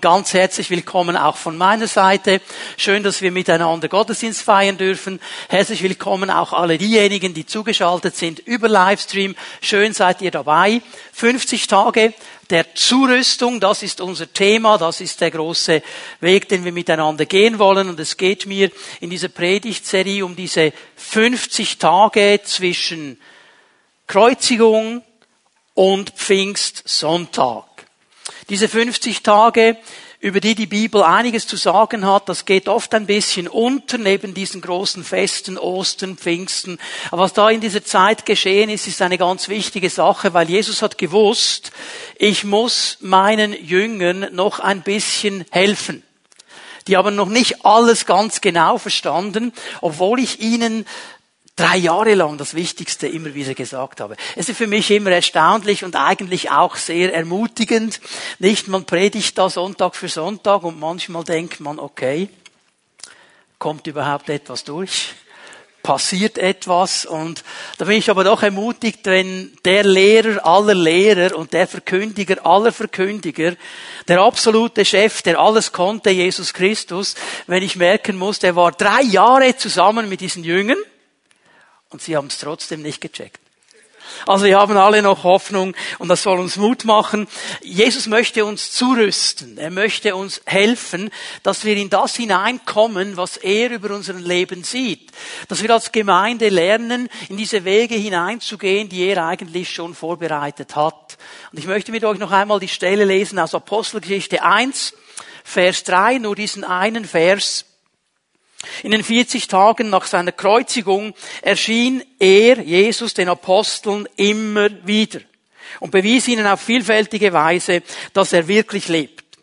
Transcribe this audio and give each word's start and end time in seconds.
Ganz 0.00 0.32
herzlich 0.32 0.70
willkommen 0.70 1.14
auch 1.14 1.36
von 1.36 1.58
meiner 1.58 1.86
Seite. 1.86 2.40
Schön, 2.78 3.02
dass 3.02 3.20
wir 3.20 3.32
miteinander 3.32 3.88
Gottesdienst 3.88 4.40
feiern 4.40 4.78
dürfen. 4.78 5.20
Herzlich 5.48 5.82
willkommen 5.82 6.30
auch 6.30 6.54
alle 6.54 6.78
diejenigen, 6.78 7.34
die 7.34 7.44
zugeschaltet 7.44 8.16
sind 8.16 8.38
über 8.38 8.68
Livestream. 8.68 9.34
Schön 9.60 9.92
seid 9.92 10.22
ihr 10.22 10.30
dabei. 10.30 10.80
50 11.12 11.66
Tage 11.66 12.14
der 12.48 12.74
Zurüstung, 12.74 13.60
das 13.60 13.82
ist 13.82 14.00
unser 14.00 14.32
Thema, 14.32 14.78
das 14.78 15.02
ist 15.02 15.20
der 15.20 15.32
große 15.32 15.82
Weg, 16.20 16.48
den 16.48 16.64
wir 16.64 16.72
miteinander 16.72 17.26
gehen 17.26 17.58
wollen. 17.58 17.90
Und 17.90 18.00
es 18.00 18.16
geht 18.16 18.46
mir 18.46 18.70
in 19.00 19.10
dieser 19.10 19.28
Predigtserie 19.28 20.24
um 20.24 20.34
diese 20.34 20.72
50 20.96 21.76
Tage 21.78 22.40
zwischen 22.44 23.20
Kreuzigung 24.06 25.02
und 25.74 26.10
Pfingstsonntag. 26.10 27.69
Diese 28.50 28.68
50 28.68 29.22
Tage, 29.22 29.76
über 30.18 30.40
die 30.40 30.56
die 30.56 30.66
Bibel 30.66 31.04
einiges 31.04 31.46
zu 31.46 31.56
sagen 31.56 32.04
hat, 32.04 32.28
das 32.28 32.46
geht 32.46 32.68
oft 32.68 32.92
ein 32.94 33.06
bisschen 33.06 33.46
unter 33.46 33.96
neben 33.96 34.34
diesen 34.34 34.60
großen 34.60 35.04
Festen, 35.04 35.56
Ostern, 35.56 36.16
Pfingsten. 36.16 36.80
Aber 37.12 37.22
was 37.22 37.32
da 37.32 37.48
in 37.48 37.60
dieser 37.60 37.84
Zeit 37.84 38.26
geschehen 38.26 38.68
ist, 38.68 38.88
ist 38.88 39.02
eine 39.02 39.18
ganz 39.18 39.48
wichtige 39.48 39.88
Sache, 39.88 40.34
weil 40.34 40.50
Jesus 40.50 40.82
hat 40.82 40.98
gewusst, 40.98 41.70
ich 42.18 42.42
muss 42.42 42.98
meinen 43.00 43.52
Jüngern 43.52 44.34
noch 44.34 44.58
ein 44.58 44.82
bisschen 44.82 45.44
helfen. 45.52 46.02
Die 46.88 46.96
haben 46.96 47.14
noch 47.14 47.28
nicht 47.28 47.64
alles 47.64 48.04
ganz 48.04 48.40
genau 48.40 48.78
verstanden, 48.78 49.52
obwohl 49.80 50.18
ich 50.18 50.40
ihnen 50.40 50.86
drei 51.60 51.76
Jahre 51.76 52.14
lang 52.14 52.38
das 52.38 52.54
Wichtigste 52.54 53.06
immer 53.06 53.34
wieder 53.34 53.54
gesagt 53.54 54.00
habe. 54.00 54.16
Es 54.34 54.48
ist 54.48 54.56
für 54.56 54.66
mich 54.66 54.90
immer 54.90 55.10
erstaunlich 55.10 55.84
und 55.84 55.94
eigentlich 55.94 56.50
auch 56.50 56.76
sehr 56.76 57.12
ermutigend. 57.12 58.00
Nicht, 58.38 58.68
man 58.68 58.86
predigt 58.86 59.36
da 59.36 59.50
Sonntag 59.50 59.94
für 59.94 60.08
Sonntag 60.08 60.62
und 60.62 60.80
manchmal 60.80 61.24
denkt 61.24 61.60
man, 61.60 61.78
okay, 61.78 62.30
kommt 63.58 63.86
überhaupt 63.86 64.30
etwas 64.30 64.64
durch? 64.64 65.12
Passiert 65.82 66.38
etwas? 66.38 67.04
Und 67.04 67.44
da 67.76 67.84
bin 67.84 67.98
ich 67.98 68.08
aber 68.08 68.24
doch 68.24 68.42
ermutigt, 68.42 69.00
wenn 69.04 69.52
der 69.66 69.84
Lehrer 69.84 70.46
aller 70.46 70.74
Lehrer 70.74 71.36
und 71.36 71.52
der 71.52 71.66
Verkündiger 71.66 72.44
aller 72.46 72.72
Verkündiger, 72.72 73.54
der 74.08 74.20
absolute 74.20 74.86
Chef, 74.86 75.20
der 75.20 75.38
alles 75.38 75.72
konnte, 75.72 76.08
Jesus 76.08 76.54
Christus, 76.54 77.16
wenn 77.46 77.62
ich 77.62 77.76
merken 77.76 78.16
muss, 78.16 78.38
der 78.38 78.56
war 78.56 78.72
drei 78.72 79.02
Jahre 79.02 79.56
zusammen 79.58 80.08
mit 80.08 80.22
diesen 80.22 80.42
Jüngern, 80.42 80.78
und 81.90 82.02
sie 82.02 82.16
haben 82.16 82.28
es 82.28 82.38
trotzdem 82.38 82.82
nicht 82.82 83.00
gecheckt. 83.00 83.40
Also 84.26 84.44
wir 84.44 84.58
haben 84.58 84.76
alle 84.76 85.02
noch 85.02 85.24
Hoffnung 85.24 85.74
und 85.98 86.08
das 86.08 86.22
soll 86.22 86.38
uns 86.38 86.56
Mut 86.56 86.84
machen. 86.84 87.28
Jesus 87.62 88.06
möchte 88.06 88.44
uns 88.44 88.72
zurüsten. 88.72 89.58
Er 89.58 89.70
möchte 89.70 90.16
uns 90.16 90.42
helfen, 90.46 91.10
dass 91.42 91.64
wir 91.64 91.76
in 91.76 91.90
das 91.90 92.16
hineinkommen, 92.16 93.16
was 93.16 93.36
er 93.36 93.70
über 93.70 93.94
unser 93.94 94.14
Leben 94.14 94.64
sieht. 94.64 95.10
Dass 95.48 95.62
wir 95.62 95.70
als 95.70 95.92
Gemeinde 95.92 96.48
lernen, 96.48 97.08
in 97.28 97.36
diese 97.36 97.64
Wege 97.64 97.94
hineinzugehen, 97.94 98.88
die 98.88 99.04
er 99.04 99.26
eigentlich 99.26 99.70
schon 99.70 99.94
vorbereitet 99.94 100.76
hat. 100.76 101.16
Und 101.52 101.58
ich 101.58 101.66
möchte 101.66 101.92
mit 101.92 102.04
euch 102.04 102.18
noch 102.18 102.32
einmal 102.32 102.60
die 102.60 102.68
Stelle 102.68 103.04
lesen 103.04 103.38
aus 103.38 103.54
Apostelgeschichte 103.54 104.42
1, 104.42 104.94
Vers 105.44 105.84
3, 105.84 106.18
nur 106.18 106.36
diesen 106.36 106.64
einen 106.64 107.04
Vers. 107.04 107.64
In 108.82 108.90
den 108.90 109.02
40 109.02 109.48
Tagen 109.48 109.90
nach 109.90 110.06
seiner 110.06 110.32
Kreuzigung 110.32 111.14
erschien 111.42 112.02
er, 112.18 112.60
Jesus, 112.60 113.14
den 113.14 113.28
Aposteln 113.28 114.08
immer 114.16 114.68
wieder 114.86 115.20
und 115.80 115.90
bewies 115.90 116.28
ihnen 116.28 116.46
auf 116.46 116.60
vielfältige 116.60 117.32
Weise, 117.32 117.82
dass 118.12 118.32
er 118.32 118.48
wirklich 118.48 118.88
lebt. 118.88 119.38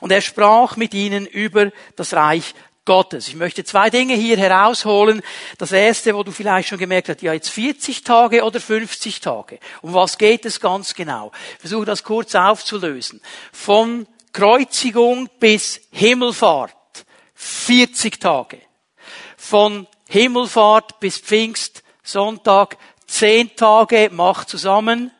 Und 0.00 0.12
er 0.12 0.20
sprach 0.20 0.76
mit 0.76 0.94
ihnen 0.94 1.26
über 1.26 1.70
das 1.96 2.14
Reich 2.14 2.54
Gottes. 2.84 3.28
Ich 3.28 3.36
möchte 3.36 3.62
zwei 3.62 3.90
Dinge 3.90 4.14
hier 4.14 4.36
herausholen. 4.36 5.22
Das 5.58 5.70
erste, 5.70 6.14
wo 6.14 6.22
du 6.22 6.32
vielleicht 6.32 6.68
schon 6.68 6.78
gemerkt 6.78 7.08
hast, 7.08 7.22
ja 7.22 7.32
jetzt 7.32 7.50
40 7.50 8.02
Tage 8.02 8.42
oder 8.42 8.60
50 8.60 9.20
Tage. 9.20 9.58
Um 9.82 9.92
was 9.92 10.18
geht 10.18 10.44
es 10.46 10.60
ganz 10.60 10.94
genau? 10.94 11.30
Ich 11.54 11.60
versuche 11.60 11.84
das 11.84 12.02
kurz 12.02 12.34
aufzulösen. 12.34 13.20
Von 13.52 14.06
Kreuzigung 14.32 15.28
bis 15.38 15.80
Himmelfahrt 15.92 16.74
40 17.42 18.20
Tage. 18.20 18.60
Von 19.36 19.88
Himmelfahrt 20.08 21.00
bis 21.00 21.18
Pfingst, 21.18 21.82
Sonntag, 22.04 22.78
10 23.06 23.56
Tage, 23.56 24.10
macht 24.12 24.48
zusammen 24.48 25.10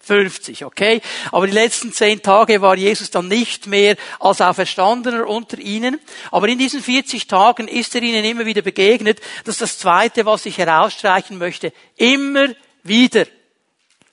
50, 0.00 0.64
okay? 0.64 1.00
Aber 1.32 1.46
die 1.46 1.54
letzten 1.54 1.92
10 1.92 2.22
Tage 2.22 2.60
war 2.60 2.76
Jesus 2.76 3.10
dann 3.10 3.26
nicht 3.26 3.66
mehr 3.66 3.96
als 4.20 4.40
Auferstandener 4.40 5.26
unter 5.26 5.58
ihnen. 5.58 5.98
Aber 6.30 6.46
in 6.46 6.58
diesen 6.58 6.82
40 6.82 7.26
Tagen 7.26 7.66
ist 7.66 7.94
er 7.94 8.02
ihnen 8.02 8.24
immer 8.24 8.46
wieder 8.46 8.62
begegnet. 8.62 9.20
Das 9.44 9.56
ist 9.56 9.62
das 9.62 9.78
Zweite, 9.78 10.26
was 10.26 10.46
ich 10.46 10.58
herausstreichen 10.58 11.38
möchte. 11.38 11.72
Immer 11.96 12.48
wieder. 12.82 13.26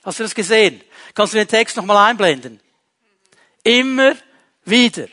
Hast 0.02 0.18
du 0.18 0.24
das 0.24 0.34
gesehen? 0.34 0.80
Kannst 1.14 1.34
du 1.34 1.38
den 1.38 1.48
Text 1.48 1.76
nochmal 1.76 2.10
einblenden? 2.10 2.60
Immer 3.62 4.14
wieder. 4.64 5.06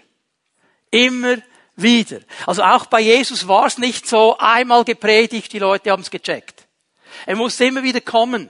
Immer 0.90 1.38
wieder. 1.82 2.20
Also 2.46 2.64
auch 2.64 2.86
bei 2.86 3.02
Jesus 3.02 3.48
war 3.48 3.66
es 3.66 3.78
nicht 3.78 4.08
so 4.08 4.38
einmal 4.38 4.84
gepredigt, 4.84 5.54
die 5.54 5.60
Leute 5.60 5.92
haben 5.92 6.02
es 6.02 6.12
gecheckt. 6.12 6.68
Er 7.26 7.36
musste 7.36 7.66
immer 7.66 7.84
wieder 7.84 8.02
kommen. 8.02 8.50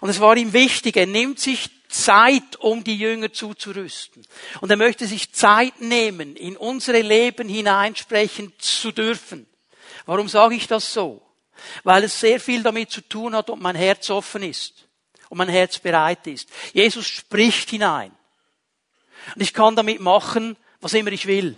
Und 0.00 0.08
es 0.08 0.20
war 0.20 0.36
ihm 0.36 0.52
wichtig, 0.52 0.96
er 0.96 1.06
nimmt 1.06 1.38
sich 1.40 1.68
Zeit, 1.88 2.56
um 2.58 2.84
die 2.84 2.96
Jünger 2.96 3.32
zuzurüsten. 3.32 4.24
Und 4.60 4.70
er 4.70 4.76
möchte 4.76 5.06
sich 5.06 5.32
Zeit 5.32 5.80
nehmen, 5.80 6.36
in 6.36 6.56
unsere 6.56 7.02
Leben 7.02 7.48
hineinsprechen 7.48 8.52
zu 8.58 8.92
dürfen. 8.92 9.46
Warum 10.06 10.28
sage 10.28 10.54
ich 10.54 10.66
das 10.66 10.92
so? 10.92 11.20
Weil 11.84 12.04
es 12.04 12.18
sehr 12.18 12.40
viel 12.40 12.62
damit 12.62 12.90
zu 12.90 13.02
tun 13.02 13.34
hat, 13.34 13.50
ob 13.50 13.60
mein 13.60 13.76
Herz 13.76 14.08
offen 14.08 14.42
ist 14.42 14.88
und 15.28 15.38
mein 15.38 15.48
Herz 15.48 15.78
bereit 15.78 16.26
ist. 16.26 16.48
Jesus 16.72 17.06
spricht 17.06 17.70
hinein. 17.70 18.12
Und 19.34 19.42
ich 19.42 19.52
kann 19.52 19.76
damit 19.76 20.00
machen, 20.00 20.56
was 20.80 20.94
immer 20.94 21.12
ich 21.12 21.26
will. 21.26 21.56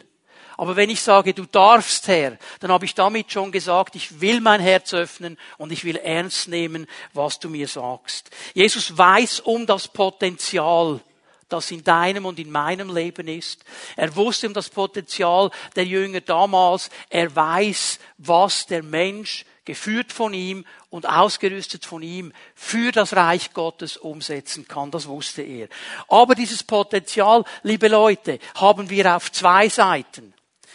Aber 0.62 0.76
wenn 0.76 0.90
ich 0.90 1.00
sage, 1.00 1.34
du 1.34 1.44
darfst, 1.44 2.06
Herr, 2.06 2.38
dann 2.60 2.70
habe 2.70 2.84
ich 2.84 2.94
damit 2.94 3.32
schon 3.32 3.50
gesagt, 3.50 3.96
ich 3.96 4.20
will 4.20 4.40
mein 4.40 4.60
Herz 4.60 4.94
öffnen 4.94 5.36
und 5.58 5.72
ich 5.72 5.82
will 5.82 5.96
ernst 5.96 6.46
nehmen, 6.46 6.86
was 7.12 7.40
du 7.40 7.48
mir 7.48 7.66
sagst. 7.66 8.30
Jesus 8.54 8.96
weiß 8.96 9.40
um 9.40 9.66
das 9.66 9.88
Potenzial, 9.88 11.00
das 11.48 11.72
in 11.72 11.82
deinem 11.82 12.26
und 12.26 12.38
in 12.38 12.52
meinem 12.52 12.94
Leben 12.94 13.26
ist. 13.26 13.64
Er 13.96 14.14
wusste 14.14 14.46
um 14.46 14.54
das 14.54 14.68
Potenzial 14.68 15.50
der 15.74 15.84
Jünger 15.84 16.20
damals. 16.20 16.90
Er 17.10 17.34
weiß, 17.34 17.98
was 18.18 18.64
der 18.66 18.84
Mensch 18.84 19.44
geführt 19.64 20.12
von 20.12 20.32
ihm 20.32 20.64
und 20.90 21.08
ausgerüstet 21.08 21.84
von 21.84 22.02
ihm 22.02 22.32
für 22.54 22.92
das 22.92 23.16
Reich 23.16 23.52
Gottes 23.52 23.96
umsetzen 23.96 24.68
kann. 24.68 24.92
Das 24.92 25.08
wusste 25.08 25.42
er. 25.42 25.66
Aber 26.06 26.36
dieses 26.36 26.62
Potenzial, 26.62 27.42
liebe 27.64 27.88
Leute, 27.88 28.38
haben 28.54 28.90
wir 28.90 29.16
auf 29.16 29.32
zwei 29.32 29.68
Seiten. 29.68 30.32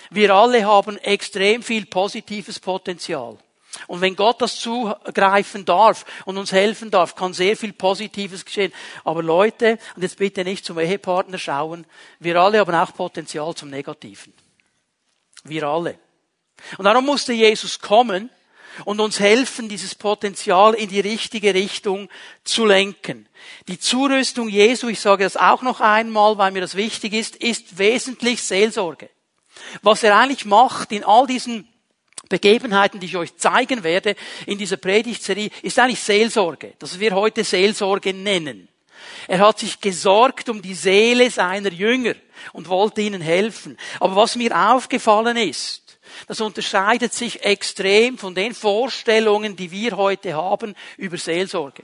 Wir 0.09 0.33
alle 0.33 0.65
haben 0.65 0.97
extrem 0.97 1.63
viel 1.63 1.85
positives 1.85 2.59
Potenzial. 2.59 3.37
Und 3.85 4.01
wenn 4.01 4.15
Gott 4.15 4.41
das 4.41 4.59
zugreifen 4.59 5.65
darf 5.65 6.05
und 6.25 6.37
uns 6.37 6.51
helfen 6.51 6.89
darf, 6.89 7.15
kann 7.15 7.33
sehr 7.33 7.55
viel 7.55 7.73
Positives 7.73 8.43
geschehen. 8.43 8.73
Aber 9.03 9.21
Leute, 9.21 9.77
und 9.95 10.01
jetzt 10.01 10.17
bitte 10.17 10.43
nicht 10.43 10.65
zum 10.65 10.79
Ehepartner 10.79 11.37
schauen, 11.37 11.85
wir 12.19 12.39
alle 12.41 12.59
haben 12.59 12.73
auch 12.73 12.93
Potenzial 12.93 13.53
zum 13.53 13.69
Negativen. 13.69 14.33
Wir 15.43 15.63
alle. 15.63 15.99
Und 16.77 16.85
darum 16.85 17.05
musste 17.05 17.33
Jesus 17.33 17.79
kommen 17.79 18.29
und 18.85 18.99
uns 18.99 19.19
helfen, 19.19 19.69
dieses 19.69 19.95
Potenzial 19.95 20.73
in 20.73 20.89
die 20.89 20.99
richtige 20.99 21.53
Richtung 21.53 22.09
zu 22.43 22.65
lenken. 22.65 23.27
Die 23.67 23.79
Zurüstung 23.79 24.49
Jesu, 24.49 24.87
ich 24.87 24.99
sage 24.99 25.23
das 25.23 25.37
auch 25.37 25.61
noch 25.61 25.81
einmal, 25.81 26.37
weil 26.37 26.51
mir 26.51 26.61
das 26.61 26.75
wichtig 26.75 27.13
ist, 27.13 27.35
ist 27.37 27.77
wesentlich 27.77 28.41
Seelsorge. 28.41 29.09
Was 29.81 30.03
er 30.03 30.17
eigentlich 30.17 30.45
macht 30.45 30.91
in 30.91 31.03
all 31.03 31.27
diesen 31.27 31.67
Begebenheiten, 32.29 32.99
die 32.99 33.07
ich 33.07 33.17
euch 33.17 33.35
zeigen 33.37 33.83
werde 33.83 34.15
in 34.45 34.57
dieser 34.57 34.77
Predigtserie, 34.77 35.49
ist 35.61 35.79
eigentlich 35.79 36.01
Seelsorge, 36.01 36.73
das 36.79 36.99
wir 36.99 37.15
heute 37.15 37.43
Seelsorge 37.43 38.13
nennen. 38.13 38.67
Er 39.27 39.39
hat 39.39 39.59
sich 39.59 39.79
gesorgt 39.79 40.49
um 40.49 40.61
die 40.61 40.73
Seele 40.73 41.29
seiner 41.29 41.71
Jünger 41.71 42.15
und 42.53 42.69
wollte 42.69 43.01
ihnen 43.01 43.21
helfen. 43.21 43.77
Aber 43.99 44.15
was 44.15 44.35
mir 44.35 44.55
aufgefallen 44.55 45.37
ist, 45.37 45.99
das 46.27 46.41
unterscheidet 46.41 47.13
sich 47.13 47.43
extrem 47.43 48.17
von 48.17 48.35
den 48.35 48.53
Vorstellungen, 48.53 49.55
die 49.55 49.71
wir 49.71 49.97
heute 49.97 50.33
haben 50.33 50.75
über 50.97 51.17
Seelsorge. 51.17 51.83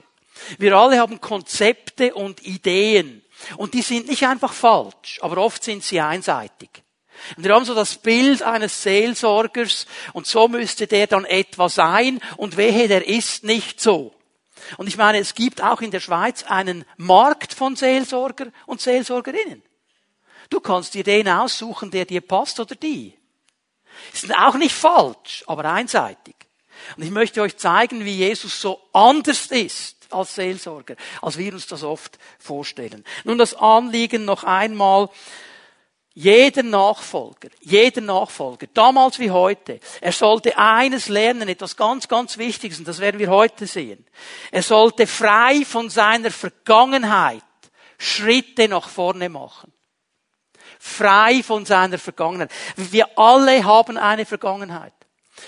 Wir 0.58 0.76
alle 0.76 0.98
haben 0.98 1.20
Konzepte 1.20 2.14
und 2.14 2.44
Ideen. 2.44 3.22
Und 3.56 3.74
die 3.74 3.82
sind 3.82 4.08
nicht 4.08 4.24
einfach 4.24 4.52
falsch, 4.52 5.18
aber 5.20 5.38
oft 5.38 5.62
sind 5.62 5.84
sie 5.84 6.00
einseitig. 6.00 6.83
Und 7.36 7.44
wir 7.44 7.54
haben 7.54 7.64
so 7.64 7.74
das 7.74 7.96
Bild 7.96 8.42
eines 8.42 8.82
Seelsorgers 8.82 9.86
und 10.12 10.26
so 10.26 10.48
müsste 10.48 10.86
der 10.86 11.06
dann 11.06 11.24
etwa 11.24 11.68
sein 11.68 12.20
und 12.36 12.56
wehe, 12.56 12.88
der 12.88 13.06
ist 13.06 13.44
nicht 13.44 13.80
so. 13.80 14.14
Und 14.76 14.86
ich 14.86 14.96
meine, 14.96 15.18
es 15.18 15.34
gibt 15.34 15.62
auch 15.62 15.80
in 15.80 15.90
der 15.90 16.00
Schweiz 16.00 16.44
einen 16.44 16.84
Markt 16.96 17.54
von 17.54 17.76
Seelsorger 17.76 18.46
und 18.66 18.80
Seelsorgerinnen. 18.80 19.62
Du 20.50 20.60
kannst 20.60 20.94
dir 20.94 21.04
den 21.04 21.28
aussuchen, 21.28 21.90
der 21.90 22.04
dir 22.04 22.20
passt 22.20 22.60
oder 22.60 22.74
die. 22.74 23.16
Ist 24.12 24.34
auch 24.34 24.54
nicht 24.54 24.74
falsch, 24.74 25.44
aber 25.46 25.64
einseitig. 25.64 26.34
Und 26.96 27.04
ich 27.04 27.10
möchte 27.10 27.40
euch 27.42 27.56
zeigen, 27.56 28.04
wie 28.04 28.16
Jesus 28.16 28.60
so 28.60 28.80
anders 28.92 29.46
ist 29.46 29.96
als 30.10 30.34
Seelsorger, 30.34 30.96
als 31.22 31.38
wir 31.38 31.52
uns 31.52 31.66
das 31.66 31.82
oft 31.82 32.18
vorstellen. 32.38 33.04
Nun 33.24 33.38
das 33.38 33.54
Anliegen 33.54 34.24
noch 34.24 34.44
einmal, 34.44 35.08
jeder 36.14 36.62
Nachfolger, 36.62 37.48
jeder 37.60 38.00
Nachfolger, 38.00 38.68
damals 38.72 39.18
wie 39.18 39.32
heute, 39.32 39.80
er 40.00 40.12
sollte 40.12 40.56
eines 40.56 41.08
lernen, 41.08 41.48
etwas 41.48 41.76
ganz, 41.76 42.06
ganz 42.06 42.38
Wichtiges, 42.38 42.78
und 42.78 42.86
das 42.86 43.00
werden 43.00 43.18
wir 43.18 43.30
heute 43.30 43.66
sehen. 43.66 44.06
Er 44.52 44.62
sollte 44.62 45.08
frei 45.08 45.64
von 45.64 45.90
seiner 45.90 46.30
Vergangenheit 46.30 47.42
Schritte 47.98 48.68
nach 48.68 48.88
vorne 48.88 49.28
machen. 49.28 49.72
Frei 50.78 51.42
von 51.42 51.64
seiner 51.64 51.98
Vergangenheit. 51.98 52.50
Wir 52.76 53.18
alle 53.18 53.64
haben 53.64 53.96
eine 53.96 54.26
Vergangenheit. 54.26 54.92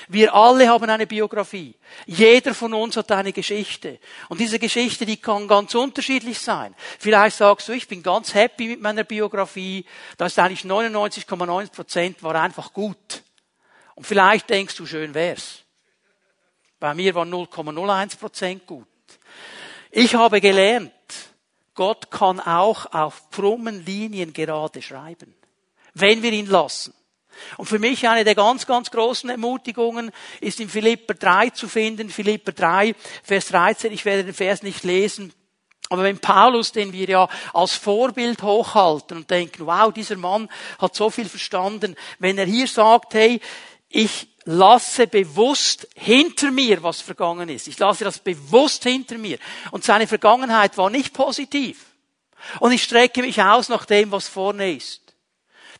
Wir 0.09 0.35
alle 0.35 0.69
haben 0.69 0.91
eine 0.91 1.07
Biografie. 1.07 1.75
Jeder 2.07 2.55
von 2.55 2.75
uns 2.75 2.97
hat 2.97 3.11
eine 3.13 3.33
Geschichte. 3.33 3.99
Und 4.29 4.41
diese 4.41 4.59
Geschichte, 4.59 5.07
die 5.07 5.17
kann 5.17 5.47
ganz 5.47 5.75
unterschiedlich 5.75 6.39
sein. 6.39 6.75
Vielleicht 6.99 7.37
sagst 7.37 7.69
du, 7.69 7.73
ich 7.73 7.87
bin 7.87 8.03
ganz 8.03 8.35
happy 8.35 8.69
mit 8.69 8.81
meiner 8.81 9.05
Biografie. 9.05 9.85
Da 10.17 10.27
ist 10.27 10.39
eigentlich 10.39 10.63
99,9 10.63 11.71
Prozent 11.71 12.23
war 12.23 12.35
einfach 12.35 12.73
gut. 12.73 13.23
Und 13.95 14.07
vielleicht 14.07 14.51
denkst 14.51 14.77
du, 14.77 14.87
schön 14.87 15.15
wär's. 15.15 15.63
Bei 16.79 16.95
mir 16.95 17.15
war 17.15 17.25
0,01 17.25 18.19
Prozent 18.19 18.67
gut. 18.67 18.87
Ich 19.91 20.15
habe 20.15 20.41
gelernt, 20.41 20.93
Gott 21.75 22.11
kann 22.11 22.41
auch 22.41 22.93
auf 22.93 23.31
krummen 23.31 23.85
Linien 23.85 24.33
gerade 24.33 24.83
schreiben. 24.83 25.35
Wenn 25.95 26.23
wir 26.23 26.33
ihn 26.33 26.47
lassen. 26.47 26.93
Und 27.57 27.67
für 27.67 27.79
mich 27.79 28.09
eine 28.09 28.25
der 28.25 28.35
ganz, 28.35 28.67
ganz 28.67 28.91
großen 28.91 29.31
Ermutigungen 29.31 30.11
ist 30.41 30.61
in 30.61 30.69
Philipper 30.69 31.15
3 31.15 31.51
zu 31.51 31.69
finden. 31.69 32.11
Philipper 32.11 32.53
3, 32.53 32.95
Vers 33.23 33.49
13. 33.49 33.93
Ich 33.93 34.05
werde 34.05 34.25
den 34.25 34.35
Vers 34.35 34.63
nicht 34.63 34.85
lesen. 34.85 35.33
Aber 35.89 36.03
wenn 36.03 36.19
Paulus, 36.19 36.73
den 36.73 36.93
wir 36.93 37.09
ja 37.09 37.29
als 37.53 37.75
Vorbild 37.75 38.43
hochhalten 38.43 39.19
und 39.19 39.31
denken, 39.31 39.67
wow, 39.67 39.93
dieser 39.93 40.17
Mann 40.17 40.49
hat 40.79 40.97
so 40.97 41.11
viel 41.11 41.29
verstanden, 41.29 41.95
wenn 42.19 42.39
er 42.39 42.47
hier 42.47 42.67
sagt, 42.67 43.15
hey, 43.15 43.41
ich 43.89 44.29
lasse 44.45 45.07
bewusst 45.07 45.89
hinter 45.95 46.51
mir, 46.51 46.83
was 46.83 47.01
vergangen 47.01 47.49
ist. 47.49 47.69
Ich 47.69 47.79
lasse 47.79 48.05
das 48.05 48.19
bewusst 48.19 48.85
hinter 48.85 49.19
mir. 49.19 49.39
Und 49.71 49.85
seine 49.85 50.07
Vergangenheit 50.07 50.77
war 50.77 50.91
nicht 50.91 51.13
positiv. 51.13 51.87
Und 52.61 52.73
ich 52.73 52.83
strecke 52.83 53.23
mich 53.23 53.43
aus 53.43 53.69
nach 53.69 53.87
dem, 53.87 54.11
was 54.13 54.29
vorne 54.29 54.73
ist. 54.73 55.06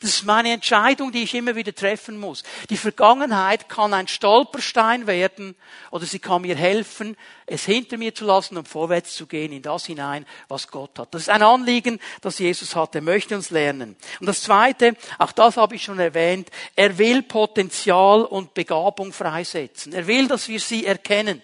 Das 0.01 0.11
ist 0.11 0.25
meine 0.25 0.53
Entscheidung, 0.53 1.13
die 1.13 1.23
ich 1.23 1.35
immer 1.35 1.55
wieder 1.55 1.75
treffen 1.75 2.19
muss. 2.19 2.43
Die 2.71 2.77
Vergangenheit 2.77 3.69
kann 3.69 3.95
ein 3.95 4.09
Stolperstein 4.09 5.07
werden 5.07 5.57
oder 5.91 6.07
sie 6.07 6.19
kann 6.19 6.43
mir 6.43 6.57
helfen, 6.57 7.17
es 7.47 7.65
hinter 7.65 7.97
mir 7.97 8.15
zu 8.15 8.25
lassen 8.25 8.57
und 8.57 8.69
vorwärts 8.69 9.15
zu 9.15 9.27
gehen 9.27 9.53
in 9.53 9.63
das 9.63 9.87
hinein, 9.87 10.27
was 10.49 10.69
Gott 10.69 10.99
hat. 10.99 11.15
Das 11.15 11.23
ist 11.23 11.31
ein 11.31 11.43
Anliegen, 11.43 12.01
das 12.21 12.39
Jesus 12.39 12.75
hat. 12.75 12.95
Er 12.95 13.03
möchte 13.03 13.37
uns 13.37 13.51
lernen. 13.51 13.97
Und 14.21 14.27
das 14.27 14.43
Zweite, 14.43 14.97
auch 15.19 15.33
das 15.33 15.57
habe 15.57 15.77
ich 15.77 15.85
schon 15.85 15.99
erwähnt, 15.99 16.51
er 16.75 16.99
will 16.99 17.23
Potenzial 17.23 18.25
und 18.25 18.55
Begabung 18.55 19.13
freisetzen. 19.13 19.93
Er 19.93 20.07
will, 20.07 20.29
dass 20.29 20.49
wir 20.49 20.61
sie 20.61 20.85
erkennen. 20.85 21.43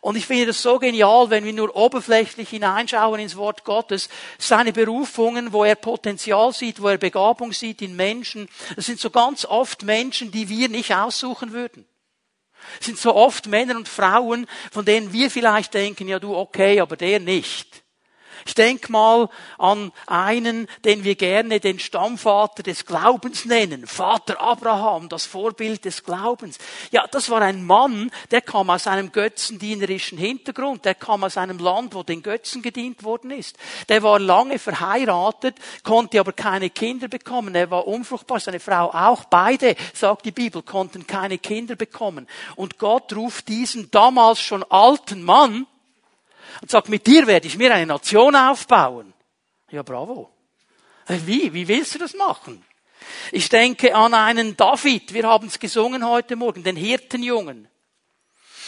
Und 0.00 0.16
ich 0.16 0.26
finde 0.26 0.46
das 0.46 0.62
so 0.62 0.78
genial, 0.78 1.30
wenn 1.30 1.44
wir 1.44 1.52
nur 1.52 1.74
oberflächlich 1.74 2.48
hineinschauen 2.50 3.20
ins 3.20 3.36
Wort 3.36 3.64
Gottes, 3.64 4.08
seine 4.38 4.72
Berufungen, 4.72 5.52
wo 5.52 5.64
er 5.64 5.74
Potenzial 5.74 6.52
sieht, 6.52 6.80
wo 6.80 6.88
er 6.88 6.98
Begabung 6.98 7.52
sieht 7.52 7.82
in 7.82 7.96
Menschen. 7.96 8.48
Das 8.76 8.86
sind 8.86 9.00
so 9.00 9.10
ganz 9.10 9.44
oft 9.44 9.82
Menschen, 9.82 10.30
die 10.30 10.48
wir 10.48 10.68
nicht 10.68 10.94
aussuchen 10.94 11.52
würden. 11.52 11.86
Das 12.78 12.86
sind 12.86 12.98
so 12.98 13.14
oft 13.14 13.46
Männer 13.46 13.76
und 13.76 13.88
Frauen, 13.88 14.46
von 14.70 14.84
denen 14.84 15.12
wir 15.12 15.30
vielleicht 15.30 15.74
denken, 15.74 16.08
ja 16.08 16.18
du 16.18 16.36
okay, 16.36 16.80
aber 16.80 16.96
der 16.96 17.20
nicht. 17.20 17.82
Ich 18.46 18.54
denke 18.54 18.90
mal 18.92 19.28
an 19.58 19.92
einen, 20.06 20.68
den 20.84 21.04
wir 21.04 21.14
gerne 21.14 21.60
den 21.60 21.78
Stammvater 21.78 22.62
des 22.62 22.86
Glaubens 22.86 23.44
nennen, 23.44 23.86
Vater 23.86 24.40
Abraham, 24.40 25.08
das 25.08 25.26
Vorbild 25.26 25.84
des 25.84 26.04
Glaubens. 26.04 26.58
Ja, 26.90 27.06
das 27.10 27.30
war 27.30 27.42
ein 27.42 27.64
Mann, 27.64 28.10
der 28.30 28.40
kam 28.40 28.70
aus 28.70 28.86
einem 28.86 29.12
götzendienerischen 29.12 30.18
Hintergrund, 30.18 30.84
der 30.84 30.94
kam 30.94 31.24
aus 31.24 31.36
einem 31.36 31.58
Land, 31.58 31.94
wo 31.94 32.02
den 32.02 32.22
Götzen 32.22 32.62
gedient 32.62 33.02
worden 33.04 33.30
ist. 33.30 33.56
Der 33.88 34.02
war 34.02 34.18
lange 34.18 34.58
verheiratet, 34.58 35.56
konnte 35.82 36.20
aber 36.20 36.32
keine 36.32 36.70
Kinder 36.70 37.08
bekommen, 37.08 37.54
er 37.54 37.70
war 37.70 37.86
unfruchtbar, 37.86 38.40
seine 38.40 38.60
Frau 38.60 38.90
auch, 38.92 39.24
beide, 39.24 39.76
sagt 39.94 40.24
die 40.24 40.32
Bibel, 40.32 40.62
konnten 40.62 41.06
keine 41.06 41.38
Kinder 41.38 41.76
bekommen. 41.76 42.26
Und 42.56 42.78
Gott 42.78 43.14
ruft 43.14 43.48
diesen 43.48 43.90
damals 43.90 44.40
schon 44.40 44.62
alten 44.64 45.22
Mann, 45.22 45.66
und 46.60 46.70
sagt, 46.70 46.88
mit 46.88 47.06
dir 47.06 47.26
werde 47.26 47.46
ich 47.46 47.56
mir 47.56 47.74
eine 47.74 47.86
Nation 47.86 48.34
aufbauen. 48.34 49.12
Ja, 49.70 49.82
bravo. 49.82 50.30
Äh, 51.06 51.18
wie? 51.24 51.52
Wie 51.52 51.68
willst 51.68 51.94
du 51.94 51.98
das 51.98 52.14
machen? 52.14 52.64
Ich 53.32 53.48
denke 53.48 53.94
an 53.94 54.14
einen 54.14 54.56
David, 54.56 55.14
wir 55.14 55.26
haben 55.26 55.46
es 55.46 55.58
gesungen 55.58 56.06
heute 56.06 56.36
Morgen, 56.36 56.62
den 56.62 56.76
Hirtenjungen. 56.76 57.68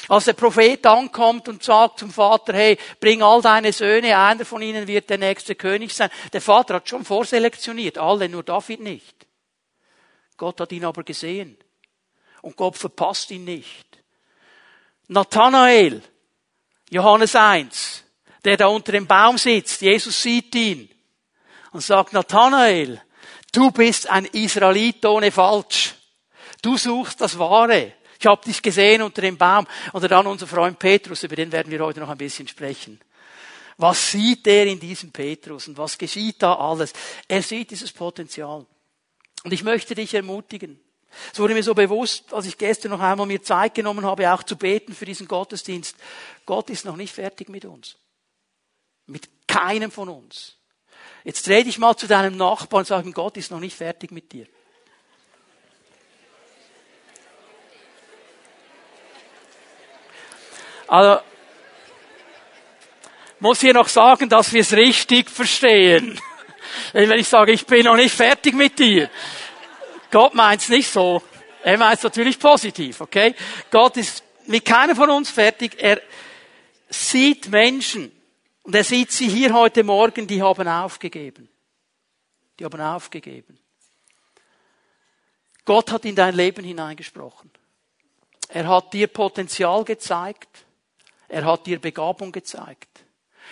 Als 0.09 0.25
der 0.25 0.33
Prophet 0.33 0.85
ankommt 0.87 1.49
und 1.49 1.63
sagt 1.63 2.01
zum 2.01 2.11
Vater, 2.11 2.55
hey, 2.55 2.79
bring 3.01 3.23
all 3.23 3.43
deine 3.43 3.73
Söhne, 3.73 4.17
einer 4.17 4.45
von 4.45 4.63
ihnen 4.63 4.87
wird 4.87 5.11
der 5.11 5.19
nächste 5.19 5.55
König 5.55 5.95
sein. 5.95 6.11
Der 6.33 6.41
Vater 6.41 6.75
hat 6.75 6.89
schon 6.89 7.05
vorselektioniert, 7.05 7.99
alle, 7.99 8.29
nur 8.29 8.43
David 8.43 8.81
nicht. 8.81 9.27
Gott 10.37 10.61
hat 10.61 10.73
ihn 10.73 10.85
aber 10.85 11.05
gesehen. 11.05 11.59
Und 12.41 12.57
Gott 12.57 12.77
verpasst 12.77 13.31
ihn 13.31 13.45
nicht. 13.45 13.87
Nathanael, 15.09 16.03
Johannes 16.91 17.37
1, 17.37 18.05
der 18.45 18.57
da 18.57 18.67
unter 18.67 18.93
dem 18.93 19.07
Baum 19.07 19.39
sitzt, 19.39 19.81
Jesus 19.81 20.21
sieht 20.21 20.55
ihn 20.55 20.89
und 21.73 21.83
sagt, 21.83 22.13
Nathanael, 22.13 23.01
du 23.53 23.71
bist 23.71 24.11
ein 24.11 24.27
Israelit 24.27 25.05
ohne 25.07 25.31
Falsch. 25.31 25.95
Du 26.63 26.77
suchst 26.77 27.21
das 27.21 27.39
Wahre. 27.39 27.93
Ich 28.19 28.27
habe 28.27 28.45
dich 28.45 28.61
gesehen 28.61 29.03
unter 29.03 29.23
dem 29.23 29.39
Baum. 29.39 29.67
Oder 29.93 30.09
dann 30.09 30.27
unser 30.27 30.47
Freund 30.47 30.79
Petrus, 30.79 31.23
über 31.23 31.37
den 31.37 31.51
werden 31.53 31.71
wir 31.71 31.81
heute 31.81 32.01
noch 32.01 32.09
ein 32.09 32.19
bisschen 32.19 32.49
sprechen. 32.49 33.01
Was 33.79 34.11
sieht 34.11 34.47
er 34.47 34.67
in 34.67 34.79
diesem 34.79 35.11
Petrus 35.11 35.69
und 35.69 35.79
was 35.79 35.97
geschieht 35.97 36.43
da 36.43 36.55
alles? 36.55 36.93
Er 37.27 37.43
sieht 37.43 37.71
dieses 37.71 37.93
Potenzial. 37.93 38.67
Und 39.43 39.53
ich 39.53 39.63
möchte 39.63 39.95
dich 39.95 40.13
ermutigen. 40.13 40.79
Es 41.33 41.39
wurde 41.39 41.55
mir 41.55 41.63
so 41.63 41.75
bewusst, 41.75 42.33
als 42.33 42.47
ich 42.47 42.57
gestern 42.57 42.93
noch 42.93 43.01
einmal 43.01 43.27
mir 43.27 43.43
Zeit 43.43 43.75
genommen 43.75 44.05
habe, 44.05 44.33
auch 44.33 44.43
zu 44.43 44.57
beten 44.57 44.95
für 44.95 45.05
diesen 45.05 45.27
Gottesdienst. 45.27 45.97
Gott 46.47 46.71
ist 46.71 46.85
noch 46.85 46.97
nicht 46.97 47.15
fertig 47.15 47.49
mit 47.49 47.65
uns. 47.65 47.97
Mit 49.07 49.29
keinem 49.47 49.91
von 49.91 50.09
uns. 50.09 50.57
Jetzt 51.25 51.47
dreh 51.47 51.65
dich 51.65 51.79
mal 51.79 51.97
zu 51.97 52.07
deinem 52.07 52.37
Nachbarn 52.37 52.81
und 52.81 52.87
sag 52.87 53.05
ihm, 53.05 53.13
Gott 53.13 53.37
ist 53.37 53.51
noch 53.51 53.61
nicht 53.61 53.77
fertig 53.77 54.11
mit 54.11 54.33
dir. 54.33 54.47
Also, 60.87 61.23
muss 63.39 63.61
hier 63.61 63.75
noch 63.75 63.89
sagen, 63.89 64.29
dass 64.29 64.53
wir 64.53 64.61
es 64.61 64.73
richtig 64.73 65.31
verstehen. 65.31 66.21
Wenn 66.93 67.11
ich 67.13 67.29
sage, 67.29 67.53
ich 67.53 67.65
bin 67.67 67.85
noch 67.85 67.97
nicht 67.97 68.15
fertig 68.15 68.55
mit 68.55 68.79
dir. 68.79 69.09
Gott 70.11 70.35
meint 70.35 70.63
es 70.63 70.69
nicht 70.69 70.91
so. 70.91 71.23
Er 71.63 71.79
meint 71.79 71.99
es 71.99 72.03
natürlich 72.03 72.39
positiv, 72.39 73.01
okay? 73.01 73.35
Gott 73.71 73.97
ist 73.97 74.25
mit 74.47 74.65
keiner 74.65 74.97
von 74.97 75.11
uns 75.11 75.31
fertig. 75.31 75.77
Er 75.79 76.01
sieht 76.89 77.49
Menschen. 77.49 78.13
Und 78.63 78.75
er 78.75 78.85
sieht 78.85 79.11
sie 79.13 79.29
hier 79.29 79.55
heute 79.55 79.83
Morgen, 79.85 80.27
die 80.27 80.43
haben 80.43 80.69
aufgegeben. 80.69 81.49
Die 82.59 82.65
haben 82.65 82.81
aufgegeben. 82.81 83.59
Gott 85.65 85.93
hat 85.93 86.05
in 86.05 86.15
dein 86.15 86.35
Leben 86.35 86.65
hineingesprochen. 86.65 87.51
Er 88.49 88.67
hat 88.67 88.93
dir 88.93 89.07
Potenzial 89.07 89.85
gezeigt. 89.85 90.65
Er 91.29 91.45
hat 91.45 91.67
dir 91.67 91.79
Begabung 91.79 92.33
gezeigt. 92.33 92.89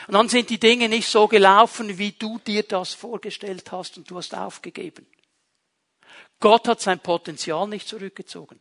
Und 0.06 0.14
dann 0.14 0.28
sind 0.28 0.50
die 0.50 0.58
Dinge 0.58 0.88
nicht 0.88 1.08
so 1.08 1.28
gelaufen, 1.28 1.98
wie 1.98 2.12
du 2.12 2.38
dir 2.38 2.62
das 2.62 2.94
vorgestellt 2.94 3.70
hast 3.72 3.96
und 3.96 4.10
du 4.10 4.16
hast 4.16 4.34
aufgegeben. 4.34 5.06
Gott 6.40 6.68
hat 6.68 6.80
sein 6.80 7.00
Potenzial 7.00 7.66
nicht 7.68 7.88
zurückgezogen. 7.88 8.60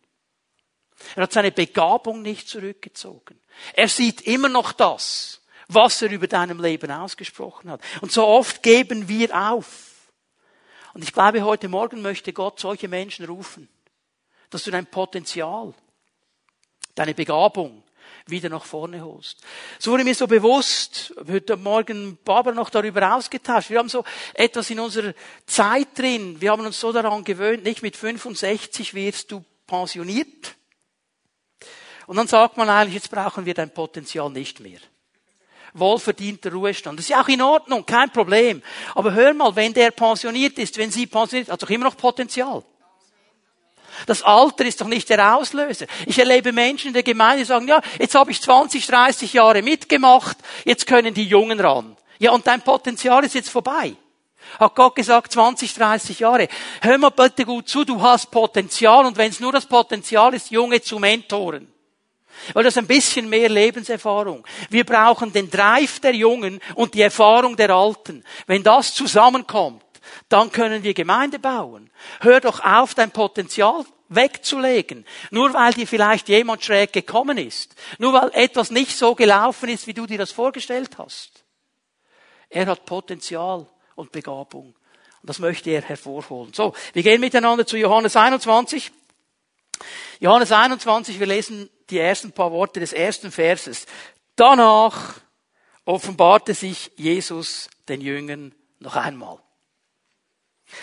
Er 1.16 1.24
hat 1.24 1.34
seine 1.34 1.52
Begabung 1.52 2.22
nicht 2.22 2.50
zurückgezogen. 2.50 3.40
Er 3.74 3.88
sieht 3.88 4.22
immer 4.22 4.50
noch 4.50 4.74
das, 4.74 5.42
was 5.68 6.02
er 6.02 6.12
über 6.12 6.28
deinem 6.28 6.62
Leben 6.62 6.90
ausgesprochen 6.92 7.70
hat. 7.70 7.82
Und 8.02 8.12
so 8.12 8.26
oft 8.26 8.64
geben 8.64 9.08
wir 9.08 9.36
auf. 9.52 10.12
Und 10.94 11.04
ich 11.04 11.14
glaube, 11.14 11.44
heute 11.44 11.70
Morgen 11.70 12.02
möchte 12.02 12.34
Gott 12.34 12.60
solche 12.60 12.88
Menschen 12.88 13.26
rufen, 13.26 13.70
dass 14.50 14.64
du 14.64 14.72
dein 14.72 14.88
Potenzial, 14.88 15.74
deine 16.96 17.14
Begabung, 17.14 17.84
wieder 18.30 18.50
nach 18.50 18.66
vorne 18.66 19.04
holst. 19.04 19.42
So 19.80 19.92
wurde 19.92 20.04
mir 20.04 20.16
so 20.16 20.28
bewusst, 20.28 21.14
heute 21.30 21.58
Morgen 21.58 22.18
Barbara 22.24 22.54
noch 22.54 22.70
darüber 22.70 23.16
ausgetauscht. 23.16 23.70
Wir 23.70 23.80
haben 23.80 23.90
so 23.90 24.04
etwas 24.34 24.70
in 24.70 24.80
unserer 24.80 25.14
Zeit 25.46 25.88
drin. 25.98 26.40
Wir 26.40 26.52
haben 26.52 26.66
uns 26.66 26.80
so 26.80 26.92
daran 26.92 27.24
gewöhnt, 27.24 27.64
nicht 27.64 27.82
mit 27.82 27.96
65 27.96 28.94
wirst 28.94 29.32
du 29.32 29.44
pensioniert. 29.66 30.56
Und 32.06 32.16
dann 32.16 32.28
sagt 32.28 32.58
man 32.58 32.70
eigentlich, 32.70 32.96
jetzt 32.96 33.12
brauchen 33.12 33.46
wir 33.46 33.54
dein 33.54 33.74
Potenzial 33.74 34.30
nicht 34.30 34.60
mehr 34.60 34.80
wohlverdienter 35.74 36.52
Ruhestand. 36.52 36.98
Das 36.98 37.06
ist 37.06 37.10
ja 37.10 37.22
auch 37.22 37.28
in 37.28 37.42
Ordnung, 37.42 37.86
kein 37.86 38.12
Problem. 38.12 38.62
Aber 38.96 39.14
hör 39.14 39.34
mal, 39.34 39.56
wenn 39.56 39.74
der 39.74 39.92
pensioniert 39.92 40.58
ist, 40.58 40.78
wenn 40.78 40.92
sie 40.92 41.08
pensioniert, 41.08 41.50
hat 41.50 41.62
doch 41.62 41.70
immer 41.70 41.86
noch 41.86 41.98
Potenzial. 41.98 42.64
Das 44.06 44.22
Alter 44.22 44.66
ist 44.66 44.82
doch 44.82 44.88
nicht 44.88 45.10
der 45.10 45.36
Auslöser. 45.36 45.86
Ich 46.06 46.20
erlebe 46.20 46.52
Menschen 46.52 46.90
in 46.90 46.94
der 46.94 47.04
Gemeinde, 47.04 47.40
die 47.40 47.46
sagen, 47.46 47.68
ja, 47.68 47.82
jetzt 48.00 48.16
habe 48.16 48.32
ich 48.32 48.42
20, 48.42 48.86
30 48.86 49.34
Jahre 49.34 49.62
mitgemacht, 49.62 50.38
jetzt 50.66 50.88
können 50.88 51.14
die 51.14 51.26
Jungen 51.26 51.60
ran. 51.60 51.98
Ja, 52.20 52.32
und 52.32 52.48
dein 52.48 52.62
Potenzial 52.62 53.24
ist 53.24 53.36
jetzt 53.36 53.50
vorbei. 53.50 53.96
Hat 54.60 54.76
Gott 54.76 54.96
gesagt, 54.96 55.34
20, 55.34 55.74
30 55.74 56.20
Jahre. 56.20 56.48
Hör 56.82 56.98
mal 56.98 57.10
bitte 57.10 57.46
gut 57.46 57.68
zu, 57.68 57.84
du 57.84 58.02
hast 58.02 58.32
Potenzial 58.32 59.06
und 59.06 59.18
wenn 59.18 59.30
es 59.30 59.40
nur 59.40 59.52
das 59.52 59.66
Potenzial 59.66 60.34
ist, 60.34 60.52
Junge 60.52 60.82
zu 60.82 61.00
mentoren. 61.00 61.72
Weil 62.54 62.64
das 62.64 62.78
ein 62.78 62.88
bisschen 62.88 63.30
mehr 63.30 63.50
Lebenserfahrung. 63.50 64.46
Wir 64.70 64.84
brauchen 64.84 65.34
den 65.34 65.50
Drive 65.50 66.00
der 66.00 66.14
Jungen 66.14 66.60
und 66.76 66.94
die 66.94 67.02
Erfahrung 67.02 67.56
der 67.58 67.72
Alten. 67.72 68.24
Wenn 68.46 68.64
das 68.64 68.94
zusammenkommt, 68.94 69.84
dann 70.30 70.52
können 70.52 70.84
wir 70.84 70.94
Gemeinde 70.94 71.40
bauen. 71.40 71.90
Hör 72.22 72.40
doch 72.42 72.64
auf, 72.64 72.94
dein 72.94 73.12
Potenzial 73.12 73.86
wegzulegen. 74.10 75.06
Nur 75.32 75.54
weil 75.54 75.74
dir 75.74 75.88
vielleicht 75.88 76.30
jemand 76.30 76.64
schräg 76.64 76.94
gekommen 76.94 77.38
ist. 77.38 77.76
Nur 77.98 78.14
weil 78.14 78.32
etwas 78.34 78.72
nicht 78.72 78.98
so 78.98 79.16
gelaufen 79.16 79.70
ist, 79.70 79.88
wie 79.88 79.94
du 79.94 80.06
dir 80.06 80.18
das 80.18 80.32
vorgestellt 80.32 80.98
hast. 80.98 81.44
Er 82.50 82.68
hat 82.68 82.86
Potenzial 82.86 83.68
und 83.96 84.12
Begabung. 84.12 84.76
Und 85.22 85.30
das 85.30 85.40
möchte 85.40 85.70
er 85.72 85.82
hervorholen. 85.82 86.54
So, 86.54 86.74
wir 86.94 87.04
gehen 87.04 87.20
miteinander 87.20 87.66
zu 87.66 87.78
Johannes 87.78 88.16
21. 88.16 88.92
Johannes 90.20 90.52
21, 90.52 91.20
wir 91.20 91.28
lesen 91.28 91.70
die 91.90 92.00
ersten 92.00 92.32
paar 92.32 92.52
Worte 92.52 92.80
des 92.80 92.94
ersten 92.94 93.32
Verses. 93.32 93.86
Danach 94.36 95.16
offenbarte 95.86 96.54
sich 96.54 96.92
Jesus 96.96 97.70
den 97.88 98.02
Jüngern 98.02 98.54
noch 98.80 98.96
einmal. 98.96 99.40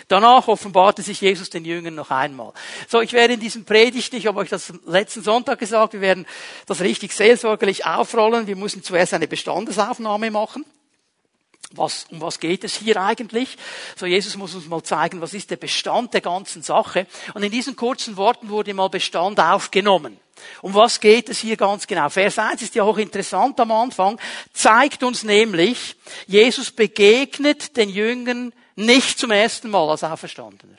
Danach 0.07 0.47
offenbarte 0.47 1.01
sich 1.01 1.21
Jesus 1.21 1.49
den 1.49 1.63
Jüngern 1.63 1.95
noch 1.95 2.11
einmal. 2.11 2.53
So, 2.87 3.01
ich 3.01 3.13
werde 3.13 3.35
in 3.35 3.39
diesem 3.39 3.65
Predigt, 3.65 4.13
ich 4.13 4.27
habe 4.27 4.39
euch 4.39 4.49
das 4.49 4.73
letzten 4.85 5.23
Sonntag 5.23 5.59
gesagt, 5.59 5.93
wir 5.93 6.01
werden 6.01 6.25
das 6.65 6.81
richtig 6.81 7.13
seelsorgerlich 7.13 7.85
aufrollen. 7.85 8.47
Wir 8.47 8.55
müssen 8.55 8.83
zuerst 8.83 9.13
eine 9.13 9.27
Bestandesaufnahme 9.27 10.31
machen. 10.31 10.65
Was, 11.71 12.05
um 12.09 12.21
was 12.21 12.39
geht 12.39 12.63
es 12.63 12.75
hier 12.75 13.01
eigentlich? 13.01 13.57
So, 13.95 14.05
Jesus 14.05 14.37
muss 14.37 14.55
uns 14.55 14.67
mal 14.67 14.83
zeigen, 14.83 15.21
was 15.21 15.33
ist 15.33 15.51
der 15.51 15.57
Bestand 15.57 16.13
der 16.13 16.21
ganzen 16.21 16.61
Sache. 16.61 17.07
Und 17.33 17.43
in 17.43 17.51
diesen 17.51 17.75
kurzen 17.75 18.17
Worten 18.17 18.49
wurde 18.49 18.73
mal 18.73 18.89
Bestand 18.89 19.39
aufgenommen. 19.39 20.19
Um 20.61 20.73
was 20.73 20.99
geht 20.99 21.29
es 21.29 21.39
hier 21.39 21.57
ganz 21.57 21.87
genau? 21.87 22.09
Vers 22.09 22.37
1 22.37 22.61
ist 22.61 22.75
ja 22.75 22.83
auch 22.83 22.97
interessant 22.97 23.59
am 23.59 23.71
Anfang, 23.71 24.19
zeigt 24.53 25.03
uns 25.03 25.23
nämlich, 25.23 25.95
Jesus 26.27 26.71
begegnet 26.71 27.77
den 27.77 27.89
Jüngern 27.89 28.53
nicht 28.75 29.19
zum 29.19 29.31
ersten 29.31 29.69
Mal 29.69 29.89
als 29.89 30.03
Auferstandener. 30.03 30.77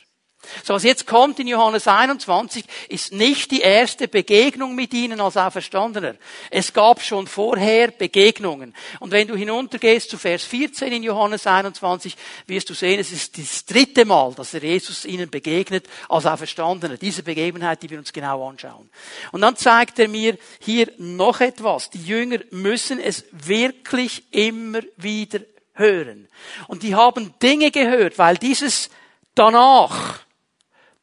So, 0.62 0.74
was 0.74 0.84
jetzt 0.84 1.06
kommt 1.06 1.38
in 1.38 1.46
Johannes 1.46 1.88
21, 1.88 2.64
ist 2.88 3.12
nicht 3.12 3.50
die 3.50 3.60
erste 3.60 4.08
Begegnung 4.08 4.74
mit 4.74 4.94
ihnen 4.94 5.20
als 5.20 5.36
Auferstandener. 5.36 6.14
Es 6.50 6.72
gab 6.72 7.02
schon 7.02 7.26
vorher 7.26 7.90
Begegnungen. 7.90 8.74
Und 9.00 9.10
wenn 9.10 9.28
du 9.28 9.36
hinuntergehst 9.36 10.10
zu 10.10 10.18
Vers 10.18 10.44
14 10.44 10.92
in 10.92 11.02
Johannes 11.02 11.46
21, 11.46 12.16
wirst 12.46 12.70
du 12.70 12.74
sehen, 12.74 13.00
es 13.00 13.12
ist 13.12 13.38
das 13.38 13.64
dritte 13.64 14.04
Mal, 14.04 14.34
dass 14.34 14.52
Jesus 14.52 15.04
ihnen 15.04 15.30
begegnet 15.30 15.86
als 16.08 16.26
Auferstandener. 16.26 16.96
Diese 16.96 17.22
Begebenheit, 17.22 17.82
die 17.82 17.90
wir 17.90 17.98
uns 17.98 18.12
genau 18.12 18.48
anschauen. 18.48 18.88
Und 19.32 19.40
dann 19.40 19.56
zeigt 19.56 19.98
er 19.98 20.08
mir 20.08 20.38
hier 20.60 20.90
noch 20.98 21.40
etwas. 21.40 21.90
Die 21.90 22.04
Jünger 22.04 22.38
müssen 22.50 23.00
es 23.00 23.24
wirklich 23.32 24.22
immer 24.32 24.80
wieder 24.96 25.40
hören. 25.76 26.28
Und 26.68 26.82
die 26.82 26.94
haben 26.94 27.34
Dinge 27.40 27.70
gehört, 27.70 28.18
weil 28.18 28.36
dieses 28.36 28.90
danach, 29.34 30.20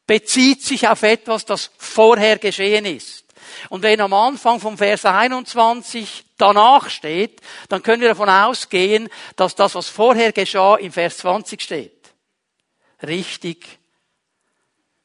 bezieht 0.06 0.62
sich 0.62 0.86
auf 0.88 1.02
etwas, 1.02 1.44
das 1.44 1.70
vorher 1.78 2.38
geschehen 2.38 2.84
ist. 2.84 3.24
Und 3.68 3.82
wenn 3.82 4.00
am 4.00 4.12
Anfang 4.12 4.60
vom 4.60 4.76
Vers 4.76 5.04
21 5.04 6.24
danach 6.36 6.90
steht, 6.90 7.40
dann 7.68 7.82
können 7.82 8.02
wir 8.02 8.08
davon 8.08 8.28
ausgehen, 8.28 9.08
dass 9.36 9.54
das, 9.54 9.74
was 9.74 9.88
vorher 9.88 10.32
geschah, 10.32 10.76
im 10.76 10.92
Vers 10.92 11.18
20 11.18 11.60
steht. 11.60 12.14
Richtig 13.02 13.78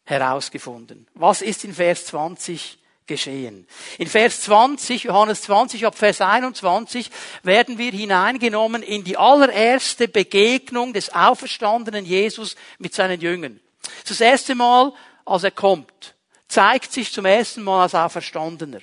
herausgefunden. 0.03 1.07
Was 1.13 1.41
ist 1.41 1.63
in 1.63 1.73
Vers 1.73 2.05
20 2.07 2.78
geschehen? 3.09 3.67
In 3.97 4.07
Vers 4.07 4.41
20, 4.43 5.03
Johannes 5.03 5.41
20 5.41 5.85
ab 5.85 5.97
Vers 5.97 6.21
21, 6.21 7.11
werden 7.43 7.77
wir 7.77 7.91
hineingenommen 7.91 8.81
in 8.81 9.03
die 9.03 9.17
allererste 9.17 10.07
Begegnung 10.07 10.93
des 10.93 11.13
auferstandenen 11.13 12.05
Jesus 12.05 12.55
mit 12.77 12.93
seinen 12.93 13.19
Jüngern. 13.19 13.59
Das 14.07 14.21
erste 14.21 14.55
Mal, 14.55 14.93
als 15.25 15.43
er 15.43 15.51
kommt, 15.51 16.15
zeigt 16.47 16.93
sich 16.93 17.11
zum 17.11 17.25
ersten 17.25 17.63
Mal 17.63 17.83
als 17.83 17.95
Auferstandener. 17.95 18.79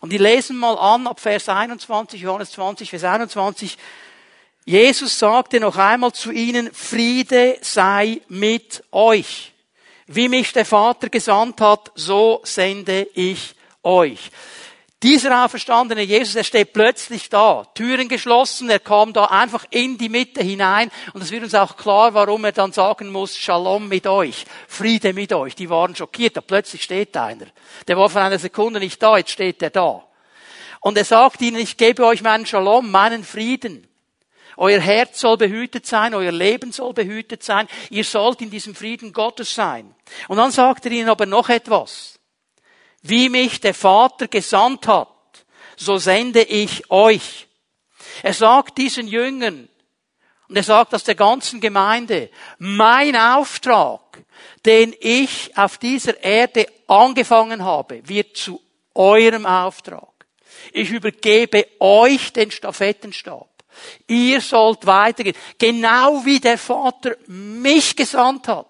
Und 0.00 0.10
die 0.10 0.18
lesen 0.18 0.56
mal 0.56 0.78
an 0.78 1.06
ab 1.06 1.20
Vers 1.20 1.48
21, 1.48 2.22
Johannes 2.22 2.52
20, 2.52 2.88
Vers 2.88 3.04
21. 3.04 3.76
Jesus 4.64 5.18
sagte 5.18 5.60
noch 5.60 5.76
einmal 5.76 6.12
zu 6.12 6.30
ihnen, 6.30 6.72
Friede 6.72 7.58
sei 7.62 8.20
mit 8.28 8.84
euch. 8.92 9.52
Wie 10.10 10.30
mich 10.30 10.54
der 10.54 10.64
Vater 10.64 11.10
gesandt 11.10 11.60
hat, 11.60 11.92
so 11.94 12.40
sende 12.42 13.06
ich 13.12 13.54
euch. 13.82 14.30
Dieser 15.02 15.44
auferstandene 15.44 16.00
Jesus, 16.00 16.34
er 16.34 16.44
steht 16.44 16.72
plötzlich 16.72 17.28
da, 17.28 17.66
Türen 17.74 18.08
geschlossen, 18.08 18.70
er 18.70 18.80
kam 18.80 19.12
da 19.12 19.26
einfach 19.26 19.66
in 19.68 19.98
die 19.98 20.08
Mitte 20.08 20.42
hinein 20.42 20.90
und 21.12 21.22
es 21.22 21.30
wird 21.30 21.44
uns 21.44 21.54
auch 21.54 21.76
klar, 21.76 22.14
warum 22.14 22.44
er 22.46 22.52
dann 22.52 22.72
sagen 22.72 23.12
muss, 23.12 23.36
Shalom 23.36 23.86
mit 23.86 24.06
euch, 24.06 24.46
Friede 24.66 25.12
mit 25.12 25.34
euch. 25.34 25.54
Die 25.54 25.68
waren 25.68 25.94
schockiert, 25.94 26.38
da 26.38 26.40
plötzlich 26.40 26.82
steht 26.82 27.14
einer. 27.14 27.46
Der 27.86 27.98
war 27.98 28.08
vor 28.08 28.22
einer 28.22 28.38
Sekunde 28.38 28.80
nicht 28.80 29.02
da, 29.02 29.18
jetzt 29.18 29.30
steht 29.30 29.62
er 29.62 29.70
da. 29.70 30.04
Und 30.80 30.96
er 30.96 31.04
sagt 31.04 31.42
ihnen, 31.42 31.58
ich 31.58 31.76
gebe 31.76 32.04
euch 32.06 32.22
meinen 32.22 32.46
Shalom, 32.46 32.90
meinen 32.90 33.24
Frieden. 33.24 33.86
Euer 34.58 34.80
Herz 34.80 35.20
soll 35.20 35.36
behütet 35.36 35.86
sein, 35.86 36.14
euer 36.14 36.32
Leben 36.32 36.72
soll 36.72 36.92
behütet 36.92 37.42
sein, 37.42 37.68
ihr 37.90 38.04
sollt 38.04 38.42
in 38.42 38.50
diesem 38.50 38.74
Frieden 38.74 39.12
Gottes 39.12 39.54
sein. 39.54 39.94
Und 40.26 40.36
dann 40.36 40.50
sagt 40.50 40.84
er 40.84 40.92
ihnen 40.92 41.08
aber 41.08 41.26
noch 41.26 41.48
etwas 41.48 42.18
wie 43.02 43.28
mich 43.28 43.60
der 43.60 43.74
Vater 43.74 44.28
gesandt 44.28 44.86
hat, 44.86 45.08
so 45.76 45.98
sende 45.98 46.42
ich 46.42 46.90
euch. 46.90 47.48
Er 48.22 48.34
sagt 48.34 48.78
diesen 48.78 49.06
Jüngern, 49.06 49.68
und 50.48 50.56
er 50.56 50.62
sagt 50.62 50.92
das 50.92 51.04
der 51.04 51.14
ganzen 51.14 51.60
Gemeinde, 51.60 52.30
mein 52.58 53.14
Auftrag, 53.14 54.24
den 54.64 54.94
ich 54.98 55.56
auf 55.56 55.78
dieser 55.78 56.22
Erde 56.22 56.66
angefangen 56.86 57.64
habe, 57.64 58.08
wird 58.08 58.36
zu 58.36 58.60
eurem 58.94 59.44
Auftrag. 59.46 60.08
Ich 60.72 60.90
übergebe 60.90 61.66
euch 61.78 62.32
den 62.32 62.50
Stafettenstab. 62.50 63.57
Ihr 64.06 64.40
sollt 64.40 64.86
weitergehen. 64.86 65.36
Genau 65.58 66.24
wie 66.24 66.40
der 66.40 66.58
Vater 66.58 67.16
mich 67.26 67.96
gesandt 67.96 68.48
hat 68.48 68.67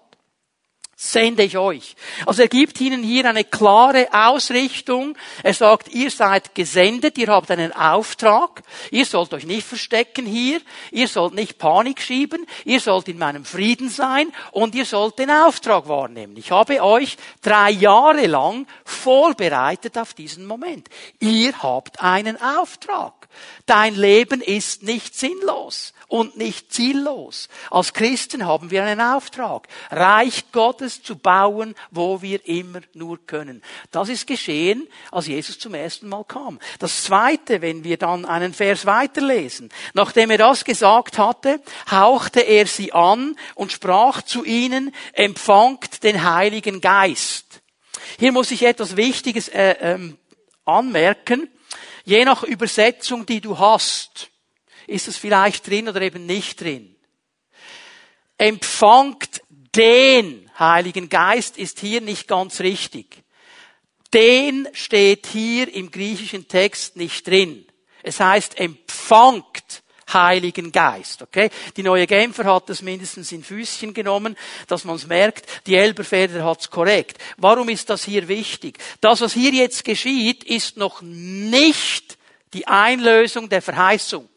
sende 1.01 1.43
ich 1.43 1.57
euch. 1.57 1.95
Also 2.25 2.41
er 2.41 2.49
gibt 2.49 2.81
ihnen 2.81 3.01
hier 3.03 3.23
eine 3.23 3.45
klare 3.45 4.09
Ausrichtung. 4.11 5.17
Er 5.43 5.53
sagt, 5.53 5.87
ihr 5.93 6.11
seid 6.11 6.53
gesendet, 6.55 7.17
ihr 7.17 7.29
habt 7.29 7.49
einen 7.51 7.71
Auftrag, 7.71 8.63
ihr 8.91 9.05
sollt 9.05 9.33
euch 9.33 9.45
nicht 9.45 9.65
verstecken 9.65 10.25
hier, 10.25 10.59
ihr 10.91 11.07
sollt 11.07 11.35
nicht 11.35 11.57
Panik 11.57 12.01
schieben, 12.01 12.45
ihr 12.65 12.81
sollt 12.81 13.07
in 13.07 13.17
meinem 13.17 13.45
Frieden 13.45 13.87
sein 13.87 14.29
und 14.51 14.75
ihr 14.75 14.83
sollt 14.83 15.19
den 15.19 15.31
Auftrag 15.31 15.87
wahrnehmen. 15.87 16.35
Ich 16.35 16.51
habe 16.51 16.83
euch 16.83 17.15
drei 17.41 17.71
Jahre 17.71 18.27
lang 18.27 18.67
vorbereitet 18.83 19.97
auf 19.97 20.13
diesen 20.13 20.45
Moment. 20.45 20.89
Ihr 21.21 21.57
habt 21.63 22.01
einen 22.01 22.35
Auftrag. 22.41 23.29
Dein 23.65 23.95
Leben 23.95 24.41
ist 24.41 24.83
nicht 24.83 25.15
sinnlos 25.15 25.93
und 26.09 26.37
nicht 26.37 26.73
ziellos. 26.73 27.47
Als 27.69 27.93
Christen 27.93 28.45
haben 28.45 28.71
wir 28.71 28.83
einen 28.83 28.99
Auftrag, 28.99 29.67
Reich 29.91 30.51
Gottes 30.51 31.01
zu 31.01 31.15
bauen, 31.17 31.75
wo 31.91 32.21
wir 32.21 32.45
immer 32.47 32.81
nur 32.93 33.25
können. 33.25 33.61
Das 33.91 34.09
ist 34.09 34.27
geschehen, 34.27 34.87
als 35.11 35.27
Jesus 35.27 35.59
zum 35.59 35.75
ersten 35.75 36.09
Mal 36.09 36.25
kam. 36.25 36.59
Das 36.79 37.03
zweite, 37.03 37.61
wenn 37.61 37.83
wir 37.83 37.97
dann 37.97 38.25
einen 38.25 38.53
Vers 38.53 38.85
weiterlesen. 38.85 39.69
Nachdem 39.93 40.31
er 40.31 40.39
das 40.39 40.65
gesagt 40.65 41.17
hatte, 41.17 41.61
hauchte 41.89 42.41
er 42.41 42.65
sie 42.65 42.91
an 42.91 43.35
und 43.53 43.71
sprach 43.71 44.23
zu 44.23 44.43
ihnen, 44.43 44.93
empfangt 45.13 46.03
den 46.03 46.23
Heiligen 46.23 46.81
Geist. 46.81 47.61
Hier 48.17 48.31
muss 48.31 48.49
ich 48.49 48.63
etwas 48.63 48.97
Wichtiges 48.97 49.47
äh, 49.49 49.75
ähm, 49.79 50.17
anmerken. 50.65 51.49
Je 52.03 52.25
nach 52.25 52.43
Übersetzung, 52.43 53.27
die 53.27 53.41
du 53.41 53.59
hast, 53.59 54.28
ist 54.89 55.07
es 55.07 55.17
vielleicht 55.17 55.67
drin 55.67 55.87
oder 55.87 56.01
eben 56.01 56.25
nicht 56.25 56.61
drin. 56.61 56.95
Empfangt 58.37 59.41
den 59.75 60.49
Heiligen 60.57 61.09
Geist 61.09 61.57
ist 61.57 61.79
hier 61.79 62.01
nicht 62.01 62.27
ganz 62.27 62.59
richtig. 62.59 63.23
Den 64.13 64.67
steht 64.73 65.27
hier 65.27 65.73
im 65.73 65.91
griechischen 65.91 66.47
Text 66.47 66.95
nicht 66.95 67.27
drin. 67.27 67.65
Es 68.01 68.19
heißt 68.19 68.59
empfangt 68.59 69.83
Heiligen 70.11 70.71
Geist. 70.71 71.21
Okay? 71.21 71.49
Die 71.77 71.83
neue 71.83 72.07
Genfer 72.07 72.45
hat 72.45 72.69
das 72.69 72.81
mindestens 72.81 73.31
in 73.31 73.43
Füßchen 73.43 73.93
genommen, 73.93 74.35
dass 74.67 74.83
man 74.83 74.95
es 74.95 75.05
merkt. 75.05 75.45
Die 75.67 75.75
Elberfeder 75.75 76.43
hat 76.43 76.61
es 76.61 76.69
korrekt. 76.69 77.17
Warum 77.37 77.69
ist 77.69 77.89
das 77.89 78.03
hier 78.03 78.27
wichtig? 78.27 78.79
Das, 79.01 79.21
was 79.21 79.33
hier 79.33 79.51
jetzt 79.51 79.85
geschieht, 79.85 80.43
ist 80.43 80.77
noch 80.77 81.01
nicht 81.01 82.17
die 82.53 82.67
Einlösung 82.67 83.49
der 83.49 83.61
Verheißung. 83.61 84.27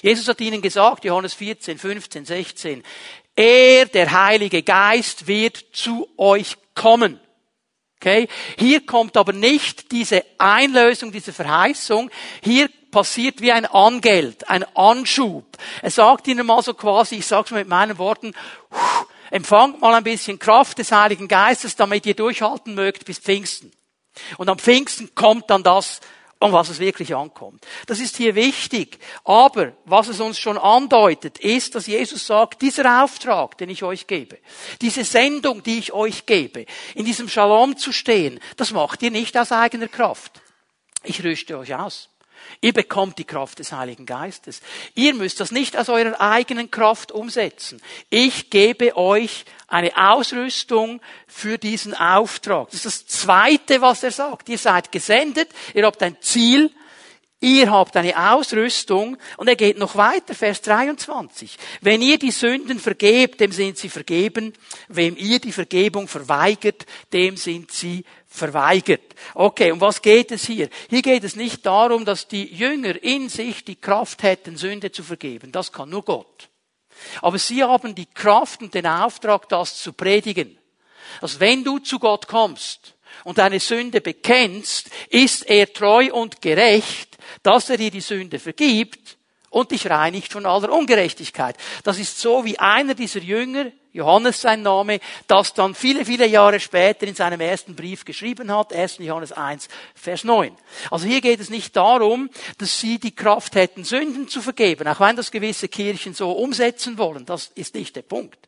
Jesus 0.00 0.28
hat 0.28 0.40
ihnen 0.40 0.62
gesagt, 0.62 1.04
Johannes 1.04 1.34
14, 1.34 1.78
15, 1.78 2.24
16, 2.24 2.82
er, 3.36 3.86
der 3.86 4.12
Heilige 4.12 4.62
Geist, 4.62 5.26
wird 5.26 5.64
zu 5.72 6.08
euch 6.16 6.56
kommen. 6.74 7.20
Okay? 7.96 8.28
Hier 8.58 8.84
kommt 8.84 9.16
aber 9.16 9.32
nicht 9.32 9.92
diese 9.92 10.24
Einlösung, 10.38 11.12
diese 11.12 11.32
Verheißung. 11.32 12.10
Hier 12.42 12.68
passiert 12.90 13.40
wie 13.40 13.52
ein 13.52 13.64
Angeld, 13.64 14.48
ein 14.48 14.64
Anschub. 14.76 15.44
Er 15.80 15.90
sagt 15.90 16.26
ihnen 16.28 16.46
mal 16.46 16.62
so 16.62 16.74
quasi, 16.74 17.16
ich 17.16 17.26
sage 17.26 17.46
es 17.46 17.50
mal 17.52 17.60
mit 17.60 17.68
meinen 17.68 17.98
Worten, 17.98 18.34
empfangt 19.30 19.80
mal 19.80 19.94
ein 19.94 20.04
bisschen 20.04 20.38
Kraft 20.38 20.78
des 20.78 20.92
Heiligen 20.92 21.26
Geistes, 21.26 21.74
damit 21.74 22.04
ihr 22.04 22.14
durchhalten 22.14 22.74
mögt 22.74 23.06
bis 23.06 23.18
Pfingsten. 23.18 23.72
Und 24.36 24.48
am 24.48 24.58
Pfingsten 24.58 25.14
kommt 25.14 25.48
dann 25.48 25.62
das, 25.62 26.00
um 26.42 26.52
was 26.52 26.68
es 26.68 26.78
wirklich 26.78 27.14
ankommt. 27.14 27.66
Das 27.86 28.00
ist 28.00 28.16
hier 28.16 28.34
wichtig. 28.34 28.98
Aber 29.24 29.72
was 29.84 30.08
es 30.08 30.20
uns 30.20 30.38
schon 30.38 30.58
andeutet, 30.58 31.38
ist, 31.38 31.74
dass 31.74 31.86
Jesus 31.86 32.26
sagt, 32.26 32.62
dieser 32.62 33.04
Auftrag, 33.04 33.56
den 33.58 33.70
ich 33.70 33.82
euch 33.82 34.06
gebe, 34.06 34.38
diese 34.80 35.04
Sendung, 35.04 35.62
die 35.62 35.78
ich 35.78 35.92
euch 35.92 36.26
gebe, 36.26 36.66
in 36.94 37.04
diesem 37.04 37.28
Shalom 37.28 37.76
zu 37.76 37.92
stehen, 37.92 38.40
das 38.56 38.72
macht 38.72 39.02
ihr 39.02 39.10
nicht 39.10 39.36
aus 39.38 39.52
eigener 39.52 39.88
Kraft. 39.88 40.40
Ich 41.04 41.22
rüste 41.24 41.58
euch 41.58 41.74
aus. 41.74 42.08
Ihr 42.60 42.72
bekommt 42.72 43.18
die 43.18 43.24
Kraft 43.24 43.58
des 43.58 43.72
Heiligen 43.72 44.06
Geistes. 44.06 44.60
Ihr 44.94 45.14
müsst 45.14 45.40
das 45.40 45.50
nicht 45.50 45.76
aus 45.76 45.88
eurer 45.88 46.20
eigenen 46.20 46.70
Kraft 46.70 47.12
umsetzen. 47.12 47.80
Ich 48.10 48.50
gebe 48.50 48.96
euch 48.96 49.44
eine 49.66 49.96
Ausrüstung 49.96 51.00
für 51.26 51.58
diesen 51.58 51.94
Auftrag. 51.94 52.70
Das 52.70 52.84
ist 52.84 53.10
das 53.10 53.20
Zweite, 53.20 53.80
was 53.80 54.02
er 54.02 54.10
sagt. 54.10 54.48
Ihr 54.48 54.58
seid 54.58 54.92
gesendet, 54.92 55.48
ihr 55.74 55.86
habt 55.86 56.02
ein 56.02 56.16
Ziel, 56.20 56.70
ihr 57.40 57.70
habt 57.70 57.96
eine 57.96 58.32
Ausrüstung 58.32 59.16
und 59.36 59.48
er 59.48 59.56
geht 59.56 59.78
noch 59.78 59.96
weiter, 59.96 60.34
Vers 60.34 60.62
23. 60.62 61.56
Wenn 61.80 62.02
ihr 62.02 62.18
die 62.18 62.30
Sünden 62.30 62.78
vergebt, 62.78 63.40
dem 63.40 63.50
sind 63.50 63.78
sie 63.78 63.88
vergeben. 63.88 64.52
Wem 64.88 65.16
ihr 65.16 65.40
die 65.40 65.52
Vergebung 65.52 66.06
verweigert, 66.06 66.86
dem 67.12 67.36
sind 67.36 67.72
sie 67.72 68.04
verweigert. 68.32 69.14
Okay, 69.34 69.70
um 69.70 69.80
was 69.80 70.00
geht 70.00 70.32
es 70.32 70.46
hier? 70.46 70.68
Hier 70.88 71.02
geht 71.02 71.24
es 71.24 71.36
nicht 71.36 71.64
darum, 71.66 72.04
dass 72.04 72.28
die 72.28 72.52
Jünger 72.52 73.02
in 73.02 73.28
sich 73.28 73.64
die 73.64 73.76
Kraft 73.76 74.22
hätten, 74.22 74.56
Sünde 74.56 74.90
zu 74.90 75.02
vergeben. 75.02 75.52
Das 75.52 75.72
kann 75.72 75.90
nur 75.90 76.04
Gott. 76.04 76.48
Aber 77.20 77.38
sie 77.38 77.62
haben 77.62 77.94
die 77.94 78.06
Kraft 78.06 78.62
und 78.62 78.74
den 78.74 78.86
Auftrag, 78.86 79.48
das 79.48 79.78
zu 79.78 79.92
predigen. 79.92 80.58
Also 81.20 81.40
wenn 81.40 81.62
du 81.62 81.78
zu 81.78 81.98
Gott 81.98 82.26
kommst 82.26 82.94
und 83.24 83.38
deine 83.38 83.60
Sünde 83.60 84.00
bekennst, 84.00 84.88
ist 85.10 85.42
er 85.42 85.72
treu 85.72 86.12
und 86.12 86.40
gerecht, 86.40 87.18
dass 87.42 87.70
er 87.70 87.76
dir 87.76 87.90
die 87.90 88.00
Sünde 88.00 88.38
vergibt 88.38 89.18
und 89.52 89.70
dich 89.70 89.88
reinigt 89.88 90.32
von 90.32 90.46
aller 90.46 90.72
Ungerechtigkeit. 90.72 91.56
Das 91.84 91.98
ist 91.98 92.18
so 92.18 92.44
wie 92.44 92.58
einer 92.58 92.94
dieser 92.94 93.20
Jünger, 93.20 93.66
Johannes 93.92 94.40
sein 94.40 94.62
Name, 94.62 95.00
das 95.26 95.52
dann 95.52 95.74
viele, 95.74 96.06
viele 96.06 96.26
Jahre 96.26 96.58
später 96.58 97.06
in 97.06 97.14
seinem 97.14 97.42
ersten 97.42 97.76
Brief 97.76 98.06
geschrieben 98.06 98.50
hat, 98.50 98.72
1. 98.72 98.98
Johannes 98.98 99.32
1, 99.32 99.68
Vers 99.94 100.24
9. 100.24 100.56
Also 100.90 101.06
hier 101.06 101.20
geht 101.20 101.40
es 101.40 101.50
nicht 101.50 101.76
darum, 101.76 102.30
dass 102.56 102.80
sie 102.80 102.98
die 102.98 103.14
Kraft 103.14 103.54
hätten, 103.54 103.84
Sünden 103.84 104.26
zu 104.26 104.40
vergeben, 104.40 104.88
auch 104.88 105.00
wenn 105.00 105.16
das 105.16 105.30
gewisse 105.30 105.68
Kirchen 105.68 106.14
so 106.14 106.32
umsetzen 106.32 106.96
wollen, 106.96 107.26
das 107.26 107.52
ist 107.54 107.74
nicht 107.74 107.94
der 107.94 108.02
Punkt. 108.02 108.38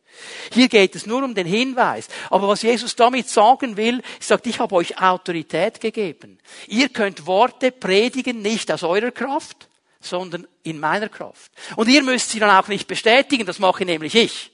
Hier 0.52 0.68
geht 0.68 0.94
es 0.94 1.04
nur 1.04 1.22
um 1.22 1.34
den 1.34 1.46
Hinweis. 1.46 2.08
Aber 2.30 2.48
was 2.48 2.62
Jesus 2.62 2.96
damit 2.96 3.28
sagen 3.28 3.76
will, 3.76 4.00
ist, 4.20 4.28
sagt, 4.28 4.46
ich 4.46 4.60
habe 4.60 4.76
euch 4.76 4.96
Autorität 5.02 5.80
gegeben. 5.80 6.38
Ihr 6.68 6.88
könnt 6.88 7.26
Worte 7.26 7.72
predigen, 7.72 8.40
nicht 8.40 8.70
aus 8.70 8.84
eurer 8.84 9.10
Kraft, 9.10 9.68
sondern 10.04 10.46
in 10.62 10.78
meiner 10.78 11.08
Kraft. 11.08 11.52
Und 11.76 11.88
ihr 11.88 12.02
müsst 12.02 12.30
sie 12.30 12.38
dann 12.38 12.50
auch 12.50 12.68
nicht 12.68 12.86
bestätigen, 12.86 13.46
das 13.46 13.58
mache 13.58 13.84
nämlich 13.84 14.14
ich. 14.14 14.50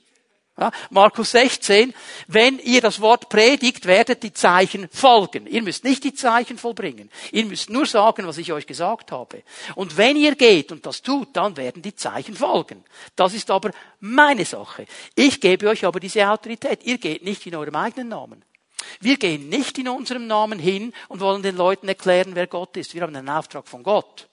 Ja, 0.61 0.71
Markus 0.91 1.31
16, 1.31 1.95
wenn 2.27 2.59
ihr 2.59 2.83
das 2.83 3.01
Wort 3.01 3.31
predigt, 3.31 3.87
werdet 3.87 4.23
die 4.23 4.35
Zeichen 4.35 4.91
folgen. 4.93 5.47
Ihr 5.47 5.63
müsst 5.63 5.85
nicht 5.85 6.05
die 6.05 6.13
Zeichen 6.13 6.59
vollbringen. 6.59 7.11
Ihr 7.33 7.47
müsst 7.47 7.71
nur 7.71 7.87
sagen, 7.87 8.27
was 8.27 8.37
ich 8.37 8.53
euch 8.53 8.67
gesagt 8.67 9.11
habe. 9.11 9.43
Und 9.75 9.97
wenn 9.97 10.17
ihr 10.17 10.35
geht 10.35 10.71
und 10.71 10.85
das 10.85 11.01
tut, 11.01 11.29
dann 11.33 11.57
werden 11.57 11.81
die 11.81 11.95
Zeichen 11.95 12.35
folgen. 12.35 12.85
Das 13.17 13.33
ist 13.33 13.51
aber 13.51 13.71
meine 14.01 14.45
Sache. 14.45 14.85
Ich 15.15 15.41
gebe 15.41 15.67
euch 15.67 15.87
aber 15.87 15.99
diese 15.99 16.29
Autorität. 16.29 16.85
Ihr 16.85 16.99
geht 16.99 17.25
nicht 17.25 17.47
in 17.47 17.57
eurem 17.57 17.77
eigenen 17.77 18.09
Namen. 18.09 18.45
Wir 19.01 19.17
gehen 19.17 19.49
nicht 19.49 19.79
in 19.79 19.89
unserem 19.89 20.27
Namen 20.27 20.59
hin 20.59 20.93
und 21.09 21.21
wollen 21.21 21.43
den 21.43 21.57
Leuten 21.57 21.89
erklären, 21.89 22.35
wer 22.35 22.47
Gott 22.47 22.77
ist. 22.77 22.95
Wir 22.95 23.03
haben 23.03 23.17
einen 23.17 23.31
Auftrag 23.31 23.67
von 23.67 23.83
Gott. 23.83 24.30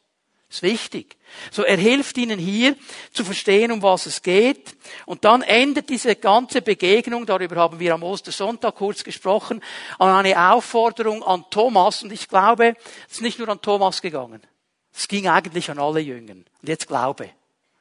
Ist 0.49 0.63
wichtig. 0.63 1.17
So, 1.51 1.63
er 1.63 1.75
hilft 1.75 2.17
ihnen 2.17 2.39
hier 2.39 2.75
zu 3.12 3.25
verstehen, 3.25 3.71
um 3.71 3.81
was 3.81 4.05
es 4.05 4.21
geht. 4.21 4.77
Und 5.05 5.25
dann 5.25 5.41
endet 5.41 5.89
diese 5.89 6.15
ganze 6.15 6.62
Begegnung, 6.62 7.25
darüber 7.25 7.57
haben 7.57 7.79
wir 7.79 7.93
am 7.93 8.03
Ostersonntag 8.03 8.75
kurz 8.75 9.03
gesprochen, 9.03 9.62
an 9.99 10.10
eine 10.10 10.51
Aufforderung 10.51 11.21
an 11.23 11.43
Thomas. 11.49 12.01
Und 12.01 12.13
ich 12.13 12.29
glaube, 12.29 12.75
es 13.07 13.15
ist 13.15 13.21
nicht 13.21 13.39
nur 13.39 13.49
an 13.49 13.62
Thomas 13.62 14.01
gegangen. 14.01 14.41
Es 14.93 15.10
ging 15.10 15.27
eigentlich 15.27 15.69
an 15.69 15.79
alle 15.79 15.99
Jüngern. 15.99 16.45
Und 16.62 16.69
jetzt 16.69 16.88
glaube. 16.88 17.25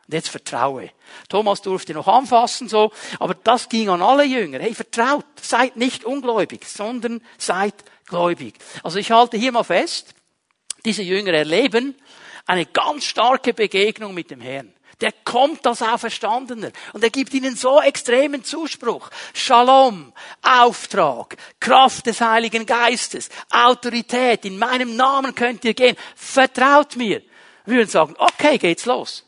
Und 0.09 0.15
jetzt 0.15 0.29
vertraue. 0.29 0.91
Thomas 1.29 1.63
durfte 1.63 1.95
noch 1.95 2.09
anfassen, 2.09 2.69
so. 2.69 2.91
Aber 3.21 3.35
das 3.35 3.69
ging 3.69 3.89
an 3.89 4.03
alle 4.03 4.25
Jünger. 4.25 4.59
Hey, 4.59 4.75
vertraut. 4.75 5.25
Seid 5.41 5.77
nicht 5.77 6.05
ungläubig, 6.05 6.67
sondern 6.67 7.23
seid 7.39 7.75
gläubig. 8.07 8.55
Also 8.83 8.99
ich 8.99 9.13
halte 9.13 9.37
hier 9.37 9.53
mal 9.53 9.65
fest. 9.65 10.15
Diese 10.85 11.03
Jünger 11.03 11.33
erleben, 11.33 11.97
eine 12.47 12.65
ganz 12.65 13.05
starke 13.05 13.53
Begegnung 13.53 14.15
mit 14.15 14.31
dem 14.31 14.41
Herrn. 14.41 14.73
Der 15.03 15.13
kommt 15.13 15.67
als 15.67 15.83
Auferstandener 15.83 16.71
und 16.95 17.05
er 17.05 17.11
gibt 17.11 17.35
ihnen 17.35 17.55
so 17.55 17.83
extremen 17.83 18.45
Zuspruch. 18.45 19.11
Shalom, 19.35 20.15
Auftrag, 20.41 21.37
Kraft 21.61 22.07
des 22.07 22.23
Heiligen 22.23 22.65
Geistes, 22.65 23.29
Autorität, 23.51 24.47
in 24.47 24.59
meinem 24.59 24.97
Namen 24.97 25.35
könnt 25.35 25.67
ihr 25.67 25.75
gehen, 25.75 25.97
vertraut 26.15 26.97
mir. 26.97 27.21
Wir 27.67 27.77
würden 27.77 27.91
sagen, 27.91 28.15
okay, 28.17 28.57
geht's 28.57 28.87
los. 28.87 29.27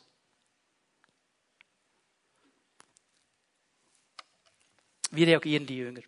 Wie 5.11 5.25
reagieren 5.25 5.67
die 5.67 5.77
Jünger? 5.77 6.03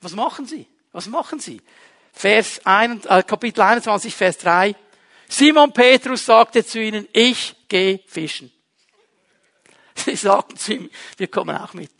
Was 0.00 0.12
machen 0.12 0.46
sie? 0.46 0.68
Was 0.92 1.06
machen 1.06 1.40
sie? 1.40 1.60
Vers 2.12 2.64
1, 2.64 3.06
äh, 3.06 3.22
Kapitel 3.24 3.60
21, 3.60 4.14
Vers 4.14 4.38
3. 4.38 4.74
Simon 5.28 5.72
Petrus 5.72 6.24
sagte 6.24 6.64
zu 6.64 6.80
ihnen, 6.80 7.08
ich 7.12 7.54
gehe 7.68 8.00
fischen. 8.06 8.52
Sie 9.94 10.16
sagten 10.16 10.56
zu 10.56 10.74
ihm, 10.74 10.90
wir 11.16 11.28
kommen 11.28 11.56
auch 11.56 11.74
mit. 11.74 11.90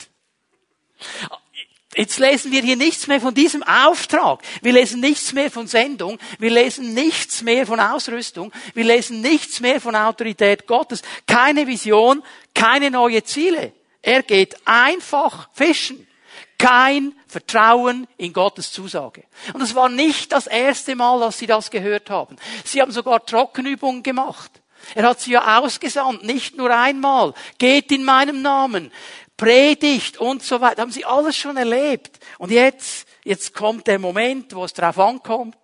Jetzt 1.96 2.18
lesen 2.18 2.52
wir 2.52 2.60
hier 2.60 2.76
nichts 2.76 3.06
mehr 3.06 3.20
von 3.20 3.34
diesem 3.34 3.62
Auftrag. 3.62 4.42
Wir 4.60 4.74
lesen 4.74 5.00
nichts 5.00 5.32
mehr 5.32 5.50
von 5.50 5.66
Sendung. 5.66 6.18
Wir 6.38 6.50
lesen 6.50 6.92
nichts 6.92 7.40
mehr 7.42 7.66
von 7.66 7.80
Ausrüstung. 7.80 8.52
Wir 8.74 8.84
lesen 8.84 9.22
nichts 9.22 9.60
mehr 9.60 9.80
von 9.80 9.96
Autorität 9.96 10.66
Gottes. 10.66 11.00
Keine 11.26 11.66
Vision, 11.66 12.22
keine 12.54 12.90
neue 12.90 13.24
Ziele. 13.24 13.72
Er 14.02 14.22
geht 14.22 14.56
einfach 14.66 15.48
fischen 15.54 16.06
kein 16.58 17.14
Vertrauen 17.26 18.06
in 18.16 18.32
Gottes 18.32 18.72
Zusage. 18.72 19.24
Und 19.52 19.60
es 19.60 19.74
war 19.74 19.88
nicht 19.88 20.32
das 20.32 20.46
erste 20.46 20.96
Mal, 20.96 21.20
dass 21.20 21.38
sie 21.38 21.46
das 21.46 21.70
gehört 21.70 22.10
haben. 22.10 22.36
Sie 22.64 22.80
haben 22.80 22.92
sogar 22.92 23.24
Trockenübungen 23.24 24.02
gemacht. 24.02 24.50
Er 24.94 25.08
hat 25.08 25.20
sie 25.20 25.32
ja 25.32 25.58
ausgesandt, 25.58 26.22
nicht 26.22 26.56
nur 26.56 26.70
einmal. 26.70 27.34
Geht 27.58 27.90
in 27.92 28.04
meinem 28.04 28.42
Namen, 28.42 28.92
predigt 29.36 30.18
und 30.18 30.42
so 30.42 30.60
weiter. 30.60 30.82
Haben 30.82 30.92
sie 30.92 31.04
alles 31.04 31.36
schon 31.36 31.56
erlebt. 31.56 32.18
Und 32.38 32.50
jetzt, 32.50 33.06
jetzt 33.24 33.54
kommt 33.54 33.86
der 33.86 33.98
Moment, 33.98 34.54
wo 34.54 34.64
es 34.64 34.72
drauf 34.72 34.98
ankommt, 34.98 35.56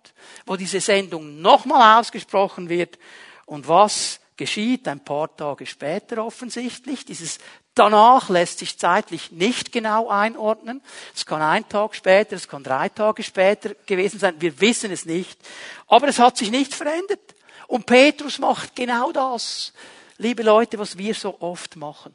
wo 0.45 0.55
diese 0.55 0.81
Sendung 0.81 1.41
nochmal 1.41 1.99
ausgesprochen 1.99 2.69
wird. 2.69 2.99
Und 3.45 3.67
was 3.67 4.19
geschieht 4.35 4.87
ein 4.87 5.03
paar 5.03 5.35
Tage 5.35 5.65
später 5.65 6.25
offensichtlich. 6.25 7.05
Dieses 7.05 7.39
danach 7.75 8.29
lässt 8.29 8.59
sich 8.59 8.77
zeitlich 8.77 9.31
nicht 9.31 9.71
genau 9.71 10.09
einordnen. 10.09 10.81
Es 11.15 11.25
kann 11.25 11.41
ein 11.41 11.67
Tag 11.67 11.95
später, 11.95 12.35
es 12.35 12.47
kann 12.47 12.63
drei 12.63 12.89
Tage 12.89 13.23
später 13.23 13.73
gewesen 13.85 14.19
sein. 14.19 14.35
Wir 14.39 14.59
wissen 14.61 14.91
es 14.91 15.05
nicht. 15.05 15.39
Aber 15.87 16.07
es 16.07 16.19
hat 16.19 16.37
sich 16.37 16.51
nicht 16.51 16.73
verändert. 16.73 17.35
Und 17.67 17.85
Petrus 17.85 18.39
macht 18.39 18.75
genau 18.75 19.11
das, 19.11 19.73
liebe 20.17 20.43
Leute, 20.43 20.77
was 20.77 20.97
wir 20.97 21.15
so 21.15 21.39
oft 21.39 21.75
machen. 21.75 22.13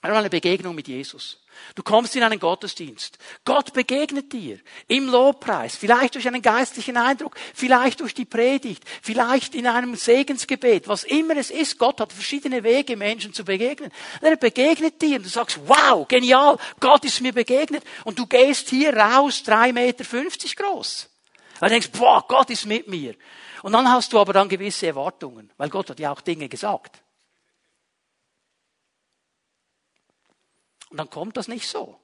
Einmal 0.00 0.20
eine 0.20 0.30
Begegnung 0.30 0.76
mit 0.76 0.86
Jesus. 0.86 1.38
Du 1.74 1.82
kommst 1.82 2.14
in 2.14 2.22
einen 2.22 2.38
Gottesdienst. 2.38 3.18
Gott 3.44 3.72
begegnet 3.72 4.32
dir 4.32 4.60
im 4.86 5.08
Lobpreis, 5.08 5.74
vielleicht 5.74 6.14
durch 6.14 6.28
einen 6.28 6.40
geistlichen 6.40 6.96
Eindruck, 6.96 7.34
vielleicht 7.52 7.98
durch 7.98 8.14
die 8.14 8.24
Predigt, 8.24 8.84
vielleicht 9.02 9.56
in 9.56 9.66
einem 9.66 9.96
Segensgebet, 9.96 10.86
was 10.86 11.02
immer 11.02 11.36
es 11.36 11.50
ist. 11.50 11.76
Gott 11.78 12.00
hat 12.00 12.12
verschiedene 12.12 12.62
Wege, 12.62 12.96
Menschen 12.96 13.32
zu 13.32 13.44
begegnen. 13.44 13.90
Er 14.20 14.36
begegnet 14.36 15.02
dir 15.02 15.16
und 15.16 15.24
du 15.24 15.28
sagst, 15.28 15.58
wow, 15.66 16.06
genial, 16.06 16.58
Gott 16.78 17.04
ist 17.04 17.20
mir 17.20 17.32
begegnet 17.32 17.82
und 18.04 18.20
du 18.20 18.26
gehst 18.26 18.68
hier 18.68 18.96
raus, 18.96 19.42
drei 19.42 19.72
Meter 19.72 20.04
fünfzig 20.04 20.54
groß. 20.54 21.08
Weil 21.58 21.70
du 21.70 21.74
denkst, 21.74 21.90
boah, 21.90 22.24
Gott 22.28 22.50
ist 22.50 22.66
mit 22.66 22.86
mir. 22.86 23.16
Und 23.64 23.72
dann 23.72 23.90
hast 23.90 24.12
du 24.12 24.20
aber 24.20 24.32
dann 24.32 24.48
gewisse 24.48 24.86
Erwartungen, 24.86 25.50
weil 25.56 25.70
Gott 25.70 25.90
hat 25.90 25.98
ja 25.98 26.12
auch 26.12 26.20
Dinge 26.20 26.48
gesagt. 26.48 27.00
Und 30.90 30.96
dann 30.96 31.10
kommt 31.10 31.36
das 31.36 31.48
nicht 31.48 31.68
so. 31.68 31.98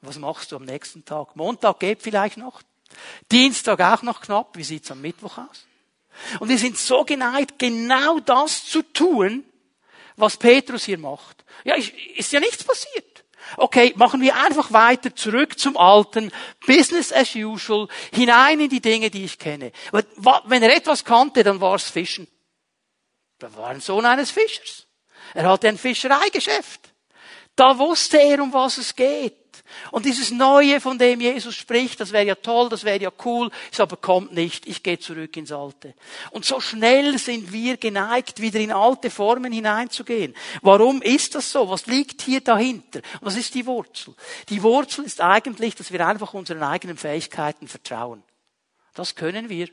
Was 0.00 0.18
machst 0.18 0.50
du 0.52 0.56
am 0.56 0.64
nächsten 0.64 1.04
Tag? 1.04 1.36
Montag 1.36 1.80
geht 1.80 2.02
vielleicht 2.02 2.38
noch. 2.38 2.62
Dienstag 3.30 3.80
auch 3.80 4.02
noch 4.02 4.20
knapp. 4.20 4.56
Wie 4.56 4.64
sieht's 4.64 4.90
am 4.90 5.00
Mittwoch 5.00 5.38
aus? 5.38 5.66
Und 6.40 6.48
wir 6.48 6.58
sind 6.58 6.76
so 6.76 7.04
geneigt, 7.04 7.58
genau 7.58 8.18
das 8.20 8.66
zu 8.66 8.82
tun, 8.82 9.44
was 10.16 10.36
Petrus 10.36 10.84
hier 10.84 10.98
macht. 10.98 11.44
Ja, 11.64 11.76
ist 12.16 12.32
ja 12.32 12.40
nichts 12.40 12.64
passiert. 12.64 13.24
Okay, 13.56 13.92
machen 13.96 14.20
wir 14.20 14.36
einfach 14.36 14.72
weiter 14.72 15.14
zurück 15.14 15.58
zum 15.58 15.76
Alten, 15.76 16.30
Business 16.66 17.12
as 17.12 17.34
usual, 17.34 17.88
hinein 18.12 18.60
in 18.60 18.68
die 18.68 18.80
Dinge, 18.80 19.10
die 19.10 19.24
ich 19.24 19.38
kenne. 19.38 19.72
Wenn 20.44 20.62
er 20.62 20.76
etwas 20.76 21.04
kannte, 21.04 21.42
dann 21.42 21.60
war 21.60 21.74
es 21.74 21.90
Fischen. 21.90 22.28
Er 23.40 23.54
war 23.56 23.68
ein 23.68 23.80
Sohn 23.80 24.04
eines 24.04 24.30
Fischers. 24.30 24.86
Er 25.34 25.48
hatte 25.48 25.68
ein 25.68 25.78
Fischereigeschäft. 25.78 26.80
Da 27.56 27.78
wusste 27.78 28.18
er, 28.18 28.42
um 28.42 28.52
was 28.52 28.78
es 28.78 28.94
geht. 28.94 29.36
Und 29.90 30.04
dieses 30.04 30.30
Neue, 30.30 30.80
von 30.80 30.98
dem 30.98 31.20
Jesus 31.20 31.54
spricht, 31.54 32.00
das 32.00 32.12
wäre 32.12 32.24
ja 32.24 32.34
toll, 32.34 32.68
das 32.68 32.84
wäre 32.84 33.00
ja 33.00 33.10
cool, 33.24 33.50
ist 33.70 33.80
aber 33.80 33.96
kommt 33.96 34.32
nicht, 34.32 34.66
ich 34.66 34.82
gehe 34.82 34.98
zurück 34.98 35.36
ins 35.36 35.52
Alte. 35.52 35.94
Und 36.30 36.44
so 36.44 36.60
schnell 36.60 37.18
sind 37.18 37.52
wir 37.52 37.76
geneigt, 37.76 38.40
wieder 38.40 38.58
in 38.60 38.72
alte 38.72 39.10
Formen 39.10 39.52
hineinzugehen. 39.52 40.34
Warum 40.62 41.02
ist 41.02 41.34
das 41.34 41.52
so? 41.52 41.68
Was 41.68 41.86
liegt 41.86 42.22
hier 42.22 42.40
dahinter? 42.40 43.00
Was 43.20 43.36
ist 43.36 43.54
die 43.54 43.66
Wurzel? 43.66 44.14
Die 44.48 44.62
Wurzel 44.62 45.04
ist 45.04 45.20
eigentlich, 45.20 45.74
dass 45.74 45.92
wir 45.92 46.06
einfach 46.06 46.34
unseren 46.34 46.62
eigenen 46.62 46.96
Fähigkeiten 46.96 47.68
vertrauen. 47.68 48.22
Das 48.94 49.14
können 49.14 49.48
wir. 49.48 49.68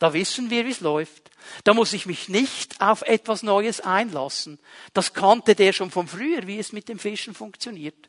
Da 0.00 0.14
wissen 0.14 0.48
wir, 0.48 0.64
wie 0.64 0.70
es 0.70 0.80
läuft. 0.80 1.30
Da 1.62 1.74
muss 1.74 1.92
ich 1.92 2.06
mich 2.06 2.30
nicht 2.30 2.80
auf 2.80 3.02
etwas 3.02 3.42
Neues 3.42 3.82
einlassen. 3.82 4.58
Das 4.94 5.12
kannte 5.12 5.54
der 5.54 5.74
schon 5.74 5.90
von 5.90 6.08
früher, 6.08 6.46
wie 6.46 6.58
es 6.58 6.72
mit 6.72 6.88
dem 6.88 6.98
Fischen 6.98 7.34
funktioniert. 7.34 8.08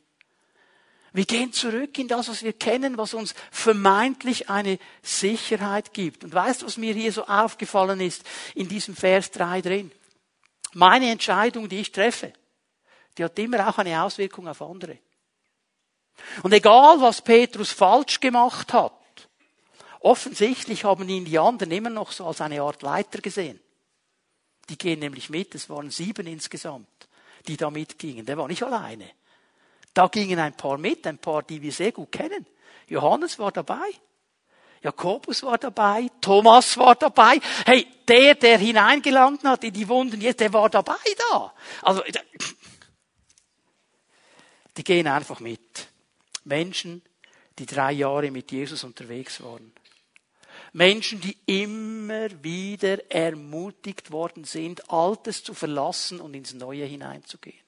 Wir 1.11 1.25
gehen 1.25 1.51
zurück 1.51 1.99
in 1.99 2.07
das, 2.07 2.29
was 2.29 2.43
wir 2.43 2.53
kennen, 2.53 2.97
was 2.97 3.13
uns 3.13 3.35
vermeintlich 3.51 4.49
eine 4.49 4.79
Sicherheit 5.01 5.93
gibt. 5.93 6.23
Und 6.23 6.33
weißt 6.33 6.61
du, 6.61 6.65
was 6.65 6.77
mir 6.77 6.93
hier 6.93 7.11
so 7.11 7.25
aufgefallen 7.25 7.99
ist 7.99 8.23
in 8.55 8.69
diesem 8.69 8.95
Vers 8.95 9.31
3 9.31 9.61
drin? 9.61 9.91
Meine 10.73 11.11
Entscheidung, 11.11 11.67
die 11.67 11.81
ich 11.81 11.91
treffe, 11.91 12.31
die 13.17 13.25
hat 13.25 13.37
immer 13.37 13.67
auch 13.67 13.77
eine 13.77 14.01
Auswirkung 14.01 14.47
auf 14.47 14.61
andere. 14.61 14.97
Und 16.43 16.53
egal, 16.53 17.01
was 17.01 17.21
Petrus 17.21 17.73
falsch 17.73 18.21
gemacht 18.21 18.71
hat, 18.71 18.93
Offensichtlich 20.01 20.83
haben 20.83 21.07
ihn 21.07 21.25
die 21.25 21.37
anderen 21.37 21.71
immer 21.71 21.91
noch 21.91 22.11
so 22.11 22.25
als 22.25 22.41
eine 22.41 22.61
Art 22.61 22.81
Leiter 22.81 23.21
gesehen. 23.21 23.59
Die 24.69 24.77
gehen 24.77 24.99
nämlich 24.99 25.29
mit, 25.29 25.53
es 25.53 25.69
waren 25.69 25.91
sieben 25.91 26.25
insgesamt, 26.25 27.07
die 27.47 27.55
da 27.55 27.69
mitgingen. 27.69 28.25
Der 28.25 28.37
war 28.37 28.47
nicht 28.47 28.63
alleine. 28.63 29.09
Da 29.93 30.07
gingen 30.07 30.39
ein 30.39 30.57
paar 30.57 30.77
mit, 30.77 31.05
ein 31.05 31.19
paar, 31.19 31.43
die 31.43 31.61
wir 31.61 31.71
sehr 31.71 31.91
gut 31.91 32.11
kennen. 32.11 32.47
Johannes 32.87 33.37
war 33.37 33.51
dabei. 33.51 33.91
Jakobus 34.81 35.43
war 35.43 35.59
dabei, 35.59 36.09
Thomas 36.19 36.75
war 36.77 36.95
dabei. 36.95 37.39
Hey, 37.65 37.85
der, 38.07 38.33
der 38.33 38.57
hineingelangt 38.57 39.43
hat 39.43 39.63
in 39.63 39.73
die 39.73 39.87
Wunden, 39.87 40.19
der 40.19 40.53
war 40.53 40.69
dabei 40.69 40.95
da. 41.29 41.53
Also, 41.83 42.01
die 44.75 44.83
gehen 44.83 45.07
einfach 45.07 45.39
mit. 45.39 45.87
Menschen, 46.43 47.03
die 47.59 47.67
drei 47.67 47.91
Jahre 47.91 48.31
mit 48.31 48.51
Jesus 48.51 48.83
unterwegs 48.83 49.43
waren. 49.43 49.71
Menschen, 50.73 51.19
die 51.19 51.37
immer 51.47 52.29
wieder 52.43 53.11
ermutigt 53.11 54.11
worden 54.11 54.45
sind, 54.45 54.89
Altes 54.89 55.43
zu 55.43 55.53
verlassen 55.53 56.21
und 56.21 56.33
ins 56.33 56.53
Neue 56.53 56.85
hineinzugehen. 56.85 57.59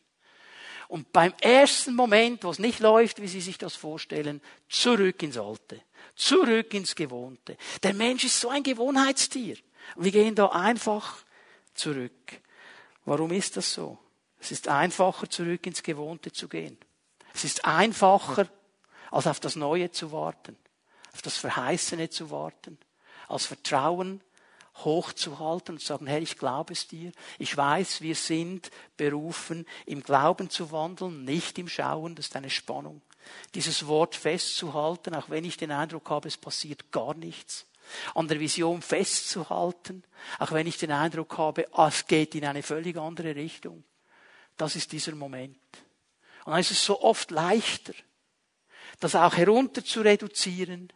Und 0.88 1.12
beim 1.12 1.34
ersten 1.42 1.96
Moment, 1.96 2.44
wo 2.44 2.52
es 2.52 2.60
nicht 2.60 2.80
läuft, 2.80 3.22
wie 3.22 3.28
Sie 3.28 3.42
sich 3.42 3.58
das 3.58 3.76
vorstellen, 3.76 4.42
zurück 4.70 5.22
ins 5.24 5.38
Alte, 5.38 5.82
zurück 6.16 6.74
ins 6.74 6.96
Gewohnte. 6.96 7.58
Der 7.82 7.94
Mensch 7.94 8.24
ist 8.24 8.40
so 8.40 8.50
ein 8.50 8.64
Gewohnheitstier. 8.64 9.58
Und 9.96 10.06
wir 10.06 10.12
gehen 10.12 10.36
da 10.36 10.48
einfach 10.48 11.24
zurück. 11.74 12.42
Warum 13.06 13.32
ist 13.32 13.58
das 13.58 13.74
so? 13.74 13.98
Es 14.40 14.52
ist 14.52 14.68
einfacher, 14.68 15.30
zurück 15.30 15.66
ins 15.66 15.84
Gewohnte 15.84 16.32
zu 16.32 16.48
gehen. 16.48 16.78
Es 17.34 17.44
ist 17.44 17.66
einfacher, 17.66 18.48
als 19.12 19.28
auf 19.28 19.40
das 19.40 19.56
Neue 19.56 19.92
zu 19.92 20.12
warten, 20.12 20.56
auf 21.14 21.22
das 21.22 21.38
Verheißene 21.38 22.10
zu 22.10 22.30
warten 22.30 22.78
als 23.34 23.46
Vertrauen 23.46 24.22
hochzuhalten 24.78 25.76
und 25.76 25.80
zu 25.80 25.88
sagen, 25.88 26.08
Herr, 26.08 26.22
ich 26.22 26.38
glaube 26.38 26.74
es 26.74 26.88
dir. 26.88 27.12
Ich 27.38 27.56
weiß, 27.56 28.02
wir 28.02 28.16
sind 28.16 28.72
berufen, 28.98 29.66
im 29.86 30.02
Glauben 30.02 30.50
zu 30.50 30.72
wandeln, 30.72 31.26
nicht 31.26 31.60
im 31.60 31.68
Schauen. 31.68 32.16
Das 32.16 32.28
ist 32.28 32.36
eine 32.36 32.50
Spannung. 32.50 33.02
Dieses 33.54 33.88
Wort 33.88 34.16
festzuhalten, 34.16 35.16
auch 35.16 35.30
wenn 35.30 35.46
ich 35.46 35.58
den 35.58 35.72
Eindruck 35.72 36.10
habe, 36.10 36.28
es 36.28 36.38
passiert 36.38 36.92
gar 36.92 37.14
nichts. 37.14 37.66
An 38.16 38.28
der 38.28 38.40
Vision 38.40 38.82
festzuhalten, 38.82 40.04
auch 40.40 40.52
wenn 40.52 40.68
ich 40.68 40.78
den 40.78 40.92
Eindruck 40.92 41.38
habe, 41.38 41.68
es 41.88 42.08
geht 42.08 42.34
in 42.34 42.46
eine 42.46 42.64
völlig 42.64 42.98
andere 42.98 43.36
Richtung. 43.36 43.84
Das 44.58 44.76
ist 44.76 44.92
dieser 44.92 45.16
Moment. 45.16 45.58
Und 46.46 46.52
dann 46.52 46.60
ist 46.60 46.72
es 46.72 46.84
so 46.84 47.02
oft 47.02 47.32
leichter, 47.32 47.94
das 49.00 49.16
auch 49.16 49.36
herunter 49.36 49.84
zu 49.84 50.02
reduzieren, 50.02 50.92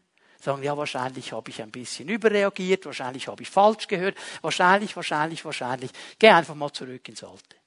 sagen, 0.47 0.63
ja, 0.63 0.77
wahrscheinlich 0.77 1.33
habe 1.33 1.49
ich 1.49 1.61
ein 1.61 1.71
bisschen 1.71 2.07
überreagiert, 2.07 2.85
wahrscheinlich 2.85 3.27
habe 3.27 3.43
ich 3.43 3.49
falsch 3.49 3.87
gehört, 3.87 4.17
wahrscheinlich, 4.41 4.95
wahrscheinlich, 4.95 5.43
wahrscheinlich. 5.43 5.91
Geh 6.19 6.29
einfach 6.29 6.55
mal 6.55 6.71
zurück 6.71 7.07
ins 7.09 7.21
Alte. 7.23 7.57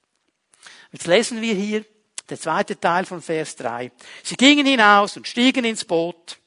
Jetzt 0.91 1.05
lesen 1.05 1.41
wir 1.41 1.53
hier 1.53 1.85
der 2.27 2.39
zweite 2.39 2.79
Teil 2.79 3.05
von 3.05 3.21
Vers 3.21 3.55
3. 3.57 3.91
Sie 4.23 4.35
gingen 4.35 4.65
hinaus 4.65 5.15
und 5.15 5.27
stiegen 5.27 5.63
ins 5.63 5.85
Boot, 5.85 6.39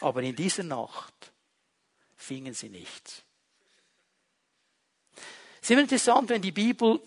aber 0.00 0.22
in 0.22 0.34
dieser 0.34 0.62
Nacht 0.62 1.30
fingen 2.16 2.54
sie 2.54 2.70
nichts. 2.70 3.22
Es 5.16 5.64
ist 5.64 5.70
immer 5.72 5.82
interessant, 5.82 6.30
wenn 6.30 6.40
die 6.40 6.52
Bibel 6.52 7.02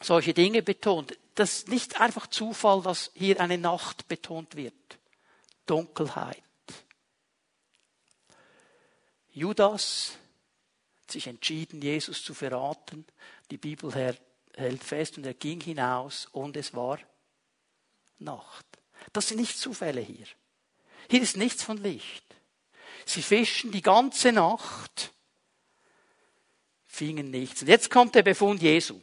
solche 0.00 0.32
Dinge 0.32 0.62
betont. 0.62 1.18
Das 1.34 1.58
ist 1.58 1.68
nicht 1.68 2.00
einfach 2.00 2.28
Zufall, 2.28 2.80
dass 2.80 3.10
hier 3.14 3.40
eine 3.40 3.58
Nacht 3.58 4.08
betont 4.08 4.56
wird. 4.56 4.72
Dunkelheit. 5.66 6.42
Judas 9.34 10.16
hat 11.02 11.10
sich 11.10 11.26
entschieden, 11.26 11.82
Jesus 11.82 12.22
zu 12.22 12.34
verraten. 12.34 13.04
Die 13.50 13.58
Bibel 13.58 13.92
hält 13.92 14.84
fest 14.84 15.18
und 15.18 15.26
er 15.26 15.34
ging 15.34 15.60
hinaus 15.60 16.26
und 16.32 16.56
es 16.56 16.72
war 16.72 16.98
Nacht. 18.18 18.64
Das 19.12 19.28
sind 19.28 19.40
nicht 19.40 19.58
Zufälle 19.58 20.00
hier. 20.00 20.26
Hier 21.10 21.20
ist 21.20 21.36
nichts 21.36 21.64
von 21.64 21.76
Licht. 21.78 22.24
Sie 23.04 23.22
fischen 23.22 23.70
die 23.70 23.82
ganze 23.82 24.32
Nacht, 24.32 25.12
fingen 26.86 27.30
nichts. 27.30 27.60
Und 27.62 27.68
jetzt 27.68 27.90
kommt 27.90 28.14
der 28.14 28.22
Befund 28.22 28.62
Jesu. 28.62 29.00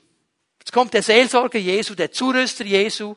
Jetzt 0.61 0.73
kommt 0.73 0.93
der 0.93 1.01
Seelsorger 1.01 1.57
Jesu, 1.57 1.95
der 1.95 2.11
Zurüster 2.11 2.63
Jesu, 2.63 3.15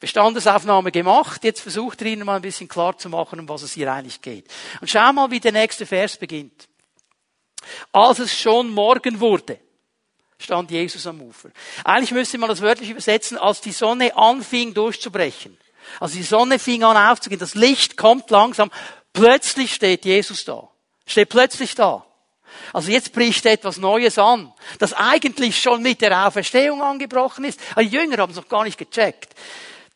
Bestandesaufnahme 0.00 0.90
gemacht, 0.90 1.44
jetzt 1.44 1.60
versucht 1.60 2.00
er 2.00 2.08
ihnen 2.08 2.24
mal 2.24 2.36
ein 2.36 2.42
bisschen 2.42 2.68
klar 2.68 2.96
zu 2.96 3.10
machen, 3.10 3.38
um 3.38 3.48
was 3.50 3.60
es 3.60 3.74
hier 3.74 3.92
eigentlich 3.92 4.22
geht. 4.22 4.46
Und 4.80 4.88
schau 4.88 5.12
mal, 5.12 5.30
wie 5.30 5.38
der 5.38 5.52
nächste 5.52 5.84
Vers 5.84 6.16
beginnt. 6.16 6.68
Als 7.92 8.18
es 8.18 8.34
schon 8.34 8.70
Morgen 8.70 9.20
wurde, 9.20 9.60
stand 10.38 10.70
Jesus 10.70 11.06
am 11.06 11.20
Ufer. 11.20 11.50
Eigentlich 11.84 12.12
müsste 12.12 12.38
man 12.38 12.48
das 12.48 12.62
wörtlich 12.62 12.88
übersetzen, 12.88 13.36
als 13.36 13.60
die 13.60 13.72
Sonne 13.72 14.16
anfing 14.16 14.72
durchzubrechen. 14.72 15.58
Als 16.00 16.12
die 16.12 16.22
Sonne 16.22 16.58
fing 16.58 16.82
an 16.82 16.96
aufzugehen, 16.96 17.38
das 17.38 17.54
Licht 17.54 17.98
kommt 17.98 18.30
langsam, 18.30 18.70
plötzlich 19.12 19.74
steht 19.74 20.06
Jesus 20.06 20.46
da. 20.46 20.70
Steht 21.06 21.28
plötzlich 21.28 21.74
da. 21.74 22.05
Also 22.72 22.90
jetzt 22.90 23.12
bricht 23.12 23.46
etwas 23.46 23.78
Neues 23.78 24.18
an, 24.18 24.52
das 24.78 24.92
eigentlich 24.92 25.60
schon 25.60 25.82
mit 25.82 26.00
der 26.00 26.26
Auferstehung 26.26 26.82
angebrochen 26.82 27.44
ist. 27.44 27.60
Aber 27.72 27.82
die 27.82 27.90
Jünger 27.90 28.18
haben 28.18 28.30
es 28.30 28.36
noch 28.36 28.48
gar 28.48 28.64
nicht 28.64 28.78
gecheckt. 28.78 29.34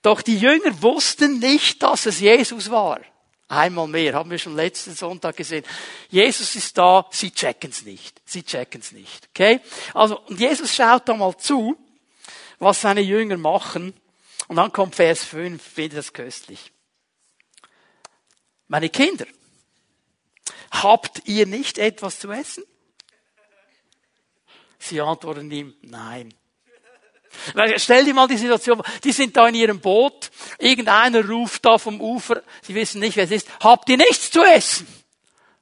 Doch 0.02 0.22
die 0.22 0.38
Jünger 0.38 0.82
wussten 0.82 1.38
nicht, 1.38 1.82
dass 1.82 2.06
es 2.06 2.20
Jesus 2.20 2.70
war. 2.70 3.00
Einmal 3.48 3.88
mehr, 3.88 4.14
haben 4.14 4.30
wir 4.30 4.38
schon 4.38 4.54
letzten 4.54 4.94
Sonntag 4.94 5.36
gesehen. 5.36 5.64
Jesus 6.08 6.54
ist 6.54 6.78
da, 6.78 7.06
sie 7.10 7.32
checken's 7.32 7.82
nicht. 7.84 8.22
Sie 8.24 8.44
checken's 8.44 8.92
nicht. 8.92 9.28
Okay? 9.30 9.60
Also, 9.92 10.20
und 10.20 10.38
Jesus 10.38 10.74
schaut 10.74 11.08
da 11.08 11.14
mal 11.14 11.36
zu, 11.36 11.76
was 12.60 12.80
seine 12.80 13.00
Jünger 13.00 13.36
machen. 13.36 13.92
Und 14.46 14.56
dann 14.56 14.72
kommt 14.72 14.94
Vers 14.94 15.24
5, 15.24 15.60
finde 15.60 15.96
das 15.96 16.12
köstlich. 16.12 16.70
Meine 18.68 18.88
Kinder, 18.88 19.26
habt 20.70 21.22
ihr 21.26 21.46
nicht 21.46 21.78
etwas 21.78 22.18
zu 22.18 22.30
essen? 22.30 22.64
Sie 24.78 25.00
antworten 25.00 25.50
ihm, 25.50 25.74
nein. 25.82 26.34
Stell 27.76 28.04
dir 28.04 28.14
mal 28.14 28.26
die 28.26 28.36
Situation, 28.36 28.82
die 29.04 29.12
sind 29.12 29.36
da 29.36 29.46
in 29.48 29.54
ihrem 29.54 29.80
Boot, 29.80 30.30
irgendeiner 30.58 31.26
ruft 31.28 31.64
da 31.64 31.78
vom 31.78 32.00
Ufer, 32.00 32.42
sie 32.62 32.74
wissen 32.74 33.00
nicht, 33.00 33.16
wer 33.16 33.24
es 33.24 33.30
ist, 33.30 33.48
habt 33.60 33.88
ihr 33.88 33.96
nichts 33.96 34.30
zu 34.30 34.42
essen? 34.42 34.86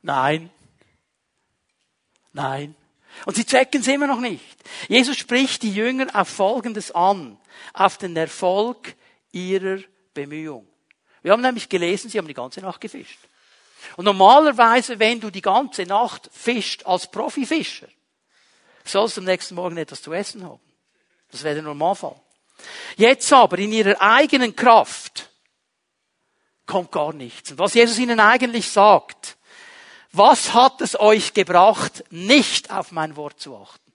Nein. 0.03 0.51
Nein. 2.33 2.75
Und 3.27 3.37
sie 3.37 3.45
checken 3.45 3.81
es 3.81 3.89
immer 3.89 4.07
noch 4.07 4.21
nicht. 4.21 4.45
Jesus 4.89 5.17
spricht 5.17 5.63
die 5.63 5.75
Jünger 5.75 6.07
auf 6.15 6.29
Folgendes 6.29 6.93
an, 6.93 7.39
auf 7.75 7.99
den 7.99 8.17
Erfolg 8.17 8.95
ihrer 9.33 9.81
Bemühung. 10.15 10.67
Wir 11.23 11.33
haben 11.33 11.43
nämlich 11.43 11.69
gelesen, 11.69 12.09
sie 12.09 12.19
haben 12.19 12.29
die 12.29 12.35
ganze 12.35 12.61
Nacht 12.61 12.81
gefischt. 12.81 13.19
Und 13.97 14.05
normalerweise, 14.05 14.99
wenn 14.99 15.21
du 15.21 15.31
die 15.31 15.43
ganze 15.43 15.85
Nacht 15.85 16.31
fischt 16.33 16.85
als 16.87 17.11
Profifischer, 17.11 17.89
sollst 18.85 19.17
du 19.17 19.21
am 19.21 19.27
nächsten 19.27 19.55
Morgen 19.55 19.77
etwas 19.77 20.03
zu 20.03 20.13
essen 20.13 20.45
haben. 20.45 20.61
Das 21.31 21.43
wäre 21.43 21.57
der 21.57 21.65
Normalfall. 21.65 22.19
Jetzt 22.97 23.33
aber 23.33 23.59
in 23.59 23.73
ihrer 23.73 24.01
eigenen 24.01 24.57
Kraft 24.57 25.31
kommt 26.67 26.91
gar 26.91 27.13
nichts. 27.13 27.51
Und 27.51 27.59
was 27.59 27.75
Jesus 27.75 27.99
ihnen 27.99 28.21
eigentlich 28.21 28.71
sagt, 28.71 29.37
was 30.13 30.55
hat 30.55 30.81
es 30.81 30.99
euch 30.99 31.35
gebracht, 31.35 32.05
nicht 32.11 32.71
auf 32.71 32.93
mein 32.93 33.17
Wort 33.17 33.41
zu 33.41 33.57
achten? 33.57 33.93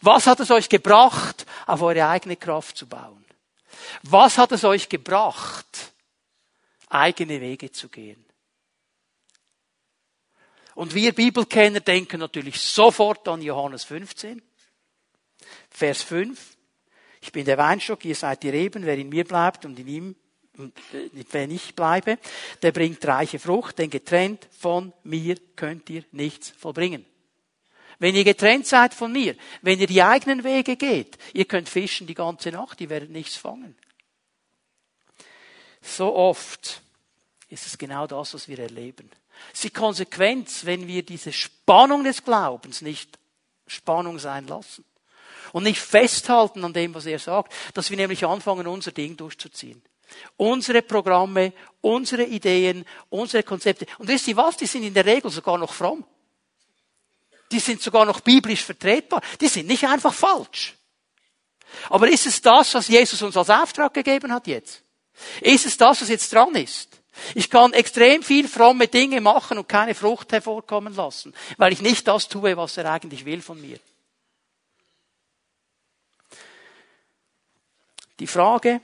Was 0.00 0.26
hat 0.26 0.40
es 0.40 0.50
euch 0.50 0.68
gebracht, 0.68 1.44
auf 1.66 1.82
eure 1.82 2.06
eigene 2.06 2.36
Kraft 2.36 2.76
zu 2.76 2.86
bauen? 2.86 3.24
Was 4.02 4.38
hat 4.38 4.52
es 4.52 4.64
euch 4.64 4.88
gebracht, 4.88 5.93
eigene 6.94 7.40
Wege 7.40 7.70
zu 7.70 7.88
gehen? 7.88 8.24
Und 10.74 10.94
wir 10.94 11.12
Bibelkenner 11.12 11.80
denken 11.80 12.18
natürlich 12.18 12.60
sofort 12.60 13.26
an 13.28 13.42
Johannes 13.42 13.84
15. 13.84 14.42
Vers 15.70 16.02
5. 16.02 16.56
Ich 17.20 17.32
bin 17.32 17.44
der 17.44 17.58
Weinstock, 17.58 18.04
ihr 18.04 18.14
seid 18.14 18.42
die 18.42 18.50
Reben, 18.50 18.84
wer 18.84 18.98
in 18.98 19.08
mir 19.08 19.24
bleibt 19.24 19.64
und 19.64 19.78
in 19.78 19.88
ihm, 19.88 20.16
und 20.56 20.76
äh, 20.92 21.24
wenn 21.30 21.50
ich 21.50 21.74
bleibe, 21.74 22.18
der 22.62 22.72
bringt 22.72 23.04
reiche 23.06 23.38
Frucht, 23.38 23.78
denn 23.78 23.90
getrennt 23.90 24.46
von 24.56 24.92
mir 25.02 25.36
könnt 25.56 25.88
ihr 25.90 26.04
nichts 26.12 26.50
vollbringen. 26.50 27.04
Wenn 27.98 28.14
ihr 28.14 28.24
getrennt 28.24 28.66
seid 28.66 28.92
von 28.92 29.12
mir, 29.12 29.36
wenn 29.62 29.80
ihr 29.80 29.86
die 29.86 30.02
eigenen 30.02 30.44
Wege 30.44 30.76
geht, 30.76 31.16
ihr 31.32 31.44
könnt 31.44 31.68
fischen 31.68 32.06
die 32.06 32.14
ganze 32.14 32.50
Nacht, 32.50 32.80
ihr 32.80 32.90
werdet 32.90 33.10
nichts 33.10 33.36
fangen. 33.36 33.76
So 35.80 36.14
oft 36.14 36.82
ist 37.54 37.66
es 37.66 37.78
genau 37.78 38.06
das, 38.06 38.34
was 38.34 38.48
wir 38.48 38.58
erleben. 38.58 39.10
Es 39.52 39.60
die 39.60 39.70
Konsequenz, 39.70 40.64
wenn 40.64 40.86
wir 40.86 41.02
diese 41.02 41.32
Spannung 41.32 42.04
des 42.04 42.22
Glaubens 42.22 42.82
nicht 42.82 43.18
Spannung 43.66 44.18
sein 44.18 44.46
lassen 44.46 44.84
und 45.52 45.62
nicht 45.62 45.80
festhalten 45.80 46.64
an 46.64 46.72
dem, 46.72 46.94
was 46.94 47.06
er 47.06 47.18
sagt, 47.18 47.52
dass 47.72 47.90
wir 47.90 47.96
nämlich 47.96 48.24
anfangen, 48.24 48.66
unser 48.66 48.92
Ding 48.92 49.16
durchzuziehen. 49.16 49.82
Unsere 50.36 50.82
Programme, 50.82 51.52
unsere 51.80 52.24
Ideen, 52.24 52.84
unsere 53.08 53.42
Konzepte. 53.42 53.86
Und 53.98 54.08
wisst 54.08 54.28
ihr 54.28 54.36
was? 54.36 54.56
Die 54.56 54.66
sind 54.66 54.84
in 54.84 54.94
der 54.94 55.06
Regel 55.06 55.30
sogar 55.30 55.58
noch 55.58 55.72
fromm. 55.72 56.04
Die 57.50 57.58
sind 57.58 57.82
sogar 57.82 58.04
noch 58.04 58.20
biblisch 58.20 58.62
vertretbar. 58.62 59.22
Die 59.40 59.48
sind 59.48 59.66
nicht 59.66 59.84
einfach 59.86 60.12
falsch. 60.12 60.74
Aber 61.88 62.08
ist 62.08 62.26
es 62.26 62.40
das, 62.40 62.74
was 62.74 62.88
Jesus 62.88 63.22
uns 63.22 63.36
als 63.36 63.50
Auftrag 63.50 63.94
gegeben 63.94 64.32
hat 64.32 64.46
jetzt? 64.46 64.82
Ist 65.40 65.66
es 65.66 65.76
das, 65.76 66.00
was 66.00 66.08
jetzt 66.08 66.32
dran 66.32 66.54
ist? 66.54 66.93
Ich 67.34 67.50
kann 67.50 67.72
extrem 67.72 68.22
viel 68.22 68.48
fromme 68.48 68.88
Dinge 68.88 69.20
machen 69.20 69.58
und 69.58 69.68
keine 69.68 69.94
Frucht 69.94 70.32
hervorkommen 70.32 70.94
lassen, 70.94 71.34
weil 71.56 71.72
ich 71.72 71.82
nicht 71.82 72.08
das 72.08 72.28
tue, 72.28 72.56
was 72.56 72.76
er 72.76 72.90
eigentlich 72.90 73.24
will 73.24 73.42
von 73.42 73.60
mir. 73.60 73.78
Die 78.20 78.26
Frage 78.26 78.80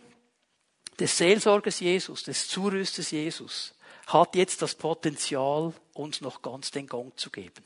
des 0.98 1.16
Seelsorgers 1.16 1.80
Jesus, 1.80 2.24
des 2.24 2.48
Zurüsters 2.48 3.10
Jesus, 3.10 3.74
hat 4.06 4.34
jetzt 4.34 4.60
das 4.62 4.74
Potenzial, 4.74 5.72
uns 5.94 6.20
noch 6.20 6.42
ganz 6.42 6.70
den 6.70 6.86
Gong 6.86 7.12
zu 7.16 7.30
geben 7.30 7.64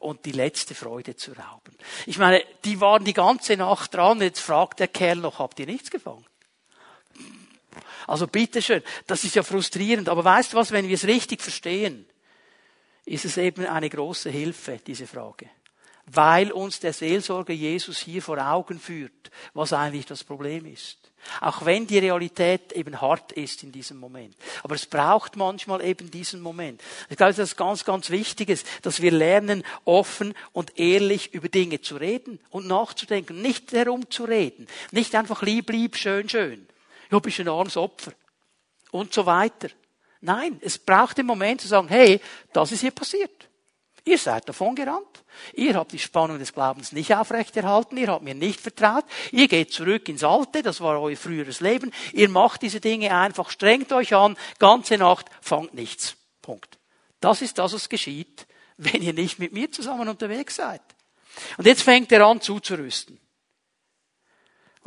und 0.00 0.24
die 0.24 0.32
letzte 0.32 0.74
Freude 0.74 1.16
zu 1.16 1.32
rauben. 1.32 1.76
Ich 2.06 2.18
meine, 2.18 2.44
die 2.64 2.80
waren 2.80 3.04
die 3.04 3.14
ganze 3.14 3.56
Nacht 3.56 3.94
dran, 3.94 4.22
jetzt 4.22 4.40
fragt 4.40 4.80
der 4.80 4.88
Kerl 4.88 5.16
noch, 5.16 5.38
habt 5.38 5.58
ihr 5.58 5.66
nichts 5.66 5.90
gefangen? 5.90 6.24
Also 8.08 8.26
bitteschön, 8.26 8.82
das 9.06 9.22
ist 9.22 9.34
ja 9.34 9.42
frustrierend, 9.42 10.08
aber 10.08 10.24
weißt 10.24 10.52
du 10.54 10.56
was, 10.56 10.72
wenn 10.72 10.88
wir 10.88 10.94
es 10.94 11.06
richtig 11.06 11.42
verstehen, 11.42 12.06
ist 13.04 13.26
es 13.26 13.36
eben 13.36 13.66
eine 13.66 13.90
große 13.90 14.30
Hilfe, 14.30 14.80
diese 14.84 15.06
Frage. 15.06 15.50
Weil 16.06 16.50
uns 16.52 16.80
der 16.80 16.94
Seelsorger 16.94 17.52
Jesus 17.52 17.98
hier 17.98 18.22
vor 18.22 18.38
Augen 18.38 18.80
führt, 18.80 19.30
was 19.52 19.74
eigentlich 19.74 20.06
das 20.06 20.24
Problem 20.24 20.64
ist. 20.64 20.96
Auch 21.42 21.66
wenn 21.66 21.86
die 21.86 21.98
Realität 21.98 22.72
eben 22.72 22.98
hart 22.98 23.32
ist 23.32 23.62
in 23.62 23.72
diesem 23.72 23.98
Moment. 23.98 24.34
Aber 24.62 24.74
es 24.74 24.86
braucht 24.86 25.36
manchmal 25.36 25.84
eben 25.84 26.10
diesen 26.10 26.40
Moment. 26.40 26.80
Ich 27.10 27.18
glaube, 27.18 27.34
das 27.34 27.50
ist 27.50 27.56
ganz, 27.56 27.84
ganz 27.84 28.08
Wichtiges, 28.08 28.64
dass 28.80 29.02
wir 29.02 29.10
lernen, 29.10 29.64
offen 29.84 30.32
und 30.52 30.78
ehrlich 30.78 31.34
über 31.34 31.50
Dinge 31.50 31.82
zu 31.82 31.96
reden 31.96 32.40
und 32.48 32.66
nachzudenken, 32.66 33.42
nicht 33.42 33.72
herumzureden, 33.72 34.66
nicht 34.92 35.14
einfach 35.14 35.42
lieb, 35.42 35.68
lieb, 35.68 35.96
schön, 35.96 36.30
schön. 36.30 36.67
Ja, 37.10 37.18
bist 37.18 37.40
ein 37.40 37.48
armes 37.48 37.76
Opfer. 37.76 38.12
Und 38.90 39.12
so 39.12 39.26
weiter. 39.26 39.68
Nein, 40.20 40.58
es 40.62 40.78
braucht 40.78 41.18
den 41.18 41.26
Moment 41.26 41.60
zu 41.60 41.68
sagen, 41.68 41.88
hey, 41.88 42.20
das 42.52 42.72
ist 42.72 42.80
hier 42.80 42.90
passiert. 42.90 43.48
Ihr 44.04 44.18
seid 44.18 44.48
davon 44.48 44.74
gerannt. 44.74 45.22
Ihr 45.52 45.74
habt 45.74 45.92
die 45.92 45.98
Spannung 45.98 46.38
des 46.38 46.54
Glaubens 46.54 46.92
nicht 46.92 47.14
aufrechterhalten. 47.14 47.98
Ihr 47.98 48.08
habt 48.08 48.24
mir 48.24 48.34
nicht 48.34 48.58
vertraut. 48.58 49.04
Ihr 49.32 49.48
geht 49.48 49.70
zurück 49.70 50.08
ins 50.08 50.24
Alte. 50.24 50.62
Das 50.62 50.80
war 50.80 51.00
euer 51.00 51.16
früheres 51.16 51.60
Leben. 51.60 51.92
Ihr 52.12 52.30
macht 52.30 52.62
diese 52.62 52.80
Dinge 52.80 53.14
einfach. 53.14 53.50
Strengt 53.50 53.92
euch 53.92 54.14
an. 54.14 54.36
Ganze 54.58 54.96
Nacht. 54.96 55.26
Fangt 55.42 55.74
nichts. 55.74 56.16
Punkt. 56.40 56.78
Das 57.20 57.42
ist 57.42 57.58
das, 57.58 57.74
was 57.74 57.88
geschieht, 57.88 58.46
wenn 58.78 59.02
ihr 59.02 59.12
nicht 59.12 59.38
mit 59.38 59.52
mir 59.52 59.70
zusammen 59.70 60.08
unterwegs 60.08 60.56
seid. 60.56 60.82
Und 61.58 61.66
jetzt 61.66 61.82
fängt 61.82 62.10
er 62.10 62.26
an 62.26 62.40
zuzurüsten. 62.40 63.20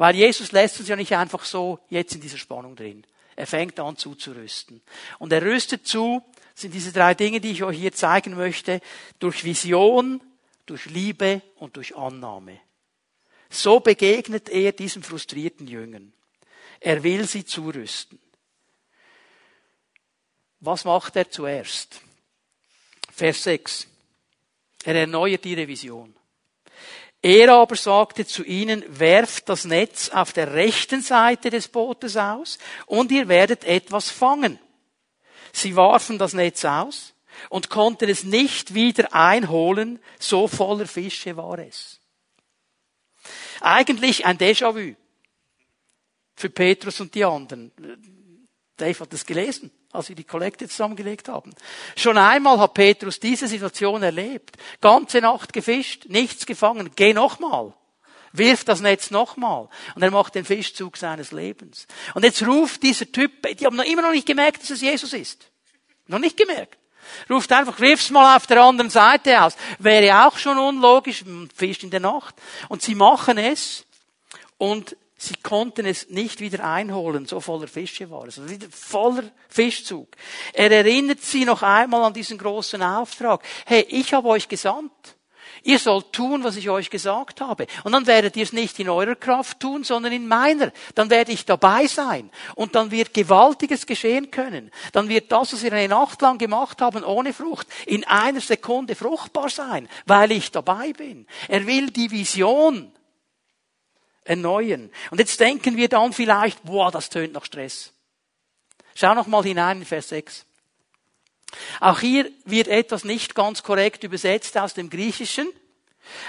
Weil 0.02 0.16
Jesus 0.16 0.52
lässt 0.52 0.80
uns 0.80 0.90
ja 0.90 0.96
nicht 0.96 1.16
einfach 1.16 1.46
so 1.46 1.78
jetzt 1.90 2.16
in 2.16 2.22
dieser 2.22 2.40
Spannung 2.40 2.76
drin. 2.76 3.06
Er 3.36 3.46
fängt 3.46 3.80
an 3.80 3.98
zuzurüsten. 3.98 4.82
Und 5.20 5.32
er 5.32 5.44
rüstet 5.44 5.86
zu, 5.86 6.24
sind 6.56 6.74
diese 6.74 6.92
drei 6.92 7.14
Dinge, 7.14 7.40
die 7.40 7.52
ich 7.52 7.62
euch 7.62 7.78
hier 7.78 7.94
zeigen 7.94 8.36
möchte, 8.36 8.82
durch 9.20 9.44
Vision, 9.44 10.20
durch 10.66 10.88
Liebe 10.88 11.44
und 11.58 11.78
durch 11.78 11.96
Annahme. 11.96 12.60
So 13.52 13.80
begegnet 13.80 14.50
er 14.50 14.72
diesen 14.72 15.04
frustrierten 15.04 15.68
Jüngern. 15.68 16.14
Er 16.80 17.04
will 17.04 17.28
sie 17.28 17.46
zurüsten. 17.46 18.18
Was 20.62 20.84
macht 20.84 21.16
er 21.16 21.30
zuerst? 21.30 22.02
Vers 23.14 23.44
6. 23.44 23.88
Er 24.84 24.96
erneuert 24.96 25.46
ihre 25.46 25.68
Vision. 25.68 26.16
Er 27.22 27.54
aber 27.54 27.76
sagte 27.76 28.26
zu 28.26 28.44
ihnen, 28.44 28.84
werft 28.88 29.48
das 29.48 29.66
Netz 29.66 30.10
auf 30.10 30.34
der 30.34 30.54
rechten 30.54 31.02
Seite 31.02 31.52
des 31.52 31.68
Bootes 31.68 32.18
aus 32.18 32.58
und 32.88 33.12
ihr 33.12 33.28
werdet 33.28 33.64
etwas 33.64 34.10
fangen. 34.10 34.60
Sie 35.54 35.76
warfen 35.76 36.18
das 36.18 36.34
Netz 36.34 36.66
aus 36.66 37.14
und 37.50 37.70
konnten 37.70 38.10
es 38.10 38.24
nicht 38.24 38.74
wieder 38.74 39.14
einholen, 39.14 40.00
so 40.20 40.48
voller 40.48 40.88
Fische 40.88 41.38
war 41.38 41.60
es. 41.60 42.00
Eigentlich 43.60 44.26
ein 44.26 44.40
Déjà-vu 44.40 44.96
für 46.36 46.50
Petrus 46.50 47.00
und 47.02 47.14
die 47.14 47.24
anderen. 47.24 47.72
Dave 48.78 49.00
hat 49.00 49.14
es 49.14 49.26
gelesen 49.26 49.72
als 49.92 50.10
wir 50.10 50.16
die 50.16 50.24
Kollekte 50.24 50.68
zusammengelegt 50.68 51.28
haben. 51.28 51.54
Schon 51.96 52.18
einmal 52.18 52.60
hat 52.60 52.74
Petrus 52.74 53.20
diese 53.20 53.48
Situation 53.48 54.04
erlebt. 54.04 54.58
Ganze 54.80 55.20
Nacht 55.20 55.54
gefischt, 55.54 56.06
nichts 56.08 56.46
gefangen. 56.46 56.92
Geh 56.96 57.14
nochmal. 57.14 57.74
Wirf 58.34 58.64
das 58.64 58.82
Netz 58.82 59.12
nochmal. 59.12 59.68
Und 59.96 60.02
er 60.02 60.12
macht 60.12 60.36
den 60.36 60.46
Fischzug 60.46 60.96
seines 60.98 61.32
Lebens. 61.32 61.88
Und 62.14 62.24
jetzt 62.24 62.46
ruft 62.46 62.82
dieser 62.84 63.12
Typ, 63.12 63.32
die 63.58 63.66
haben 63.66 63.80
immer 63.82 64.02
noch 64.02 64.12
nicht 64.12 64.28
gemerkt, 64.28 64.64
dass 64.64 64.70
es 64.70 64.82
Jesus 64.82 65.14
ist. 65.14 65.50
Noch 66.08 66.20
nicht 66.20 66.38
gemerkt. 66.38 66.78
Ruft 67.30 67.52
einfach, 67.52 67.80
wirf's 67.80 68.10
mal 68.10 68.38
auf 68.38 68.48
der 68.48 68.62
anderen 68.62 68.90
Seite 68.90 69.42
aus. 69.44 69.56
Wäre 69.80 70.28
auch 70.28 70.38
schon 70.38 70.58
unlogisch, 70.58 71.24
fischt 71.54 71.84
in 71.84 71.90
der 71.90 72.00
Nacht. 72.00 72.36
Und 72.70 72.82
sie 72.82 72.96
machen 72.96 73.38
es. 73.38 73.86
Und 74.58 74.96
Sie 75.24 75.36
konnten 75.36 75.86
es 75.86 76.10
nicht 76.10 76.40
wieder 76.40 76.64
einholen, 76.64 77.28
so 77.28 77.40
voller 77.40 77.68
Fische 77.68 78.10
war 78.10 78.26
es. 78.26 78.50
Wieder 78.50 78.66
voller 78.72 79.30
Fischzug. 79.50 80.08
Er 80.52 80.72
erinnert 80.72 81.22
sie 81.22 81.46
noch 81.46 81.62
einmal 81.62 82.06
an 82.06 82.14
diesen 82.16 82.40
großen 82.40 82.82
Auftrag. 82.82 83.44
Hey, 83.68 83.86
ich 83.88 84.16
habe 84.16 84.30
euch 84.30 84.48
gesandt. 84.48 84.92
Ihr 85.62 85.78
sollt 85.78 86.12
tun, 86.12 86.44
was 86.44 86.56
ich 86.56 86.72
euch 86.72 86.90
gesagt 86.90 87.40
habe. 87.40 87.68
Und 87.84 87.92
dann 87.92 88.08
werdet 88.08 88.36
ihr 88.36 88.42
es 88.42 88.52
nicht 88.52 88.80
in 88.80 88.90
eurer 88.90 89.14
Kraft 89.14 89.60
tun, 89.60 89.84
sondern 89.84 90.12
in 90.12 90.28
meiner. 90.28 90.72
Dann 90.96 91.12
werde 91.12 91.34
ich 91.34 91.46
dabei 91.46 91.86
sein. 91.86 92.32
Und 92.56 92.74
dann 92.74 92.90
wird 92.90 93.14
Gewaltiges 93.14 93.86
geschehen 93.86 94.32
können. 94.32 94.72
Dann 94.92 95.08
wird 95.08 95.32
das, 95.32 95.54
was 95.54 95.62
ihr 95.62 95.72
eine 95.72 95.88
Nacht 95.88 96.20
lang 96.24 96.40
gemacht 96.40 96.82
haben, 96.82 97.04
ohne 97.04 97.32
Frucht, 97.32 97.68
in 97.86 98.04
einer 98.06 98.42
Sekunde 98.42 98.96
fruchtbar 98.96 99.50
sein, 99.50 99.88
weil 100.08 100.32
ich 100.32 100.50
dabei 100.50 100.94
bin. 100.94 101.28
Er 101.48 101.68
will 101.68 101.92
die 101.92 102.10
Vision 102.10 102.92
erneuern. 104.24 104.92
Und 105.10 105.20
jetzt 105.20 105.40
denken 105.40 105.78
wir 105.78 105.90
dann 105.90 106.14
vielleicht, 106.14 106.64
boah, 106.64 106.92
das 106.92 107.10
tönt 107.10 107.34
nach 107.34 107.46
Stress. 107.46 107.94
Schau 108.96 109.14
noch 109.14 109.28
mal 109.28 109.44
hinein 109.44 109.80
in 109.80 109.86
Vers 109.86 110.10
6. 110.10 110.46
Auch 111.80 112.00
hier 112.00 112.32
wird 112.46 112.68
etwas 112.68 113.04
nicht 113.04 113.36
ganz 113.36 113.64
korrekt 113.64 114.04
übersetzt 114.04 114.58
aus 114.58 114.74
dem 114.74 114.90
Griechischen, 114.90 115.52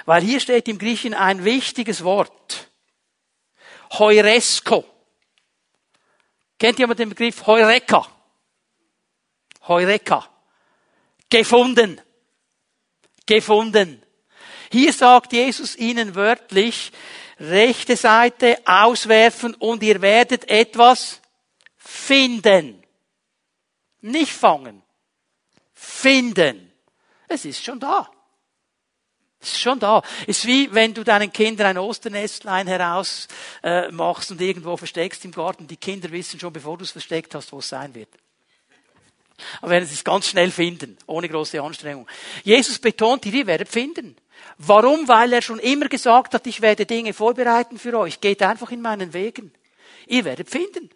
weil 0.05 0.23
hier 0.23 0.41
steht 0.41 0.69
im 0.69 0.79
Griechischen 0.79 1.15
ein 1.15 1.45
wichtiges 1.45 2.05
Wort. 2.05 2.69
Heuresko. 3.99 4.85
Kennt 6.59 6.79
jemand 6.79 6.99
den 6.99 7.11
Begriff 7.11 7.47
Heureka? 7.47 8.07
Heureka. 9.67 10.29
Gefunden. 11.29 12.01
Gefunden. 13.27 14.03
Hier 14.71 14.93
sagt 14.93 15.33
Jesus 15.33 15.77
ihnen 15.77 16.15
wörtlich, 16.15 16.93
rechte 17.39 17.97
Seite 17.97 18.59
auswerfen 18.65 19.55
und 19.55 19.83
ihr 19.83 20.01
werdet 20.01 20.49
etwas 20.49 21.21
finden. 21.77 22.83
Nicht 24.01 24.33
fangen. 24.33 24.83
Finden. 25.73 26.73
Es 27.29 27.45
ist 27.45 27.65
schon 27.65 27.81
da. 27.81 28.11
Es 29.41 29.55
ist 29.55 29.61
schon 29.61 29.81
da. 29.81 30.03
Es 30.27 30.39
ist 30.39 30.47
wie 30.47 30.73
wenn 30.73 30.95
du 30.95 31.03
deinen 31.03 31.33
Kindern 31.33 31.67
ein 31.67 31.79
Osternestlein 31.79 32.69
heraus 32.69 33.27
äh, 33.63 33.91
machst 33.91 34.31
und 34.31 34.41
irgendwo 34.41 34.77
versteckst 34.77 35.25
im 35.25 35.33
Garten. 35.33 35.67
Die 35.67 35.77
Kinder 35.77 36.11
wissen 36.13 36.39
schon, 36.39 36.53
bevor 36.53 36.79
du 36.79 36.85
es 36.85 36.93
versteckt 36.93 37.35
hast, 37.35 37.53
wo 37.53 37.59
es 37.59 37.69
sein 37.69 37.95
wird. 37.95 38.11
Aber 39.61 39.73
werden 39.73 39.89
es 39.91 40.05
ganz 40.05 40.29
schnell 40.29 40.51
finden, 40.51 40.97
ohne 41.07 41.29
große 41.29 41.61
Anstrengung. 41.61 42.07
Jesus 42.45 42.79
betont, 42.79 43.27
ihr 43.27 43.47
werdet 43.47 43.69
finden. 43.69 44.17
Warum? 44.59 45.09
Weil 45.09 45.33
er 45.33 45.43
schon 45.43 45.59
immer 45.59 45.89
gesagt 45.89 46.35
hat, 46.35 46.47
ich 46.47 46.61
werde 46.61 46.87
Dinge 46.87 47.13
vorbereiten 47.13 47.79
für 47.79 47.99
euch. 47.99 48.21
Geht 48.21 48.43
einfach 48.43 48.71
in 48.71 48.81
meinen 48.81 49.13
Wegen. 49.13 49.53
Ihr 50.07 50.25
werdet 50.25 50.51
finden. 50.51 50.91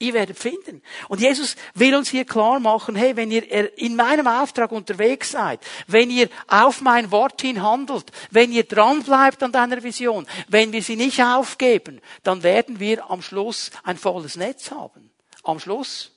Ihr 0.00 0.14
werdet 0.14 0.38
finden. 0.38 0.80
Und 1.08 1.20
Jesus 1.20 1.56
will 1.74 1.96
uns 1.96 2.08
hier 2.08 2.24
klar 2.24 2.60
machen, 2.60 2.94
hey, 2.94 3.16
wenn 3.16 3.32
ihr 3.32 3.76
in 3.76 3.96
meinem 3.96 4.28
Auftrag 4.28 4.70
unterwegs 4.70 5.32
seid, 5.32 5.60
wenn 5.88 6.08
ihr 6.08 6.28
auf 6.46 6.80
mein 6.80 7.10
Wort 7.10 7.40
hin 7.40 7.62
handelt, 7.62 8.12
wenn 8.30 8.52
ihr 8.52 8.62
dran 8.62 9.02
bleibt 9.02 9.42
an 9.42 9.50
deiner 9.50 9.82
Vision, 9.82 10.24
wenn 10.46 10.72
wir 10.72 10.82
sie 10.82 10.94
nicht 10.94 11.20
aufgeben, 11.20 12.00
dann 12.22 12.44
werden 12.44 12.78
wir 12.78 13.10
am 13.10 13.22
Schluss 13.22 13.72
ein 13.82 13.96
volles 13.96 14.36
Netz 14.36 14.70
haben. 14.70 15.10
Am 15.42 15.58
Schluss. 15.58 16.12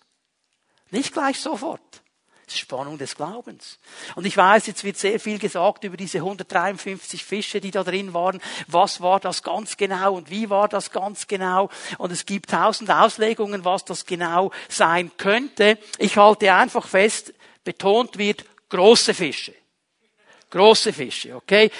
Nicht 0.91 1.13
gleich 1.13 1.39
sofort. 1.39 1.82
Spannung 2.57 2.97
des 2.97 3.15
Glaubens. 3.15 3.79
Und 4.15 4.25
ich 4.25 4.35
weiß, 4.37 4.67
jetzt 4.67 4.83
wird 4.83 4.97
sehr 4.97 5.19
viel 5.19 5.39
gesagt 5.39 5.83
über 5.83 5.97
diese 5.97 6.19
153 6.19 7.23
Fische, 7.23 7.61
die 7.61 7.71
da 7.71 7.83
drin 7.83 8.13
waren. 8.13 8.39
Was 8.67 9.01
war 9.01 9.19
das 9.19 9.43
ganz 9.43 9.77
genau 9.77 10.15
und 10.15 10.29
wie 10.29 10.49
war 10.49 10.67
das 10.67 10.91
ganz 10.91 11.27
genau? 11.27 11.69
Und 11.97 12.11
es 12.11 12.25
gibt 12.25 12.49
tausend 12.49 12.89
Auslegungen, 12.89 13.65
was 13.65 13.85
das 13.85 14.05
genau 14.05 14.51
sein 14.69 15.11
könnte. 15.17 15.77
Ich 15.97 16.17
halte 16.17 16.53
einfach 16.53 16.87
fest, 16.87 17.33
betont 17.63 18.17
wird 18.17 18.45
große 18.69 19.13
Fische. 19.13 19.53
Große 20.49 20.91
Fische, 20.93 21.35
okay? 21.35 21.71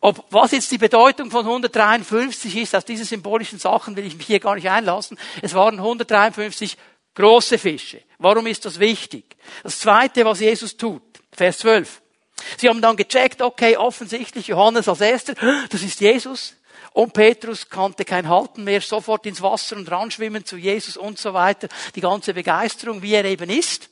Ob, 0.00 0.24
was 0.30 0.52
jetzt 0.52 0.70
die 0.70 0.78
Bedeutung 0.78 1.30
von 1.30 1.44
153 1.44 2.56
ist, 2.56 2.76
aus 2.76 2.84
diesen 2.84 3.06
symbolischen 3.06 3.58
Sachen 3.58 3.96
will 3.96 4.06
ich 4.06 4.16
mich 4.16 4.26
hier 4.26 4.40
gar 4.40 4.54
nicht 4.54 4.68
einlassen. 4.68 5.18
Es 5.42 5.54
waren 5.54 5.78
153 5.78 6.76
Große 7.16 7.58
Fische. 7.58 8.02
Warum 8.18 8.46
ist 8.46 8.66
das 8.66 8.78
wichtig? 8.78 9.36
Das 9.62 9.80
zweite, 9.80 10.24
was 10.26 10.40
Jesus 10.40 10.76
tut, 10.76 11.02
Vers 11.32 11.58
12. 11.58 12.02
Sie 12.58 12.68
haben 12.68 12.82
dann 12.82 12.96
gecheckt, 12.96 13.40
okay, 13.40 13.76
offensichtlich 13.78 14.48
Johannes 14.48 14.86
als 14.86 15.00
erster, 15.00 15.34
das 15.70 15.82
ist 15.82 16.00
Jesus. 16.00 16.54
Und 16.92 17.14
Petrus 17.14 17.68
kannte 17.68 18.04
kein 18.04 18.28
Halten 18.28 18.64
mehr, 18.64 18.82
sofort 18.82 19.24
ins 19.26 19.40
Wasser 19.40 19.76
und 19.76 19.90
ranschwimmen 19.90 20.44
zu 20.44 20.58
Jesus 20.58 20.96
und 20.98 21.18
so 21.18 21.32
weiter. 21.32 21.68
Die 21.94 22.00
ganze 22.00 22.34
Begeisterung, 22.34 23.00
wie 23.00 23.14
er 23.14 23.24
eben 23.24 23.50
ist. 23.50 23.88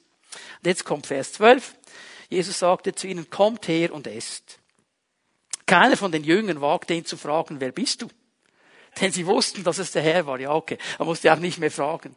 Und 0.58 0.66
jetzt 0.66 0.84
kommt 0.84 1.06
Vers 1.06 1.32
12. 1.34 1.74
Jesus 2.28 2.58
sagte 2.58 2.94
zu 2.94 3.06
ihnen, 3.06 3.30
kommt 3.30 3.68
her 3.68 3.92
und 3.92 4.06
esst. 4.06 4.58
Keiner 5.66 5.96
von 5.96 6.12
den 6.12 6.24
Jüngern 6.24 6.60
wagte 6.60 6.92
ihn 6.92 7.06
zu 7.06 7.16
fragen, 7.16 7.60
wer 7.60 7.72
bist 7.72 8.02
du? 8.02 8.08
Denn 9.00 9.12
sie 9.12 9.26
wussten, 9.26 9.64
dass 9.64 9.78
es 9.78 9.92
der 9.92 10.02
Herr 10.02 10.26
war. 10.26 10.38
Ja, 10.38 10.52
okay. 10.52 10.78
Er 10.98 11.06
musste 11.06 11.32
auch 11.32 11.38
nicht 11.38 11.58
mehr 11.58 11.70
fragen. 11.70 12.14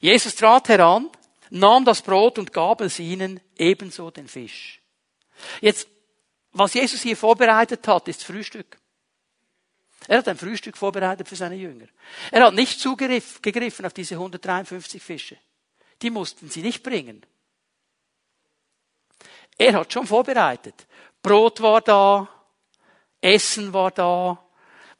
Jesus 0.00 0.34
trat 0.34 0.68
heran, 0.68 1.10
nahm 1.50 1.84
das 1.84 2.02
Brot 2.02 2.38
und 2.38 2.52
gab 2.52 2.80
es 2.80 2.98
ihnen, 2.98 3.40
ebenso 3.56 4.10
den 4.10 4.28
Fisch. 4.28 4.80
Jetzt, 5.60 5.88
was 6.52 6.74
Jesus 6.74 7.02
hier 7.02 7.16
vorbereitet 7.16 7.86
hat, 7.86 8.08
ist 8.08 8.24
Frühstück. 8.24 8.78
Er 10.08 10.18
hat 10.18 10.28
ein 10.28 10.36
Frühstück 10.36 10.76
vorbereitet 10.76 11.28
für 11.28 11.36
seine 11.36 11.54
Jünger. 11.54 11.86
Er 12.30 12.44
hat 12.44 12.54
nicht 12.54 12.80
zugegriffen 12.80 13.86
auf 13.86 13.92
diese 13.92 14.14
153 14.14 15.02
Fische. 15.02 15.38
Die 16.00 16.10
mussten 16.10 16.50
sie 16.50 16.62
nicht 16.62 16.82
bringen. 16.82 17.24
Er 19.56 19.74
hat 19.74 19.92
schon 19.92 20.06
vorbereitet. 20.06 20.86
Brot 21.22 21.60
war 21.60 21.80
da, 21.80 22.28
Essen 23.20 23.72
war 23.72 23.92
da, 23.92 24.41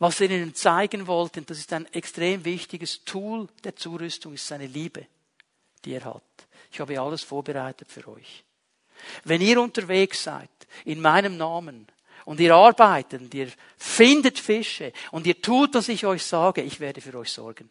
was 0.03 0.21
er 0.21 0.33
ihnen 0.33 0.53
zeigen 0.53 1.07
wollte, 1.07 1.39
und 1.39 1.49
das 1.49 1.59
ist 1.59 1.73
ein 1.73 1.87
extrem 1.95 2.45
wichtiges 2.45 3.05
Tool 3.05 3.47
der 3.63 3.77
Zurüstung, 3.77 4.35
ist 4.35 4.49
seine 4.49 4.67
Liebe, 4.67 5.07
die 5.85 5.93
er 5.93 6.05
hat. 6.05 6.25
Ich 6.73 6.81
habe 6.81 7.01
alles 7.01 7.23
vorbereitet 7.23 7.89
für 7.89 8.09
euch. 8.09 8.43
Wenn 9.23 9.41
ihr 9.41 9.61
unterwegs 9.61 10.25
seid, 10.25 10.51
in 10.85 11.01
meinem 11.01 11.37
Namen, 11.37 11.87
und 12.25 12.41
ihr 12.41 12.53
arbeitet, 12.53 13.21
und 13.23 13.33
ihr 13.33 13.47
findet 13.77 14.41
Fische, 14.41 14.93
und 15.13 15.25
ihr 15.25 15.41
tut, 15.41 15.73
was 15.75 15.89
ich 15.89 16.05
euch 16.05 16.25
sage, 16.25 16.63
ich 16.63 16.81
werde 16.81 17.01
für 17.01 17.17
euch 17.17 17.31
sorgen. 17.31 17.71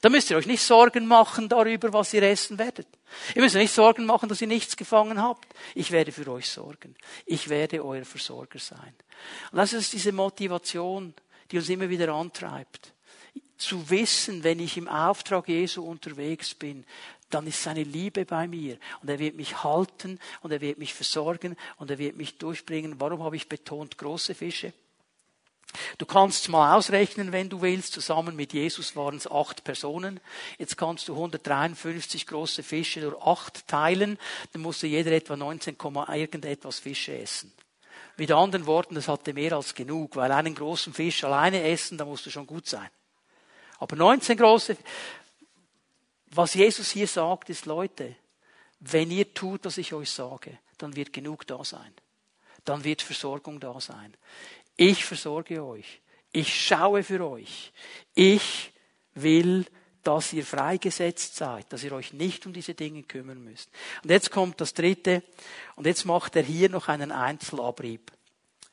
Da 0.00 0.08
müsst 0.08 0.30
ihr 0.30 0.38
euch 0.38 0.46
nicht 0.46 0.62
Sorgen 0.62 1.06
machen 1.06 1.50
darüber, 1.50 1.92
was 1.92 2.14
ihr 2.14 2.22
essen 2.22 2.58
werdet. 2.58 2.88
Ihr 3.34 3.42
müsst 3.42 3.56
nicht 3.56 3.74
Sorgen 3.74 4.06
machen, 4.06 4.30
dass 4.30 4.40
ihr 4.40 4.46
nichts 4.46 4.74
gefangen 4.74 5.20
habt. 5.20 5.46
Ich 5.74 5.90
werde 5.90 6.12
für 6.12 6.30
euch 6.32 6.48
sorgen. 6.48 6.94
Ich 7.26 7.50
werde 7.50 7.84
euer 7.84 8.06
Versorger 8.06 8.58
sein. 8.58 8.94
Und 9.50 9.58
das 9.58 9.74
ist 9.74 9.92
diese 9.92 10.12
Motivation, 10.12 11.14
die 11.50 11.58
uns 11.58 11.68
immer 11.68 11.88
wieder 11.88 12.12
antreibt. 12.12 12.92
Zu 13.56 13.90
wissen, 13.90 14.44
wenn 14.44 14.60
ich 14.60 14.76
im 14.76 14.88
Auftrag 14.88 15.48
Jesu 15.48 15.82
unterwegs 15.82 16.54
bin, 16.54 16.84
dann 17.30 17.46
ist 17.46 17.62
seine 17.62 17.82
Liebe 17.82 18.24
bei 18.24 18.48
mir 18.48 18.78
und 19.02 19.10
er 19.10 19.18
wird 19.18 19.36
mich 19.36 19.62
halten 19.62 20.18
und 20.40 20.50
er 20.50 20.60
wird 20.60 20.78
mich 20.78 20.94
versorgen 20.94 21.56
und 21.76 21.90
er 21.90 21.98
wird 21.98 22.16
mich 22.16 22.38
durchbringen. 22.38 23.00
Warum 23.00 23.22
habe 23.22 23.36
ich 23.36 23.48
betont 23.48 23.98
große 23.98 24.34
Fische? 24.34 24.72
Du 25.98 26.06
kannst 26.06 26.48
mal 26.48 26.76
ausrechnen, 26.76 27.32
wenn 27.32 27.50
du 27.50 27.60
willst. 27.60 27.92
Zusammen 27.92 28.36
mit 28.36 28.52
Jesus 28.52 28.96
waren 28.96 29.16
es 29.16 29.30
acht 29.30 29.64
Personen. 29.64 30.20
Jetzt 30.58 30.78
kannst 30.78 31.08
du 31.08 31.12
153 31.12 32.26
große 32.26 32.62
Fische 32.62 33.02
durch 33.02 33.20
acht 33.20 33.66
teilen. 33.68 34.18
Dann 34.52 34.62
musste 34.62 34.86
jeder 34.86 35.12
etwa 35.12 35.36
19, 35.36 35.76
irgendetwas 36.14 36.78
Fische 36.78 37.18
essen. 37.18 37.52
Mit 38.18 38.32
anderen 38.32 38.66
Worten, 38.66 38.96
das 38.96 39.08
hatte 39.08 39.32
mehr 39.32 39.52
als 39.52 39.74
genug, 39.74 40.16
weil 40.16 40.32
einen 40.32 40.54
großen 40.54 40.92
Fisch 40.92 41.22
alleine 41.22 41.62
essen, 41.62 41.96
da 41.96 42.04
musst 42.04 42.26
du 42.26 42.30
schon 42.30 42.46
gut 42.46 42.66
sein. 42.66 42.90
Aber 43.78 43.94
19 43.94 44.36
große, 44.36 44.76
was 46.32 46.54
Jesus 46.54 46.90
hier 46.90 47.06
sagt, 47.06 47.48
ist, 47.48 47.64
Leute, 47.64 48.16
wenn 48.80 49.10
ihr 49.10 49.32
tut, 49.32 49.64
was 49.64 49.78
ich 49.78 49.92
euch 49.92 50.10
sage, 50.10 50.58
dann 50.78 50.96
wird 50.96 51.12
genug 51.12 51.46
da 51.46 51.62
sein. 51.64 51.94
Dann 52.64 52.82
wird 52.82 53.02
Versorgung 53.02 53.60
da 53.60 53.80
sein. 53.80 54.12
Ich 54.76 55.04
versorge 55.04 55.64
euch. 55.64 56.00
Ich 56.32 56.66
schaue 56.66 57.04
für 57.04 57.24
euch. 57.24 57.72
Ich 58.14 58.72
will 59.14 59.64
dass 60.08 60.32
ihr 60.32 60.44
freigesetzt 60.44 61.36
seid, 61.36 61.70
dass 61.70 61.84
ihr 61.84 61.92
euch 61.92 62.14
nicht 62.14 62.46
um 62.46 62.52
diese 62.54 62.72
Dinge 62.72 63.02
kümmern 63.02 63.44
müsst. 63.44 63.68
Und 64.02 64.10
jetzt 64.10 64.30
kommt 64.30 64.58
das 64.58 64.72
dritte, 64.72 65.22
und 65.76 65.86
jetzt 65.86 66.06
macht 66.06 66.34
er 66.34 66.42
hier 66.42 66.70
noch 66.70 66.88
einen 66.88 67.12
Einzelabrieb. 67.12 68.10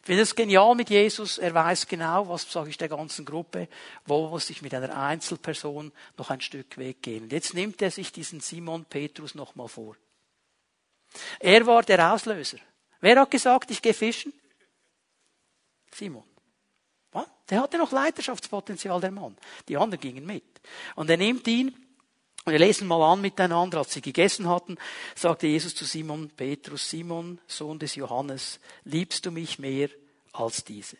Ich 0.06 0.08
finde 0.08 0.22
es 0.22 0.36
genial 0.36 0.76
mit 0.76 0.92
Jesus. 0.92 1.40
Er 1.40 1.52
weiß 1.52 1.88
genau, 1.88 2.30
was 2.30 2.52
sage 2.52 2.70
ich 2.70 2.78
der 2.78 2.90
ganzen 2.90 3.26
Gruppe, 3.26 3.68
wo 4.06 4.30
muss 4.30 4.52
ich 4.52 4.62
mit 4.62 4.72
einer 4.76 4.96
Einzelperson 4.96 5.92
noch 6.16 6.30
ein 6.30 6.42
Stück 6.42 6.78
Weg 6.78 7.02
gehen. 7.02 7.28
Jetzt 7.32 7.56
nimmt 7.56 7.82
er 7.82 7.90
sich 7.90 8.12
diesen 8.12 8.40
Simon 8.40 8.86
Petrus 8.86 9.34
nochmal 9.34 9.68
vor. 9.68 9.96
Er 11.40 11.66
war 11.66 11.82
der 11.82 12.14
Auslöser. 12.14 12.60
Wer 13.02 13.20
hat 13.20 13.32
gesagt, 13.32 13.72
ich 13.72 13.82
gehe 13.82 13.96
fischen? 13.96 14.32
Simon. 15.92 16.24
Der 17.50 17.62
hatte 17.62 17.80
noch 17.80 17.92
Leiterschaftspotenzial, 17.92 19.02
der 19.02 19.10
Mann. 19.10 19.36
Die 19.68 19.76
anderen 19.76 20.02
gingen 20.02 20.28
mit. 20.28 20.62
Und 20.94 21.10
er 21.10 21.18
nimmt 21.18 21.48
ihn, 21.48 21.76
wir 22.46 22.60
lesen 22.60 22.88
mal 22.88 23.02
an 23.12 23.22
miteinander, 23.22 23.80
als 23.80 23.94
sie 23.94 24.02
gegessen 24.02 24.48
hatten, 24.48 24.78
sagte 25.16 25.48
Jesus 25.48 25.74
zu 25.74 25.86
Simon 25.86 26.30
Petrus, 26.30 26.90
Simon, 26.90 27.40
Sohn 27.48 27.80
des 27.80 27.96
Johannes, 27.96 28.60
liebst 28.84 29.26
du 29.26 29.32
mich 29.32 29.58
mehr 29.58 29.90
als 30.32 30.64
diese? 30.64 30.98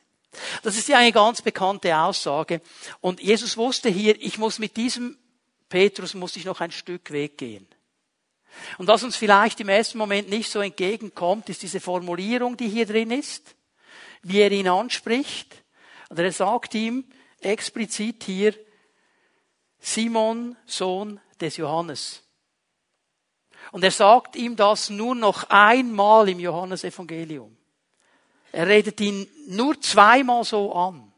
Das 0.64 0.78
ist 0.78 0.88
ja 0.88 0.98
eine 0.98 1.12
ganz 1.12 1.42
bekannte 1.42 1.96
Aussage. 1.98 2.62
Und 3.00 3.22
Jesus 3.22 3.58
wusste 3.58 3.90
hier, 3.90 4.20
ich 4.22 4.38
muss 4.38 4.60
mit 4.60 4.76
diesem 4.76 5.18
Petrus 5.70 6.14
muss 6.14 6.36
ich 6.36 6.46
noch 6.46 6.62
ein 6.62 6.72
Stück 6.72 7.12
Weg 7.12 7.38
gehen. 7.38 7.68
Und 8.78 8.88
was 8.88 9.04
uns 9.04 9.16
vielleicht 9.16 9.60
im 9.60 9.70
ersten 9.70 9.98
Moment 9.98 10.30
nicht 10.30 10.50
so 10.50 10.62
entgegenkommt, 10.62 11.50
ist 11.50 11.62
diese 11.62 11.80
Formulierung, 11.80 12.56
die 12.56 12.70
hier 12.70 12.86
drin 12.86 13.12
ist, 13.12 13.56
wie 14.22 14.40
er 14.40 14.52
ihn 14.52 14.68
anspricht. 14.68 15.64
Und 16.10 16.20
er 16.20 16.32
sagt 16.32 16.74
ihm 16.74 17.06
explizit 17.42 18.24
hier, 18.24 18.54
Simon, 19.80 20.56
Sohn 20.66 21.20
des 21.42 21.58
Johannes. 21.58 22.24
Und 23.72 23.84
er 23.84 23.92
sagt 23.92 24.36
ihm 24.36 24.56
das 24.56 24.90
nur 24.90 25.16
noch 25.16 25.50
einmal 25.50 26.30
im 26.30 26.40
Johannesevangelium. 26.40 27.56
Er 28.52 28.68
redet 28.68 29.02
ihn 29.02 29.28
nur 29.48 29.80
zweimal 29.82 30.44
so 30.44 30.74
an. 30.74 31.12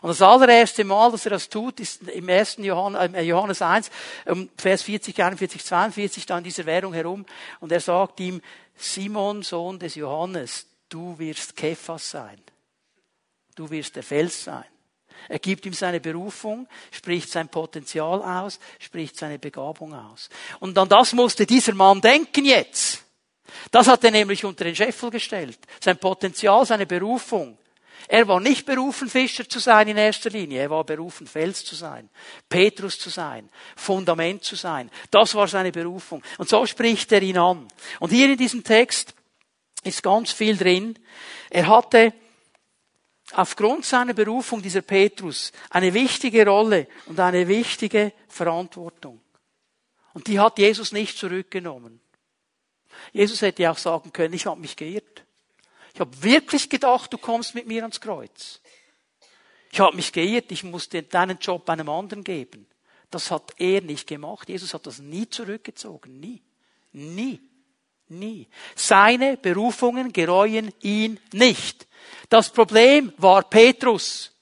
Und 0.00 0.08
das 0.08 0.22
allererste 0.22 0.84
Mal, 0.84 1.10
dass 1.10 1.26
er 1.26 1.30
das 1.30 1.48
tut, 1.48 1.80
ist 1.80 2.02
im 2.08 2.28
ersten 2.28 2.64
Johannes, 2.64 3.14
äh, 3.14 3.22
Johannes 3.22 3.62
1, 3.62 3.90
Vers 4.56 4.82
40, 4.82 5.22
41, 5.22 5.64
42, 5.64 6.26
da 6.26 6.38
in 6.38 6.44
dieser 6.44 6.66
Währung 6.66 6.92
herum. 6.92 7.26
Und 7.60 7.72
er 7.72 7.80
sagt 7.80 8.20
ihm, 8.20 8.40
Simon, 8.76 9.42
Sohn 9.42 9.78
des 9.78 9.94
Johannes, 9.96 10.66
du 10.88 11.18
wirst 11.18 11.56
Kephas 11.56 12.10
sein. 12.10 12.40
Du 13.54 13.70
wirst 13.70 13.96
der 13.96 14.02
Fels 14.02 14.44
sein. 14.44 14.64
Er 15.28 15.38
gibt 15.38 15.66
ihm 15.66 15.72
seine 15.72 16.00
Berufung, 16.00 16.68
spricht 16.90 17.30
sein 17.30 17.48
Potenzial 17.48 18.22
aus, 18.22 18.58
spricht 18.78 19.16
seine 19.16 19.38
Begabung 19.38 19.94
aus. 19.94 20.28
Und 20.60 20.76
an 20.78 20.88
das 20.88 21.12
musste 21.12 21.46
dieser 21.46 21.74
Mann 21.74 22.00
denken 22.00 22.44
jetzt. 22.44 23.04
Das 23.70 23.86
hat 23.86 24.04
er 24.04 24.10
nämlich 24.10 24.44
unter 24.44 24.64
den 24.64 24.76
Scheffel 24.76 25.10
gestellt. 25.10 25.58
Sein 25.80 25.98
Potenzial, 25.98 26.64
seine 26.66 26.86
Berufung. 26.86 27.58
Er 28.08 28.26
war 28.26 28.40
nicht 28.40 28.66
berufen, 28.66 29.08
Fischer 29.08 29.48
zu 29.48 29.58
sein 29.58 29.88
in 29.88 29.96
erster 29.96 30.30
Linie. 30.30 30.62
Er 30.62 30.70
war 30.70 30.84
berufen, 30.84 31.26
Fels 31.26 31.64
zu 31.64 31.74
sein, 31.74 32.10
Petrus 32.48 32.98
zu 32.98 33.10
sein, 33.10 33.48
Fundament 33.76 34.42
zu 34.42 34.56
sein. 34.56 34.90
Das 35.10 35.34
war 35.34 35.46
seine 35.48 35.72
Berufung. 35.72 36.22
Und 36.38 36.48
so 36.48 36.66
spricht 36.66 37.12
er 37.12 37.22
ihn 37.22 37.38
an. 37.38 37.68
Und 38.00 38.10
hier 38.10 38.30
in 38.30 38.36
diesem 38.36 38.64
Text 38.64 39.14
ist 39.84 40.02
ganz 40.02 40.32
viel 40.32 40.56
drin. 40.56 40.98
Er 41.50 41.68
hatte 41.68 42.12
aufgrund 43.34 43.84
seiner 43.84 44.14
Berufung, 44.14 44.62
dieser 44.62 44.82
Petrus, 44.82 45.52
eine 45.70 45.92
wichtige 45.94 46.46
Rolle 46.46 46.86
und 47.06 47.18
eine 47.18 47.48
wichtige 47.48 48.12
Verantwortung. 48.28 49.20
Und 50.14 50.26
die 50.26 50.38
hat 50.38 50.58
Jesus 50.58 50.92
nicht 50.92 51.16
zurückgenommen. 51.16 52.00
Jesus 53.12 53.42
hätte 53.42 53.70
auch 53.70 53.78
sagen 53.78 54.12
können, 54.12 54.34
ich 54.34 54.46
habe 54.46 54.60
mich 54.60 54.76
geirrt. 54.76 55.24
Ich 55.94 56.00
habe 56.00 56.22
wirklich 56.22 56.68
gedacht, 56.68 57.12
du 57.12 57.18
kommst 57.18 57.54
mit 57.54 57.66
mir 57.66 57.82
ans 57.82 58.00
Kreuz. 58.00 58.60
Ich 59.70 59.80
habe 59.80 59.96
mich 59.96 60.12
geirrt, 60.12 60.52
ich 60.52 60.64
musste 60.64 61.02
deinen 61.02 61.38
Job 61.38 61.68
einem 61.68 61.88
anderen 61.88 62.24
geben. 62.24 62.66
Das 63.10 63.30
hat 63.30 63.54
er 63.58 63.80
nicht 63.82 64.06
gemacht. 64.06 64.48
Jesus 64.48 64.74
hat 64.74 64.86
das 64.86 64.98
nie 64.98 65.28
zurückgezogen. 65.28 66.20
Nie. 66.20 66.42
Nie. 66.92 67.40
Nie. 68.18 68.48
Seine 68.74 69.36
Berufungen 69.36 70.12
gereuen 70.12 70.72
ihn 70.80 71.18
nicht. 71.32 71.86
Das 72.28 72.50
Problem 72.50 73.12
war 73.18 73.42
Petrus. 73.42 74.32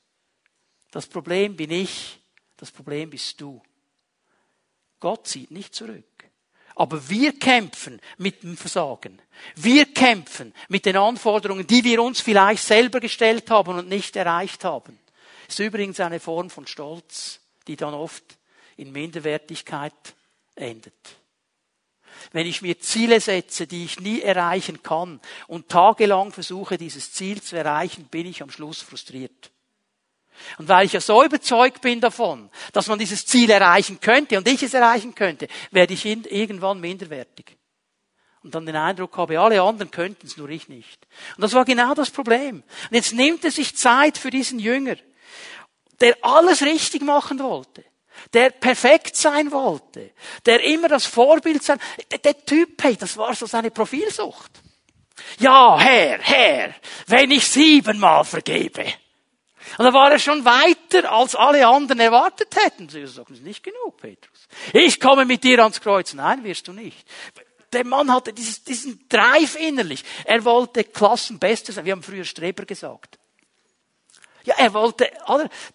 Das 0.91 1.07
Problem 1.07 1.57
bin 1.57 1.71
ich. 1.71 2.19
Das 2.57 2.71
Problem 2.71 3.11
bist 3.11 3.41
du. 3.41 3.63
Gott 4.99 5.27
zieht 5.27 5.51
nicht 5.51 5.75
zurück. 5.75 6.05
Aber 6.75 7.09
wir 7.09 7.39
kämpfen 7.39 8.01
mit 8.19 8.43
dem 8.43 8.57
Versagen. 8.57 9.21
Wir 9.55 9.87
kämpfen 9.93 10.55
mit 10.69 10.87
den 10.87 10.97
Anforderungen, 10.97 11.67
die 11.67 11.85
wir 11.85 12.03
uns 12.03 12.21
vielleicht 12.21 12.63
selber 12.63 13.01
gestellt 13.01 13.51
haben 13.51 13.79
und 13.79 13.89
nicht 13.89 14.17
erreicht 14.17 14.65
haben. 14.65 14.99
Das 15.47 15.59
ist 15.59 15.67
übrigens 15.67 16.01
eine 16.01 16.21
Form 16.21 16.49
von 16.49 16.67
Stolz, 16.67 17.41
die 17.67 17.77
dann 17.77 17.93
oft 17.93 18.25
in 18.77 18.93
Minderwertigkeit 18.93 19.93
endet. 20.55 21.20
Wenn 22.33 22.47
ich 22.47 22.63
mir 22.63 22.79
Ziele 22.79 23.21
setze, 23.21 23.67
die 23.67 23.85
ich 23.85 24.01
nie 24.01 24.21
erreichen 24.21 24.83
kann 24.83 25.21
und 25.47 25.69
tagelang 25.69 26.33
versuche, 26.33 26.79
dieses 26.79 27.13
Ziel 27.13 27.43
zu 27.43 27.57
erreichen, 27.57 28.05
bin 28.05 28.27
ich 28.27 28.43
am 28.43 28.51
Schluss 28.51 28.83
frustriert. 28.83 29.51
Und 30.59 30.69
weil 30.69 30.87
ich 30.87 30.93
ja 30.93 31.01
so 31.01 31.23
überzeugt 31.23 31.83
bin 31.83 32.01
davon, 32.01 32.51
dass 32.73 32.87
man 32.87 32.99
dieses 32.99 33.27
Ziel 33.27 33.51
erreichen 33.51 34.01
könnte 34.01 34.39
und 34.39 34.49
ich 34.49 34.63
es 34.63 34.75
erreichen 34.75 35.15
könnte, 35.15 35.49
werde 35.71 35.93
ich 35.93 36.07
irgendwann 36.07 36.81
minderwertig. 36.81 37.57
Und 38.43 38.55
dann 38.55 38.65
den 38.65 38.77
Eindruck 38.77 39.17
habe, 39.19 39.39
alle 39.39 39.61
anderen 39.61 39.91
könnten 39.91 40.27
es, 40.27 40.39
nur 40.39 40.49
ich 40.49 40.69
nicht. 40.69 41.07
Und 41.37 41.43
das 41.43 41.53
war 41.53 41.67
genau 41.67 41.93
das 41.95 42.11
Problem. 42.11 42.63
Und 42.91 42.95
jetzt 42.95 43.13
nimmt 43.13 43.45
er 43.45 43.51
sich 43.51 43.77
Zeit 43.77 44.17
für 44.17 44.31
diesen 44.31 44.59
Jünger, 44.59 44.97
der 46.01 46.17
alles 46.23 46.63
richtig 46.63 47.03
machen 47.03 47.39
wollte 47.39 47.85
der 48.33 48.51
perfekt 48.51 49.17
sein 49.17 49.51
wollte, 49.53 50.13
der 50.47 50.63
immer 50.65 50.89
das 50.89 51.07
Vorbild 51.07 51.63
sein, 51.63 51.81
der, 52.11 52.19
der 52.19 52.45
Typ, 52.45 52.83
hey, 52.83 52.97
das 52.97 53.17
war 53.17 53.35
so 53.35 53.47
seine 53.47 53.71
Profilsucht. 53.71 54.51
Ja, 55.39 55.79
Herr, 55.79 56.19
Herr, 56.21 56.75
wenn 57.07 57.31
ich 57.31 57.47
siebenmal 57.47 58.25
vergebe. 58.25 58.85
Und 59.79 59.85
da 59.85 59.93
war 59.93 60.11
er 60.11 60.19
schon 60.19 60.45
weiter, 60.45 61.13
als 61.13 61.37
alle 61.37 61.67
anderen 61.67 62.01
erwartet 62.01 62.55
hätten. 62.57 62.89
Sie 62.89 63.07
sagen, 63.07 63.27
das 63.29 63.39
ist 63.39 63.45
nicht 63.45 63.63
genug, 63.63 63.99
Petrus. 63.99 64.49
Ich 64.73 64.99
komme 64.99 65.25
mit 65.25 65.45
dir 65.45 65.61
ans 65.61 65.81
Kreuz. 65.81 66.13
Nein, 66.15 66.43
wirst 66.43 66.67
du 66.67 66.73
nicht. 66.73 67.07
Der 67.73 67.87
Mann 67.87 68.13
hatte 68.13 68.33
dieses, 68.33 68.65
diesen 68.65 69.09
Drive 69.09 69.55
innerlich. 69.55 70.05
Er 70.25 70.45
wollte 70.45 70.83
Klassenbester 70.83 71.73
sein. 71.73 71.85
Wir 71.85 71.93
haben 71.93 72.03
früher 72.03 72.25
Streber 72.25 72.65
gesagt. 72.65 73.20
Ja, 74.45 74.55
er 74.59 74.73
wollte, 74.75 75.11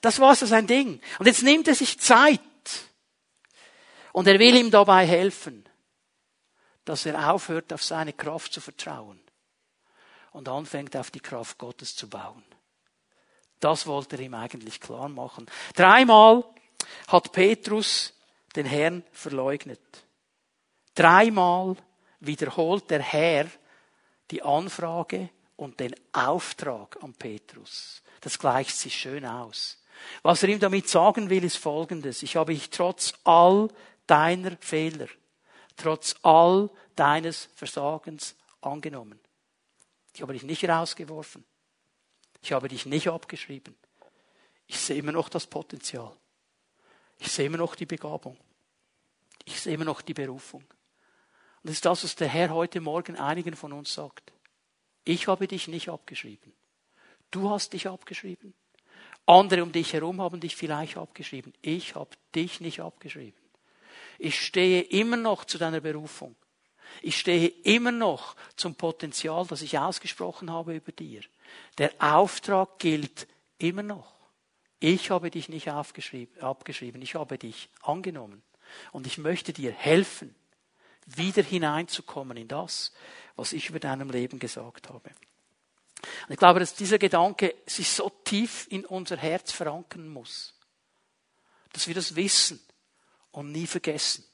das 0.02 0.20
war 0.20 0.36
so 0.36 0.46
sein 0.46 0.68
Ding. 0.68 1.02
Und 1.20 1.26
jetzt 1.26 1.44
nimmt 1.44 1.68
er 1.68 1.76
sich 1.76 2.00
Zeit. 2.00 2.40
Und 4.12 4.28
er 4.28 4.40
will 4.40 4.56
ihm 4.56 4.72
dabei 4.72 5.06
helfen, 5.06 5.68
dass 6.86 7.06
er 7.06 7.34
aufhört, 7.34 7.74
auf 7.74 7.84
seine 7.84 8.14
Kraft 8.14 8.54
zu 8.54 8.62
vertrauen 8.62 9.20
und 10.32 10.48
anfängt, 10.48 10.96
auf 10.96 11.12
die 11.12 11.20
Kraft 11.20 11.58
Gottes 11.58 11.96
zu 11.96 12.10
bauen. 12.10 12.44
Das 13.60 13.88
wollte 13.88 14.18
er 14.18 14.22
ihm 14.22 14.34
eigentlich 14.34 14.80
klar 14.80 15.10
machen. 15.10 15.48
Dreimal 15.76 16.44
hat 17.08 17.32
Petrus 17.32 18.14
den 18.56 18.66
Herrn 18.66 19.04
verleugnet. 19.12 19.82
Dreimal 20.94 21.76
wiederholt 22.20 22.90
der 22.90 23.02
Herr 23.02 23.48
die 24.32 24.44
Anfrage 24.44 25.30
und 25.56 25.80
den 25.80 25.96
Auftrag 26.14 27.02
an 27.02 27.14
Petrus. 27.14 28.02
Das 28.26 28.40
gleicht 28.40 28.76
sich 28.76 28.96
schön 28.96 29.24
aus. 29.24 29.78
Was 30.24 30.42
er 30.42 30.50
ihm 30.50 30.60
damit 30.60 30.90
sagen 30.90 31.30
will, 31.30 31.44
ist 31.44 31.58
Folgendes. 31.58 32.24
Ich 32.24 32.38
habe 32.38 32.56
dich 32.56 32.72
trotz 32.72 33.14
all 33.24 33.70
deiner 34.08 34.58
Fehler, 34.58 35.06
trotz 35.78 36.16
all 36.24 36.72
deines 36.96 37.50
Versagens 37.54 38.36
angenommen. 38.62 39.20
Ich 40.16 40.24
habe 40.24 40.34
dich 40.34 40.42
nicht 40.42 40.68
rausgeworfen. 40.68 41.46
Ich 42.42 42.52
habe 42.52 42.68
dich 42.68 42.88
nicht 42.88 43.10
abgeschrieben. 43.10 43.76
Ich 44.66 44.80
sehe 44.80 44.98
immer 44.98 45.12
noch 45.12 45.30
das 45.30 45.46
Potenzial. 45.46 46.12
Ich 47.20 47.32
sehe 47.32 47.46
immer 47.46 47.58
noch 47.58 47.76
die 47.76 47.86
Begabung. 47.86 48.38
Ich 49.44 49.62
sehe 49.62 49.76
immer 49.76 49.86
noch 49.86 50.02
die 50.02 50.16
Berufung. 50.16 50.62
Und 50.62 51.70
das 51.70 51.74
ist 51.74 51.86
das, 51.86 52.04
was 52.04 52.16
der 52.16 52.30
Herr 52.30 52.50
heute 52.50 52.82
Morgen 52.82 53.18
einigen 53.18 53.56
von 53.56 53.72
uns 53.72 53.94
sagt. 53.94 54.34
Ich 55.04 55.28
habe 55.28 55.48
dich 55.48 55.68
nicht 55.68 55.90
abgeschrieben. 55.90 56.56
Du 57.32 57.50
hast 57.50 57.74
dich 57.74 57.88
abgeschrieben. 57.88 58.54
Andere 59.26 59.64
um 59.64 59.72
dich 59.72 59.94
herum 59.94 60.22
haben 60.22 60.40
dich 60.40 60.56
vielleicht 60.56 60.98
abgeschrieben. 60.98 61.54
Ich 61.62 61.96
habe 61.96 62.12
dich 62.36 62.62
nicht 62.62 62.82
abgeschrieben. 62.82 63.40
Ich 64.20 64.40
stehe 64.40 64.82
immer 64.82 65.18
noch 65.18 65.46
zu 65.46 65.58
deiner 65.58 65.82
Berufung. 65.82 66.36
Ich 67.02 67.18
stehe 67.18 67.48
immer 67.64 67.92
noch 67.92 68.36
zum 68.56 68.76
Potenzial, 68.76 69.46
das 69.48 69.62
ich 69.62 69.78
ausgesprochen 69.78 70.52
habe 70.52 70.76
über 70.76 70.92
dir. 70.92 71.22
Der 71.78 71.92
Auftrag 72.00 72.80
gilt 72.80 73.28
immer 73.58 73.84
noch. 73.84 74.14
Ich 74.80 75.10
habe 75.10 75.32
dich 75.32 75.50
nicht 75.50 75.70
abgeschrieben, 75.70 77.02
ich 77.02 77.16
habe 77.16 77.38
dich 77.38 77.70
angenommen. 77.82 78.44
Und 78.92 79.08
ich 79.08 79.18
möchte 79.18 79.54
dir 79.54 79.72
helfen, 79.72 80.36
wieder 81.06 81.44
hineinzukommen 81.44 82.38
in 82.38 82.48
das, 82.48 82.92
was 83.36 83.54
ich 83.54 83.70
über 83.70 83.80
deinem 83.80 84.10
Leben 84.10 84.40
gesagt 84.40 84.90
habe. 84.90 85.12
Und 86.02 86.34
ich 86.34 86.38
glaube, 86.38 86.60
dass 86.60 86.76
dieser 86.76 86.98
Gedanke 86.98 87.56
sich 87.66 87.90
so 87.90 88.10
tief 88.24 88.68
in 88.70 88.86
unser 88.86 89.18
Herz 89.18 89.52
verankern 89.52 90.08
muss, 90.08 90.54
dass 91.74 91.88
wir 91.88 91.96
das 91.96 92.16
wissen 92.16 92.60
und 93.32 93.52
nie 93.52 93.68
vergessen. 93.68 94.26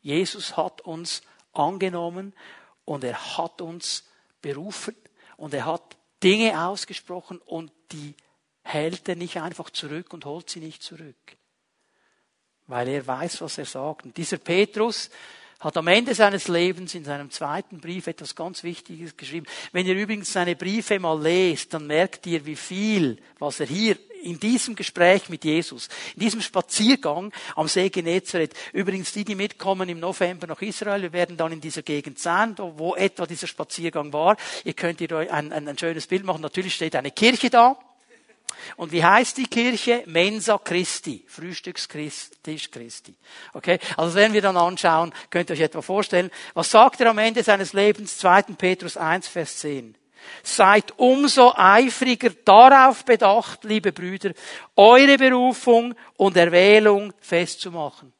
Jesus 0.00 0.56
hat 0.56 0.80
uns 0.82 1.22
angenommen 1.52 2.34
und 2.84 3.04
er 3.04 3.36
hat 3.36 3.60
uns 3.60 4.04
berufen 4.40 4.94
und 5.36 5.54
er 5.54 5.66
hat 5.66 5.96
Dinge 6.22 6.66
ausgesprochen 6.66 7.38
und 7.38 7.72
die 7.92 8.14
hält 8.62 9.08
er 9.08 9.16
nicht 9.16 9.38
einfach 9.40 9.70
zurück 9.70 10.12
und 10.12 10.24
holt 10.24 10.50
sie 10.50 10.60
nicht 10.60 10.82
zurück. 10.82 11.36
Weil 12.66 12.88
er 12.88 13.06
weiß, 13.06 13.40
was 13.42 13.58
er 13.58 13.64
sagt. 13.64 14.06
Und 14.06 14.16
dieser 14.16 14.38
Petrus 14.38 15.10
hat 15.60 15.76
am 15.76 15.88
Ende 15.88 16.14
seines 16.14 16.48
Lebens 16.48 16.94
in 16.94 17.04
seinem 17.04 17.30
zweiten 17.30 17.80
Brief 17.80 18.06
etwas 18.06 18.34
ganz 18.34 18.62
Wichtiges 18.62 19.16
geschrieben. 19.16 19.46
Wenn 19.72 19.86
ihr 19.86 19.94
übrigens 19.94 20.32
seine 20.32 20.56
Briefe 20.56 20.98
mal 20.98 21.20
lest, 21.20 21.72
dann 21.72 21.86
merkt 21.86 22.26
ihr, 22.26 22.44
wie 22.44 22.56
viel, 22.56 23.18
was 23.38 23.60
er 23.60 23.66
hier 23.66 23.96
in 24.22 24.40
diesem 24.40 24.74
Gespräch 24.74 25.28
mit 25.28 25.44
Jesus, 25.44 25.88
in 26.14 26.20
diesem 26.20 26.40
Spaziergang 26.40 27.32
am 27.54 27.68
See 27.68 27.88
Genezareth, 27.88 28.54
übrigens 28.72 29.12
die, 29.12 29.24
die 29.24 29.34
mitkommen 29.34 29.88
im 29.88 30.00
November 30.00 30.46
nach 30.46 30.60
Israel, 30.62 31.02
wir 31.02 31.12
werden 31.12 31.36
dann 31.36 31.52
in 31.52 31.60
dieser 31.60 31.82
Gegend 31.82 32.18
sein, 32.18 32.56
wo 32.58 32.94
etwa 32.94 33.26
dieser 33.26 33.46
Spaziergang 33.46 34.12
war. 34.12 34.36
Ihr 34.64 34.74
könnt 34.74 35.00
ihr 35.00 35.12
ein, 35.32 35.52
ein, 35.52 35.68
ein 35.68 35.78
schönes 35.78 36.06
Bild 36.06 36.24
machen. 36.24 36.42
Natürlich 36.42 36.74
steht 36.74 36.96
eine 36.96 37.10
Kirche 37.10 37.50
da. 37.50 37.78
Und 38.76 38.92
wie 38.92 39.04
heißt 39.04 39.36
die 39.36 39.46
Kirche? 39.46 40.02
Mensa 40.06 40.58
Christi, 40.58 41.24
Frühstückstisch 41.28 42.70
Christi. 42.70 43.14
Okay? 43.52 43.78
Also 43.96 44.14
wenn 44.14 44.32
wir 44.32 44.42
dann 44.42 44.56
anschauen, 44.56 45.12
könnt 45.30 45.50
ihr 45.50 45.54
euch 45.54 45.60
etwa 45.60 45.82
vorstellen, 45.82 46.30
was 46.54 46.70
sagt 46.70 47.00
er 47.00 47.10
am 47.10 47.18
Ende 47.18 47.42
seines 47.42 47.72
Lebens? 47.72 48.18
2. 48.18 48.42
Petrus 48.58 48.96
1, 48.96 49.28
Vers 49.28 49.58
10. 49.58 49.96
Seid 50.42 50.98
umso 50.98 51.52
eifriger 51.54 52.30
darauf 52.44 53.04
bedacht, 53.04 53.64
liebe 53.64 53.92
Brüder, 53.92 54.32
eure 54.74 55.16
Berufung 55.18 55.94
und 56.16 56.36
Erwählung 56.36 57.12
festzumachen. 57.20 58.12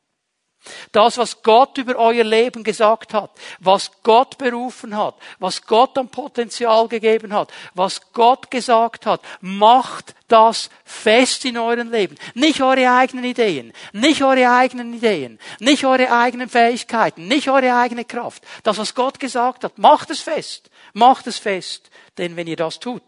Das, 0.92 1.18
was 1.18 1.42
Gott 1.42 1.78
über 1.78 1.96
euer 1.96 2.24
Leben 2.24 2.64
gesagt 2.64 3.14
hat, 3.14 3.30
was 3.60 3.90
Gott 4.02 4.38
berufen 4.38 4.96
hat, 4.96 5.16
was 5.38 5.62
Gott 5.62 5.96
an 5.98 6.08
Potenzial 6.08 6.88
gegeben 6.88 7.32
hat, 7.32 7.52
was 7.74 8.12
Gott 8.12 8.50
gesagt 8.50 9.06
hat, 9.06 9.20
macht 9.40 10.14
das 10.28 10.70
fest 10.84 11.44
in 11.44 11.56
euren 11.56 11.90
Leben. 11.90 12.16
Nicht 12.34 12.62
eure 12.62 12.90
eigenen 12.90 13.24
Ideen, 13.24 13.72
nicht 13.92 14.22
eure 14.22 14.50
eigenen 14.50 14.94
Ideen, 14.94 15.38
nicht 15.60 15.84
eure 15.84 16.10
eigenen 16.10 16.48
Fähigkeiten, 16.48 17.28
nicht 17.28 17.48
eure 17.48 17.74
eigene 17.74 18.04
Kraft. 18.04 18.42
Das, 18.62 18.78
was 18.78 18.94
Gott 18.94 19.20
gesagt 19.20 19.64
hat, 19.64 19.78
macht 19.78 20.10
es 20.10 20.20
fest, 20.20 20.70
macht 20.92 21.26
es 21.26 21.38
fest. 21.38 21.90
Denn 22.18 22.36
wenn 22.36 22.46
ihr 22.46 22.56
das 22.56 22.80
tut, 22.80 23.02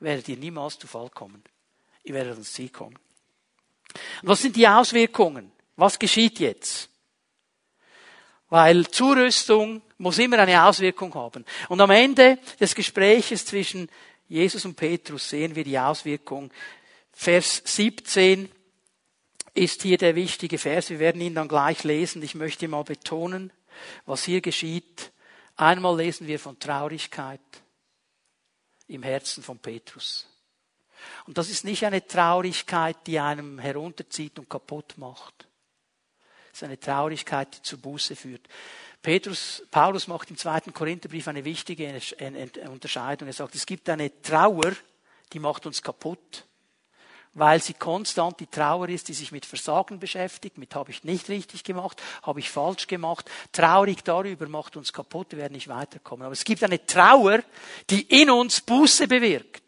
werdet 0.00 0.28
ihr 0.28 0.36
niemals 0.36 0.78
zu 0.78 0.86
Fall 0.86 1.10
kommen. 1.10 1.42
Ihr 2.02 2.14
werdet 2.14 2.32
ans 2.32 2.52
Ziel 2.52 2.70
kommen. 2.70 2.98
Was 4.22 4.42
sind 4.42 4.56
die 4.56 4.68
Auswirkungen? 4.68 5.52
Was 5.76 5.98
geschieht 5.98 6.40
jetzt? 6.40 6.89
Weil 8.50 8.88
Zurüstung 8.88 9.80
muss 9.98 10.18
immer 10.18 10.40
eine 10.40 10.64
Auswirkung 10.64 11.14
haben. 11.14 11.44
Und 11.68 11.80
am 11.80 11.90
Ende 11.90 12.38
des 12.58 12.74
Gespräches 12.74 13.46
zwischen 13.46 13.88
Jesus 14.28 14.64
und 14.64 14.74
Petrus 14.74 15.30
sehen 15.30 15.54
wir 15.54 15.64
die 15.64 15.78
Auswirkung. 15.78 16.52
Vers 17.12 17.62
17 17.64 18.50
ist 19.54 19.82
hier 19.82 19.98
der 19.98 20.16
wichtige 20.16 20.58
Vers. 20.58 20.90
Wir 20.90 20.98
werden 20.98 21.20
ihn 21.20 21.34
dann 21.34 21.48
gleich 21.48 21.84
lesen. 21.84 22.22
Ich 22.22 22.34
möchte 22.34 22.66
mal 22.66 22.82
betonen, 22.82 23.52
was 24.04 24.24
hier 24.24 24.40
geschieht. 24.40 25.12
Einmal 25.56 25.96
lesen 25.96 26.26
wir 26.26 26.40
von 26.40 26.58
Traurigkeit 26.58 27.40
im 28.88 29.04
Herzen 29.04 29.44
von 29.44 29.58
Petrus. 29.58 30.26
Und 31.26 31.38
das 31.38 31.50
ist 31.50 31.64
nicht 31.64 31.84
eine 31.84 32.04
Traurigkeit, 32.04 32.96
die 33.06 33.20
einem 33.20 33.60
herunterzieht 33.60 34.38
und 34.38 34.50
kaputt 34.50 34.94
macht 34.96 35.49
ist 36.60 36.64
eine 36.64 36.78
Traurigkeit, 36.78 37.56
die 37.56 37.62
zur 37.62 37.78
Buße 37.78 38.14
führt. 38.14 38.42
Petrus, 39.02 39.62
Paulus 39.70 40.08
macht 40.08 40.30
im 40.30 40.36
zweiten 40.36 40.74
Korintherbrief 40.74 41.26
eine 41.28 41.44
wichtige 41.44 41.98
Unterscheidung. 42.68 43.28
Er 43.28 43.32
sagt, 43.32 43.54
es 43.54 43.64
gibt 43.64 43.88
eine 43.88 44.20
Trauer, 44.20 44.72
die 45.32 45.38
macht 45.38 45.64
uns 45.64 45.80
kaputt, 45.80 46.44
weil 47.32 47.62
sie 47.62 47.72
konstant 47.74 48.40
die 48.40 48.46
Trauer 48.46 48.90
ist, 48.90 49.08
die 49.08 49.14
sich 49.14 49.32
mit 49.32 49.46
Versagen 49.46 49.98
beschäftigt, 49.98 50.58
mit 50.58 50.74
habe 50.74 50.90
ich 50.90 51.04
nicht 51.04 51.30
richtig 51.30 51.64
gemacht, 51.64 52.02
habe 52.22 52.40
ich 52.40 52.50
falsch 52.50 52.86
gemacht. 52.86 53.30
Traurig 53.52 54.04
darüber 54.04 54.46
macht 54.48 54.76
uns 54.76 54.92
kaputt, 54.92 55.28
wir 55.30 55.38
werden 55.38 55.54
nicht 55.54 55.68
weiterkommen. 55.68 56.26
Aber 56.26 56.32
es 56.32 56.44
gibt 56.44 56.62
eine 56.62 56.84
Trauer, 56.84 57.40
die 57.88 58.02
in 58.02 58.30
uns 58.30 58.60
Buße 58.60 59.08
bewirkt. 59.08 59.62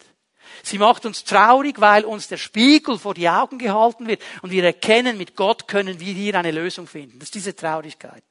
Sie 0.63 0.79
macht 0.79 1.07
uns 1.07 1.25
traurig, 1.25 1.81
weil 1.81 2.05
uns 2.05 2.29
der 2.29 2.37
Spiegel 2.37 2.99
vor 2.99 3.15
die 3.15 3.29
Augen 3.29 3.59
gehalten 3.59 4.07
wird 4.07 4.23
und 4.43 4.51
wir 4.51 4.65
erkennen, 4.65 5.19
mit 5.19 5.37
Gott 5.37 5.69
können 5.69 5.99
wir 6.01 6.13
hier 6.13 6.39
eine 6.39 6.51
Lösung 6.51 6.87
finden. 6.87 7.19
Das 7.19 7.29
ist 7.29 7.35
diese 7.35 7.57
Traurigkeit. 7.57 8.23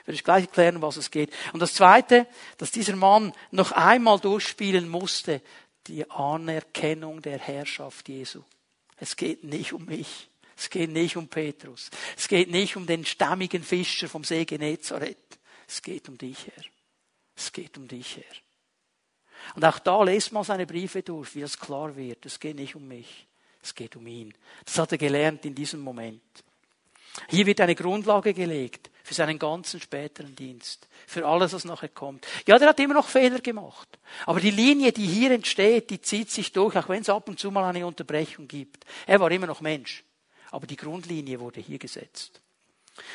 Ich 0.00 0.06
werde 0.06 0.14
ich 0.14 0.24
gleich 0.24 0.44
erklären, 0.44 0.82
was 0.82 0.96
es 0.96 1.10
geht. 1.10 1.32
Und 1.52 1.60
das 1.60 1.74
Zweite, 1.74 2.26
dass 2.58 2.70
dieser 2.70 2.96
Mann 2.96 3.32
noch 3.50 3.72
einmal 3.72 4.18
durchspielen 4.18 4.88
musste, 4.88 5.42
die 5.86 6.10
Anerkennung 6.10 7.22
der 7.22 7.38
Herrschaft 7.38 8.08
Jesu. 8.08 8.42
Es 8.96 9.16
geht 9.16 9.44
nicht 9.44 9.72
um 9.72 9.84
mich. 9.84 10.28
Es 10.56 10.70
geht 10.70 10.90
nicht 10.90 11.16
um 11.16 11.28
Petrus. 11.28 11.90
Es 12.16 12.26
geht 12.26 12.50
nicht 12.50 12.76
um 12.76 12.86
den 12.86 13.06
stammigen 13.06 13.62
Fischer 13.62 14.08
vom 14.08 14.24
See 14.24 14.44
Genezareth. 14.44 15.38
Es 15.68 15.82
geht 15.82 16.08
um 16.08 16.18
dich, 16.18 16.46
Herr. 16.46 16.64
Es 17.36 17.52
geht 17.52 17.78
um 17.78 17.86
dich, 17.86 18.16
Herr. 18.16 18.47
Und 19.54 19.64
auch 19.64 19.78
da 19.78 20.02
lest 20.02 20.32
mal 20.32 20.44
seine 20.44 20.66
Briefe 20.66 21.02
durch, 21.02 21.34
wie 21.34 21.40
das 21.40 21.58
klar 21.58 21.96
wird. 21.96 22.26
Es 22.26 22.38
geht 22.40 22.56
nicht 22.56 22.74
um 22.76 22.86
mich, 22.86 23.26
es 23.62 23.74
geht 23.74 23.96
um 23.96 24.06
ihn. 24.06 24.34
Das 24.64 24.78
hat 24.78 24.92
er 24.92 24.98
gelernt 24.98 25.44
in 25.44 25.54
diesem 25.54 25.80
Moment. 25.80 26.22
Hier 27.28 27.46
wird 27.46 27.60
eine 27.60 27.74
Grundlage 27.74 28.32
gelegt 28.32 28.90
für 29.02 29.14
seinen 29.14 29.38
ganzen 29.38 29.80
späteren 29.80 30.36
Dienst, 30.36 30.86
für 31.06 31.26
alles, 31.26 31.52
was 31.52 31.64
nachher 31.64 31.88
kommt. 31.88 32.26
Ja, 32.46 32.58
der 32.58 32.68
hat 32.68 32.78
immer 32.78 32.94
noch 32.94 33.08
Fehler 33.08 33.40
gemacht. 33.40 33.88
Aber 34.26 34.38
die 34.38 34.50
Linie, 34.50 34.92
die 34.92 35.06
hier 35.06 35.30
entsteht, 35.30 35.90
die 35.90 36.00
zieht 36.00 36.30
sich 36.30 36.52
durch, 36.52 36.76
auch 36.76 36.88
wenn 36.88 37.00
es 37.00 37.08
ab 37.08 37.28
und 37.28 37.40
zu 37.40 37.50
mal 37.50 37.64
eine 37.64 37.86
Unterbrechung 37.86 38.46
gibt. 38.46 38.84
Er 39.06 39.18
war 39.18 39.30
immer 39.30 39.46
noch 39.46 39.60
Mensch. 39.60 40.04
Aber 40.50 40.66
die 40.66 40.76
Grundlinie 40.76 41.40
wurde 41.40 41.60
hier 41.60 41.78
gesetzt. 41.78 42.40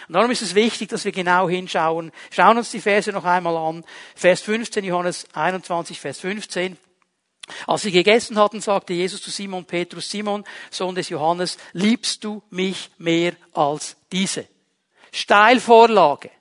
Und 0.08 0.16
darum 0.16 0.32
ist 0.32 0.42
es 0.42 0.56
wichtig, 0.56 0.90
dass 0.90 1.06
wir 1.06 1.12
genau 1.12 1.50
hinschauen. 1.50 2.12
Schauen 2.32 2.58
uns 2.58 2.72
die 2.72 2.82
Verse 2.82 3.12
noch 3.12 3.26
einmal 3.26 3.58
an. 3.58 3.86
Vers 4.16 4.42
15, 4.42 4.84
Johannes 4.84 5.28
21, 5.34 6.00
Vers 6.00 6.20
15. 6.20 6.78
Als 7.68 7.82
sie 7.82 7.92
gegessen 7.92 8.38
hatten, 8.38 8.62
sagte 8.62 8.94
Jesus 8.94 9.22
zu 9.22 9.30
Simon 9.30 9.66
Petrus, 9.66 10.10
Simon, 10.10 10.46
Sohn 10.70 10.96
des 10.96 11.10
Johannes, 11.10 11.58
liebst 11.74 12.24
du 12.24 12.42
mich 12.50 12.90
mehr 12.98 13.34
als 13.54 13.98
diese? 14.12 14.48
Steilvorlage. 15.12 16.32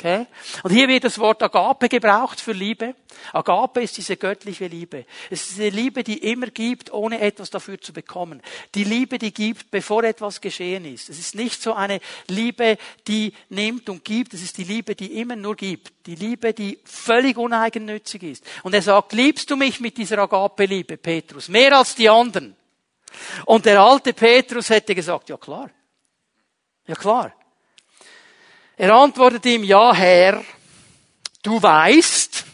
Okay? 0.00 0.26
Und 0.62 0.70
hier 0.70 0.88
wird 0.88 1.04
das 1.04 1.18
Wort 1.18 1.42
Agape 1.42 1.90
gebraucht 1.90 2.40
für 2.40 2.52
Liebe. 2.52 2.94
Agape 3.34 3.82
ist 3.82 3.98
diese 3.98 4.16
göttliche 4.16 4.66
Liebe. 4.66 5.04
Es 5.28 5.50
ist 5.50 5.60
eine 5.60 5.68
Liebe, 5.68 6.02
die 6.02 6.16
immer 6.30 6.46
gibt, 6.46 6.90
ohne 6.90 7.20
etwas 7.20 7.50
dafür 7.50 7.78
zu 7.78 7.92
bekommen. 7.92 8.40
Die 8.74 8.84
Liebe, 8.84 9.18
die 9.18 9.30
gibt, 9.30 9.70
bevor 9.70 10.02
etwas 10.04 10.40
geschehen 10.40 10.86
ist. 10.86 11.10
Es 11.10 11.18
ist 11.18 11.34
nicht 11.34 11.60
so 11.60 11.74
eine 11.74 12.00
Liebe, 12.28 12.78
die 13.06 13.34
nimmt 13.50 13.90
und 13.90 14.02
gibt. 14.02 14.32
Es 14.32 14.42
ist 14.42 14.56
die 14.56 14.64
Liebe, 14.64 14.94
die 14.94 15.20
immer 15.20 15.36
nur 15.36 15.54
gibt. 15.54 15.92
Die 16.06 16.14
Liebe, 16.14 16.54
die 16.54 16.78
völlig 16.84 17.36
uneigennützig 17.36 18.22
ist. 18.22 18.44
Und 18.62 18.74
er 18.74 18.82
sagt, 18.82 19.12
liebst 19.12 19.50
du 19.50 19.56
mich 19.56 19.80
mit 19.80 19.98
dieser 19.98 20.16
Agape-Liebe, 20.20 20.96
Petrus? 20.96 21.48
Mehr 21.48 21.76
als 21.76 21.94
die 21.94 22.08
anderen. 22.08 22.56
Und 23.44 23.66
der 23.66 23.82
alte 23.82 24.14
Petrus 24.14 24.70
hätte 24.70 24.94
gesagt, 24.94 25.28
ja 25.28 25.36
klar. 25.36 25.68
Ja 26.86 26.94
klar. 26.94 27.34
Er 28.80 28.94
antwortet 28.94 29.44
ihm, 29.44 29.62
ja 29.62 29.92
Herr, 29.94 30.42
du 31.42 31.62
weißt, 31.62 32.46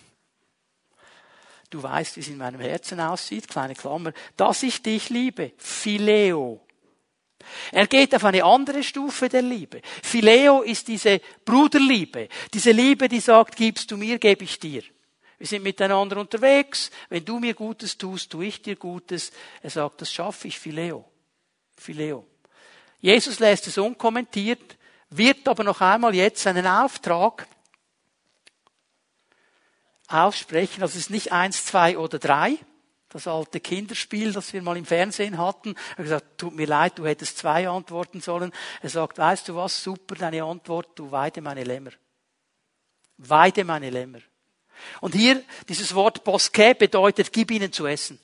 du 1.70 1.80
weißt, 1.80 2.16
wie 2.16 2.20
es 2.20 2.26
in 2.26 2.36
meinem 2.36 2.60
Herzen 2.60 2.98
aussieht, 2.98 3.46
kleine 3.46 3.76
Klammer, 3.76 4.12
dass 4.36 4.64
ich 4.64 4.82
dich 4.82 5.08
liebe. 5.08 5.52
Phileo. 5.56 6.66
Er 7.70 7.86
geht 7.86 8.12
auf 8.12 8.24
eine 8.24 8.42
andere 8.42 8.82
Stufe 8.82 9.28
der 9.28 9.42
Liebe. 9.42 9.80
Phileo 10.02 10.62
ist 10.62 10.88
diese 10.88 11.20
Bruderliebe, 11.44 12.28
diese 12.52 12.72
Liebe, 12.72 13.08
die 13.08 13.20
sagt, 13.20 13.54
gibst 13.54 13.92
du 13.92 13.96
mir, 13.96 14.18
gebe 14.18 14.42
ich 14.42 14.58
dir. 14.58 14.82
Wir 15.38 15.46
sind 15.46 15.62
miteinander 15.62 16.16
unterwegs. 16.16 16.90
Wenn 17.08 17.24
du 17.24 17.38
mir 17.38 17.54
Gutes 17.54 17.96
tust, 17.96 18.32
tue 18.32 18.46
ich 18.46 18.60
dir 18.60 18.74
Gutes. 18.74 19.30
Er 19.62 19.70
sagt, 19.70 20.00
das 20.00 20.12
schaffe 20.12 20.48
ich, 20.48 20.58
Phileo. 20.58 21.04
Phileo. 21.76 22.26
Jesus 22.98 23.38
lässt 23.38 23.68
es 23.68 23.78
unkommentiert 23.78 24.76
wird 25.10 25.46
aber 25.48 25.64
noch 25.64 25.80
einmal 25.80 26.14
jetzt 26.14 26.46
einen 26.46 26.66
Auftrag 26.66 27.46
aussprechen. 30.08 30.80
Das 30.80 30.96
ist 30.96 31.10
nicht 31.10 31.32
eins, 31.32 31.64
zwei 31.64 31.98
oder 31.98 32.18
drei. 32.18 32.58
Das 33.08 33.26
alte 33.26 33.60
Kinderspiel, 33.60 34.32
das 34.32 34.52
wir 34.52 34.62
mal 34.62 34.76
im 34.76 34.84
Fernsehen 34.84 35.38
hatten. 35.38 35.74
Er 35.74 35.98
hat 35.98 36.04
gesagt, 36.04 36.38
tut 36.38 36.54
mir 36.54 36.66
leid, 36.66 36.98
du 36.98 37.06
hättest 37.06 37.38
zwei 37.38 37.68
antworten 37.68 38.20
sollen. 38.20 38.52
Er 38.82 38.90
sagt, 38.90 39.18
weißt 39.18 39.48
du 39.48 39.56
was, 39.56 39.82
super, 39.82 40.16
deine 40.16 40.42
Antwort, 40.44 40.98
du 40.98 41.10
weide 41.10 41.40
meine 41.40 41.64
Lämmer. 41.64 41.92
Weide 43.16 43.64
meine 43.64 43.90
Lämmer. 43.90 44.18
Und 45.00 45.14
hier, 45.14 45.42
dieses 45.68 45.94
Wort 45.94 46.24
Bosquet 46.24 46.74
bedeutet, 46.74 47.32
gib 47.32 47.50
ihnen 47.50 47.72
zu 47.72 47.86
essen. 47.86 48.20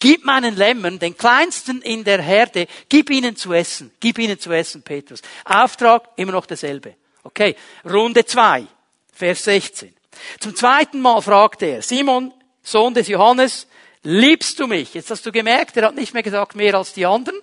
Gib 0.00 0.24
meinen 0.24 0.56
Lämmern, 0.56 0.98
den 0.98 1.16
kleinsten 1.16 1.82
in 1.82 2.04
der 2.04 2.20
Herde, 2.20 2.66
gib 2.88 3.10
ihnen 3.10 3.36
zu 3.36 3.52
essen. 3.52 3.90
Gib 4.00 4.18
ihnen 4.18 4.38
zu 4.38 4.52
essen, 4.52 4.82
Petrus. 4.82 5.22
Auftrag 5.44 6.08
immer 6.16 6.32
noch 6.32 6.46
derselbe. 6.46 6.94
Okay, 7.22 7.56
Runde 7.84 8.24
zwei, 8.24 8.66
Vers 9.12 9.44
16. 9.44 9.94
Zum 10.40 10.54
zweiten 10.54 11.00
Mal 11.00 11.20
fragt 11.22 11.62
er, 11.62 11.82
Simon, 11.82 12.32
Sohn 12.62 12.94
des 12.94 13.08
Johannes, 13.08 13.66
liebst 14.02 14.58
du 14.60 14.66
mich? 14.66 14.94
Jetzt 14.94 15.10
hast 15.10 15.24
du 15.24 15.32
gemerkt, 15.32 15.76
er 15.76 15.86
hat 15.86 15.94
nicht 15.94 16.14
mehr 16.14 16.22
gesagt 16.22 16.54
mehr 16.54 16.74
als 16.74 16.92
die 16.92 17.06
anderen. 17.06 17.38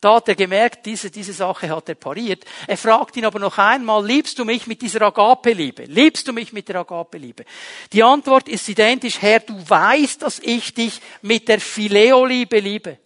Da 0.00 0.14
hat 0.14 0.28
er 0.28 0.36
gemerkt, 0.36 0.86
diese, 0.86 1.10
diese 1.10 1.32
Sache 1.32 1.68
hat 1.68 1.88
er 1.88 1.96
pariert. 1.96 2.44
Er 2.68 2.76
fragt 2.76 3.16
ihn 3.16 3.24
aber 3.24 3.40
noch 3.40 3.58
einmal, 3.58 4.06
liebst 4.06 4.38
du 4.38 4.44
mich 4.44 4.68
mit 4.68 4.80
dieser 4.80 5.02
Agape-Liebe? 5.02 5.84
Liebst 5.84 6.28
du 6.28 6.32
mich 6.32 6.52
mit 6.52 6.68
der 6.68 6.76
Agape-Liebe? 6.76 7.44
Die 7.92 8.02
Antwort 8.04 8.48
ist 8.48 8.68
identisch, 8.68 9.20
Herr, 9.20 9.40
du 9.40 9.54
weißt, 9.68 10.22
dass 10.22 10.38
ich 10.38 10.72
dich 10.72 11.00
mit 11.22 11.48
der 11.48 11.60
Phileo-Liebe 11.60 12.60
liebe. 12.60 12.98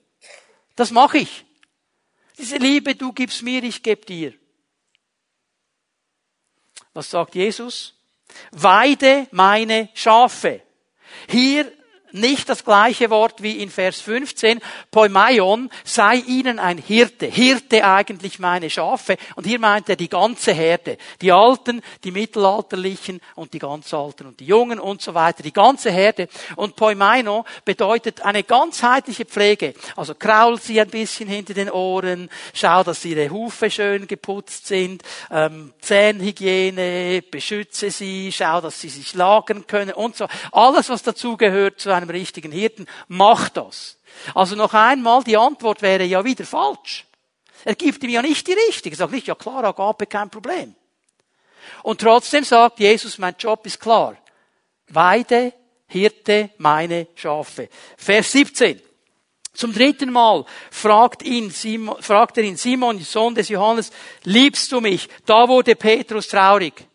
Das 0.77 0.91
mache 0.91 1.19
ich. 1.19 1.47
Diese 2.37 2.57
Liebe, 2.57 2.95
du 2.95 3.13
gibst 3.13 3.43
mir, 3.43 3.63
ich 3.63 3.83
gebe 3.83 4.05
dir. 4.05 4.35
Was 6.93 7.11
sagt 7.11 7.35
Jesus? 7.35 7.95
Weide 8.51 9.29
meine 9.31 9.89
Schafe. 9.95 10.61
Hier 11.29 11.73
nicht 12.13 12.49
das 12.49 12.65
gleiche 12.65 13.11
Wort 13.11 13.43
wie 13.43 13.63
in 13.63 13.71
Vers 13.71 14.01
15. 14.01 14.61
Poimaion 14.91 15.71
sei 15.85 16.17
ihnen 16.17 16.59
ein 16.59 16.79
Hirte. 16.79 17.27
Hirte 17.27 17.85
eigentlich 17.85 18.39
meine 18.39 18.71
Schafe. 18.71 19.17
Und 19.35 19.47
hier 19.47 19.59
meint 19.59 19.89
er 19.89 19.97
die 19.97 20.09
ganze 20.09 20.53
Herde. 20.53 20.99
Die 21.21 21.33
Alten, 21.33 21.83
die 22.05 22.11
Mittelalterlichen 22.11 23.21
und 23.35 23.55
die 23.55 23.59
ganz 23.59 23.93
Alten 23.95 24.27
und 24.27 24.41
die 24.41 24.47
Jungen 24.47 24.79
und 24.79 25.01
so 25.03 25.15
weiter. 25.15 25.43
Die 25.43 25.53
ganze 25.53 25.91
Herde. 25.91 26.29
Und 26.57 26.77
Poimaino 26.77 27.45
bedeutet 27.65 28.21
eine 28.21 28.43
ganzheitliche 28.43 29.25
Pflege. 29.25 29.75
Also 29.97 30.15
kraul 30.15 30.61
sie 30.61 30.81
ein 30.81 30.91
bisschen 30.91 31.29
hinter 31.29 31.55
den 31.55 31.71
Ohren. 31.71 32.29
Schau, 32.53 32.83
dass 32.83 33.05
ihre 33.05 33.31
Hufe 33.31 33.71
schön 33.71 34.07
geputzt 34.07 34.67
sind. 34.67 35.03
Ähm, 35.31 35.73
Zahnhygiene. 35.81 37.23
Beschütze 37.31 37.91
sie. 37.91 38.31
Schau, 38.33 38.61
dass 38.61 38.81
sie 38.81 38.89
sich 38.89 39.15
lagern 39.15 39.67
können 39.67 39.93
und 39.93 40.17
so. 40.17 40.27
Alles, 40.51 40.89
was 40.89 41.03
dazugehört 41.03 41.81
zu 41.81 41.91
einem 41.91 42.02
richtigen 42.11 42.53
Hirten, 42.53 42.87
mach 43.09 43.49
das. 43.49 43.99
Also 44.35 44.57
noch 44.57 44.75
einmal, 44.75 45.25
die 45.25 45.37
Antwort 45.37 45.83
wäre 45.83 46.05
ja 46.05 46.25
wieder 46.25 46.45
falsch. 46.45 47.07
Er 47.65 47.75
gibt 47.75 48.03
ihm 48.03 48.11
ja 48.11 48.23
nicht 48.23 48.47
die 48.47 48.53
richtige. 48.53 48.95
Er 48.95 48.99
sagt 48.99 49.13
nicht, 49.13 49.27
ja 49.27 49.35
klar, 49.35 49.65
Agape, 49.65 50.07
kein 50.07 50.31
Problem. 50.31 50.75
Und 51.83 52.01
trotzdem 52.01 52.45
sagt 52.45 52.81
Jesus, 52.81 53.19
mein 53.19 53.35
Job 53.39 53.65
ist 53.67 53.81
klar. 53.81 54.17
Weide, 54.89 55.53
Hirte, 55.87 56.51
meine 56.59 57.09
Schafe. 57.15 57.69
Vers 57.97 58.33
17. 58.33 58.81
Zum 59.55 59.73
dritten 59.75 60.11
Mal 60.11 60.47
fragt, 60.71 61.23
ihn, 61.23 61.51
Simon, 61.51 62.03
fragt 62.03 62.39
er 62.39 62.45
ihn, 62.45 62.57
Simon, 62.57 62.99
Sohn 63.01 63.35
des 63.35 63.51
Johannes, 63.51 63.91
liebst 64.25 64.73
du 64.73 64.81
mich? 64.81 65.09
Da 65.27 65.47
wurde 65.47 65.77
Petrus 65.77 66.29
traurig. 66.29 66.87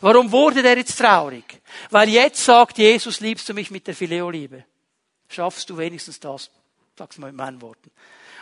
Warum 0.00 0.30
wurde 0.30 0.62
der 0.62 0.76
jetzt 0.76 0.96
traurig? 0.96 1.60
Weil 1.90 2.08
jetzt 2.08 2.44
sagt 2.44 2.78
Jesus, 2.78 3.20
liebst 3.20 3.48
du 3.48 3.54
mich 3.54 3.70
mit 3.70 3.86
der 3.86 3.94
Phileo-Liebe? 3.94 4.64
Schaffst 5.28 5.68
du 5.70 5.76
wenigstens 5.76 6.20
das? 6.20 6.50
Sag's 6.96 7.18
mal 7.18 7.28
in 7.28 7.36
meinen 7.36 7.62
Worten. 7.62 7.90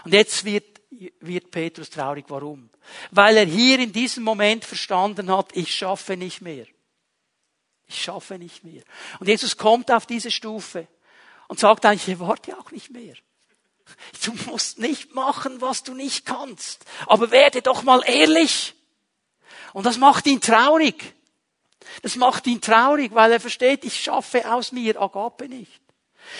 Und 0.05 0.13
jetzt 0.13 0.45
wird, 0.45 0.81
wird 1.21 1.51
Petrus 1.51 1.91
traurig. 1.91 2.25
Warum? 2.29 2.71
Weil 3.11 3.37
er 3.37 3.47
hier 3.47 3.79
in 3.79 3.93
diesem 3.93 4.25
Moment 4.25 4.65
verstanden 4.65 5.31
hat, 5.35 5.55
ich 5.55 5.75
schaffe 5.75 6.17
nicht 6.17 6.41
mehr. 6.41 6.67
Ich 7.87 8.03
schaffe 8.03 8.39
nicht 8.39 8.65
mehr. 8.65 8.83
Und 9.19 9.29
Jesus 9.29 9.57
kommt 9.57 9.91
auf 9.91 10.07
diese 10.07 10.31
Stufe 10.31 10.87
und 11.49 11.59
sagt 11.59 11.87
eigentlich, 11.87 12.09
ich 12.09 12.21
warte 12.21 12.57
auch 12.59 12.71
nicht 12.71 12.91
mehr. 12.91 13.15
Du 14.25 14.33
musst 14.51 14.79
nicht 14.79 15.15
machen, 15.15 15.61
was 15.61 15.83
du 15.83 15.95
nicht 15.95 16.27
kannst. 16.27 16.85
Aber 17.07 17.31
werde 17.31 17.63
doch 17.63 17.83
mal 17.83 18.03
ehrlich. 18.07 18.75
Und 19.73 19.87
das 19.87 19.97
macht 19.97 20.27
ihn 20.27 20.41
traurig. 20.41 21.15
Das 22.03 22.17
macht 22.17 22.47
ihn 22.47 22.61
traurig, 22.61 23.15
weil 23.15 23.33
er 23.33 23.41
versteht, 23.41 23.85
ich 23.85 24.01
schaffe 24.01 24.51
aus 24.53 24.73
mir 24.73 25.01
Agape 25.01 25.49
nicht. 25.49 25.81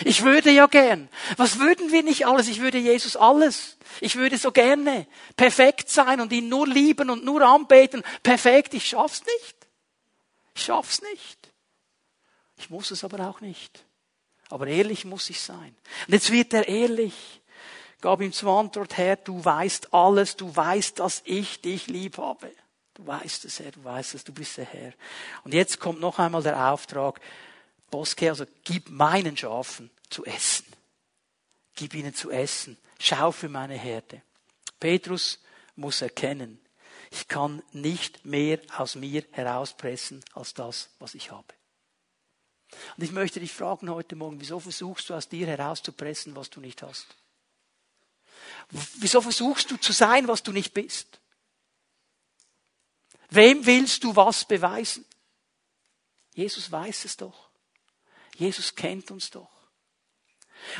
Ich 0.05 0.23
würde 0.23 0.51
ja 0.51 0.67
gern. 0.67 1.09
Was 1.37 1.59
würden 1.59 1.91
wir 1.91 2.03
nicht 2.03 2.27
alles? 2.27 2.47
Ich 2.47 2.59
würde 2.59 2.77
Jesus 2.77 3.15
alles. 3.15 3.77
Ich 4.01 4.15
würde 4.15 4.37
so 4.37 4.51
gerne 4.51 5.07
perfekt 5.35 5.89
sein 5.89 6.21
und 6.21 6.31
ihn 6.31 6.47
nur 6.47 6.67
lieben 6.67 7.09
und 7.09 7.25
nur 7.25 7.41
anbeten. 7.41 8.03
Perfekt. 8.21 8.73
Ich 8.73 8.87
schaff's 8.87 9.23
nicht. 9.25 9.55
Ich 10.53 10.63
schaff's 10.63 11.01
nicht. 11.01 11.51
Ich 12.57 12.69
muss 12.69 12.91
es 12.91 13.03
aber 13.03 13.27
auch 13.27 13.41
nicht. 13.41 13.83
Aber 14.49 14.67
ehrlich 14.67 15.05
muss 15.05 15.29
ich 15.29 15.41
sein. 15.41 15.75
Und 16.07 16.13
jetzt 16.13 16.31
wird 16.31 16.53
er 16.53 16.67
ehrlich. 16.67 17.41
Gab 18.01 18.21
ihm 18.21 18.31
zur 18.31 18.57
Antwort, 18.57 18.95
Herr, 18.97 19.17
du 19.17 19.43
weißt 19.43 19.93
alles, 19.93 20.37
du 20.37 20.55
weißt, 20.55 20.99
dass 20.99 21.21
ich 21.25 21.61
dich 21.61 21.87
lieb 21.87 22.17
habe. 22.17 22.51
Du 22.99 23.07
weißt 23.07 23.45
es, 23.45 23.61
Herr, 23.61 23.71
du 23.71 23.81
weißt 23.81 24.15
es, 24.15 24.25
du 24.25 24.33
bist 24.33 24.57
der 24.57 24.65
Herr. 24.65 24.91
Und 25.45 25.53
jetzt 25.53 25.79
kommt 25.79 26.01
noch 26.01 26.19
einmal 26.19 26.43
der 26.43 26.69
Auftrag, 26.69 27.21
Boske, 27.89 28.29
also 28.29 28.45
gib 28.65 28.89
meinen 28.89 29.37
Schafen 29.37 29.89
zu 30.09 30.25
essen. 30.25 30.65
Gib 31.75 31.93
ihnen 31.93 32.13
zu 32.13 32.29
essen. 32.29 32.77
Schau 32.99 33.31
für 33.31 33.47
meine 33.47 33.75
Herde. 33.75 34.21
Petrus 34.81 35.39
muss 35.77 36.01
erkennen, 36.01 36.59
ich 37.09 37.29
kann 37.29 37.63
nicht 37.71 38.25
mehr 38.25 38.59
aus 38.75 38.95
mir 38.95 39.23
herauspressen 39.31 40.21
als 40.33 40.53
das, 40.53 40.89
was 40.99 41.15
ich 41.15 41.31
habe. 41.31 41.53
Und 42.97 43.03
ich 43.05 43.13
möchte 43.13 43.39
dich 43.39 43.53
fragen 43.53 43.89
heute 43.89 44.17
Morgen, 44.17 44.41
wieso 44.41 44.59
versuchst 44.59 45.09
du 45.09 45.13
aus 45.13 45.29
dir 45.29 45.47
herauszupressen, 45.47 46.35
was 46.35 46.49
du 46.49 46.59
nicht 46.59 46.83
hast? 46.83 47.07
Wieso 48.69 49.21
versuchst 49.21 49.71
du 49.71 49.77
zu 49.77 49.93
sein, 49.93 50.27
was 50.27 50.43
du 50.43 50.51
nicht 50.51 50.73
bist? 50.73 51.18
Wem 53.29 53.65
willst 53.65 54.03
du 54.03 54.15
was 54.15 54.45
beweisen? 54.45 55.05
Jesus 56.33 56.71
weiß 56.71 57.05
es 57.05 57.17
doch. 57.17 57.49
Jesus 58.35 58.73
kennt 58.73 59.11
uns 59.11 59.29
doch. 59.29 59.49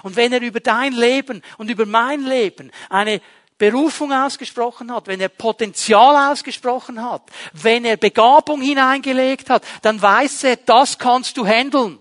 Und 0.03 0.15
wenn 0.15 0.33
er 0.33 0.41
über 0.41 0.59
dein 0.59 0.93
Leben 0.93 1.41
und 1.57 1.69
über 1.69 1.85
mein 1.85 2.23
Leben 2.23 2.71
eine 2.89 3.21
Berufung 3.57 4.13
ausgesprochen 4.13 4.91
hat, 4.93 5.07
wenn 5.07 5.19
er 5.19 5.29
Potenzial 5.29 6.31
ausgesprochen 6.31 7.03
hat, 7.03 7.23
wenn 7.53 7.83
er 7.83 7.97
Begabung 7.97 8.61
hineingelegt 8.61 9.49
hat, 9.49 9.63
dann 9.81 10.01
weiß 10.01 10.45
er, 10.45 10.55
das 10.55 10.97
kannst 10.97 11.35
du 11.37 11.45
handeln. 11.45 11.99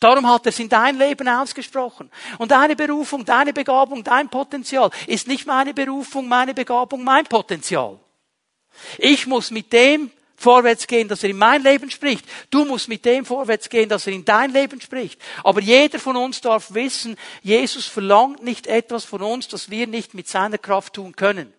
Darum 0.00 0.26
hat 0.28 0.46
er 0.46 0.48
es 0.48 0.58
in 0.58 0.68
dein 0.68 0.98
Leben 0.98 1.28
ausgesprochen. 1.28 2.10
Und 2.38 2.50
deine 2.50 2.74
Berufung, 2.74 3.24
deine 3.24 3.52
Begabung, 3.52 4.02
dein 4.02 4.28
Potenzial 4.28 4.90
ist 5.06 5.28
nicht 5.28 5.46
meine 5.46 5.74
Berufung, 5.74 6.26
meine 6.26 6.54
Begabung, 6.54 7.04
mein 7.04 7.26
Potenzial. 7.26 8.00
Ich 8.98 9.26
muss 9.26 9.50
mit 9.50 9.72
dem 9.72 10.10
vorwärts 10.36 10.86
gehen, 10.86 11.06
dass 11.06 11.22
er 11.22 11.30
in 11.30 11.38
mein 11.38 11.62
Leben 11.62 11.90
spricht. 11.90 12.24
Du 12.50 12.64
musst 12.64 12.88
mit 12.88 13.04
dem 13.04 13.24
vorwärts 13.26 13.68
gehen, 13.68 13.88
dass 13.88 14.06
er 14.06 14.14
in 14.14 14.24
dein 14.24 14.52
Leben 14.52 14.80
spricht. 14.80 15.20
Aber 15.44 15.60
jeder 15.60 15.98
von 15.98 16.16
uns 16.16 16.40
darf 16.40 16.72
wissen, 16.72 17.16
Jesus 17.42 17.86
verlangt 17.86 18.42
nicht 18.42 18.66
etwas 18.66 19.04
von 19.04 19.20
uns, 19.20 19.48
das 19.48 19.70
wir 19.70 19.86
nicht 19.86 20.14
mit 20.14 20.28
seiner 20.28 20.58
Kraft 20.58 20.94
tun 20.94 21.14
können. 21.14 21.52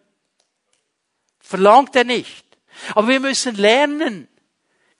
Verlangt 1.39 1.95
er 1.95 2.05
nicht. 2.05 2.45
Aber 2.95 3.07
wir 3.07 3.19
müssen 3.19 3.55
lernen, 3.55 4.27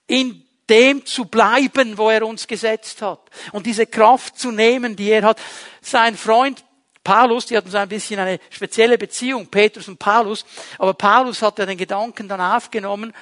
in 0.05 0.45
dem 0.69 1.05
zu 1.05 1.25
bleiben, 1.25 1.97
wo 1.97 2.09
er 2.09 2.25
uns 2.25 2.47
gesetzt 2.47 3.01
hat. 3.01 3.19
Und 3.51 3.65
diese 3.65 3.87
Kraft 3.87 4.37
zu 4.37 4.51
nehmen, 4.51 4.95
die 4.95 5.09
er 5.09 5.23
hat. 5.23 5.41
Sein 5.81 6.15
Freund 6.15 6.63
Paulus, 7.03 7.47
die 7.47 7.57
hatten 7.57 7.71
so 7.71 7.77
ein 7.77 7.89
bisschen 7.89 8.19
eine 8.19 8.39
spezielle 8.49 8.97
Beziehung, 8.97 9.47
Petrus 9.47 9.87
und 9.87 9.97
Paulus, 9.97 10.45
aber 10.77 10.93
Paulus 10.93 11.41
hat 11.41 11.57
ja 11.59 11.65
den 11.65 11.77
Gedanken 11.77 12.27
dann 12.27 12.41
aufgenommen, 12.41 13.13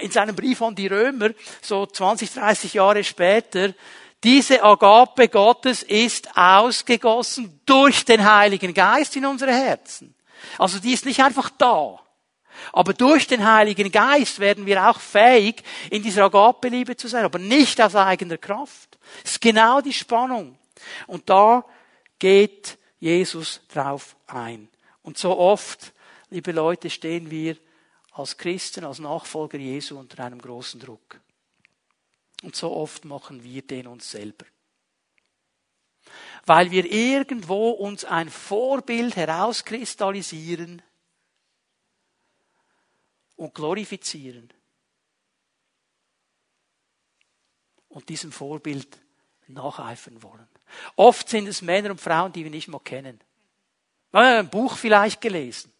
in 0.00 0.10
seinem 0.10 0.34
Brief 0.34 0.60
an 0.60 0.74
die 0.74 0.86
Römer, 0.86 1.30
so 1.62 1.86
20, 1.86 2.32
30 2.32 2.74
Jahre 2.74 3.04
später, 3.04 3.72
diese 4.24 4.62
Agape 4.62 5.28
Gottes 5.28 5.82
ist 5.84 6.36
ausgegossen 6.36 7.60
durch 7.64 8.04
den 8.04 8.28
Heiligen 8.28 8.74
Geist 8.74 9.14
in 9.14 9.24
unsere 9.24 9.52
Herzen. 9.52 10.14
Also 10.58 10.80
die 10.80 10.92
ist 10.92 11.06
nicht 11.06 11.22
einfach 11.22 11.50
da. 11.50 12.00
Aber 12.72 12.92
durch 12.92 13.28
den 13.28 13.48
Heiligen 13.48 13.92
Geist 13.92 14.40
werden 14.40 14.66
wir 14.66 14.88
auch 14.88 14.98
fähig, 14.98 15.62
in 15.90 16.02
dieser 16.02 16.24
Agape-Liebe 16.24 16.96
zu 16.96 17.06
sein, 17.06 17.24
aber 17.24 17.38
nicht 17.38 17.80
aus 17.80 17.94
eigener 17.94 18.38
Kraft. 18.38 18.98
Das 19.22 19.32
ist 19.32 19.40
genau 19.40 19.80
die 19.80 19.92
Spannung. 19.92 20.58
Und 21.06 21.30
da 21.30 21.64
geht 22.18 22.77
Jesus 22.98 23.60
drauf 23.68 24.16
ein. 24.26 24.68
Und 25.02 25.18
so 25.18 25.36
oft, 25.38 25.92
liebe 26.30 26.52
Leute, 26.52 26.90
stehen 26.90 27.30
wir 27.30 27.56
als 28.12 28.36
Christen, 28.36 28.84
als 28.84 28.98
Nachfolger 28.98 29.58
Jesu 29.58 29.98
unter 29.98 30.24
einem 30.24 30.40
großen 30.40 30.80
Druck. 30.80 31.20
Und 32.42 32.56
so 32.56 32.72
oft 32.72 33.04
machen 33.04 33.42
wir 33.42 33.62
den 33.62 33.86
uns 33.86 34.10
selber. 34.10 34.46
Weil 36.46 36.70
wir 36.70 36.84
irgendwo 36.90 37.70
uns 37.70 38.04
ein 38.04 38.30
Vorbild 38.30 39.16
herauskristallisieren 39.16 40.82
und 43.36 43.54
glorifizieren. 43.54 44.52
Und 47.88 48.08
diesem 48.08 48.32
Vorbild 48.32 48.98
nacheifern 49.48 50.22
wollen. 50.22 50.48
Oft 50.96 51.28
sind 51.28 51.48
es 51.48 51.62
Männer 51.62 51.90
und 51.90 52.00
Frauen, 52.00 52.32
die 52.32 52.44
wir 52.44 52.50
nicht 52.50 52.68
mal 52.68 52.80
kennen. 52.80 53.20
Wir 54.10 54.20
haben 54.20 54.38
ein 54.38 54.50
Buch 54.50 54.76
vielleicht 54.76 55.20
gelesen. 55.20 55.72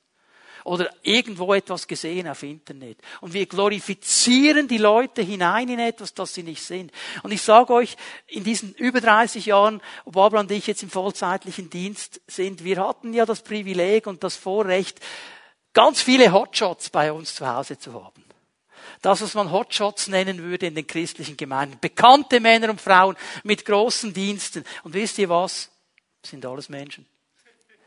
oder 0.65 0.91
irgendwo 1.03 1.55
etwas 1.55 1.89
gesehen 1.89 2.29
auf 2.29 2.43
Internet. 2.43 2.99
Und 3.23 3.33
wir 3.33 3.47
glorifizieren 3.47 4.69
die 4.69 4.77
Leute 4.77 5.23
hinein 5.23 5.69
in 5.69 5.79
etwas, 5.79 6.13
das 6.13 6.35
sie 6.35 6.43
nicht 6.43 6.63
sind. 6.63 6.93
Und 7.23 7.33
ich 7.33 7.41
sage 7.41 7.73
euch, 7.73 7.97
in 8.27 8.45
diesen 8.45 8.75
über 8.75 9.01
30 9.01 9.47
Jahren, 9.47 9.81
wo 10.05 10.11
Barbara 10.11 10.41
und 10.41 10.51
ich 10.51 10.67
jetzt 10.67 10.83
im 10.83 10.91
vollzeitlichen 10.91 11.71
Dienst 11.71 12.21
sind, 12.27 12.65
wir 12.65 12.87
hatten 12.87 13.15
ja 13.15 13.25
das 13.25 13.43
Privileg 13.43 14.07
und 14.07 14.23
das 14.23 14.37
Vorrecht, 14.37 15.01
ganz 15.73 16.03
viele 16.03 16.33
Hotshots 16.33 16.91
bei 16.91 17.13
uns 17.13 17.35
zu 17.35 17.49
Hause 17.49 17.79
zu 17.79 17.95
haben 17.95 18.28
das, 19.03 19.23
was 19.23 19.35
man 19.35 19.53
Hotshots 19.53 20.09
nennen 20.09 20.43
würde 20.43 20.67
in 20.67 20.75
den 20.75 20.87
christlichen 20.87 21.37
Gemeinden. 21.37 21.79
Bekannte 21.81 22.41
Männer 22.41 22.71
und 22.71 22.81
Frauen 22.81 23.17
mit 23.45 23.65
großen 23.65 24.13
Diensten. 24.13 24.65
Und 24.83 24.95
wisst 24.95 25.19
ihr 25.19 25.29
was? 25.29 25.71
Das 26.23 26.31
sind 26.31 26.45
alles 26.45 26.69
Menschen. 26.69 27.07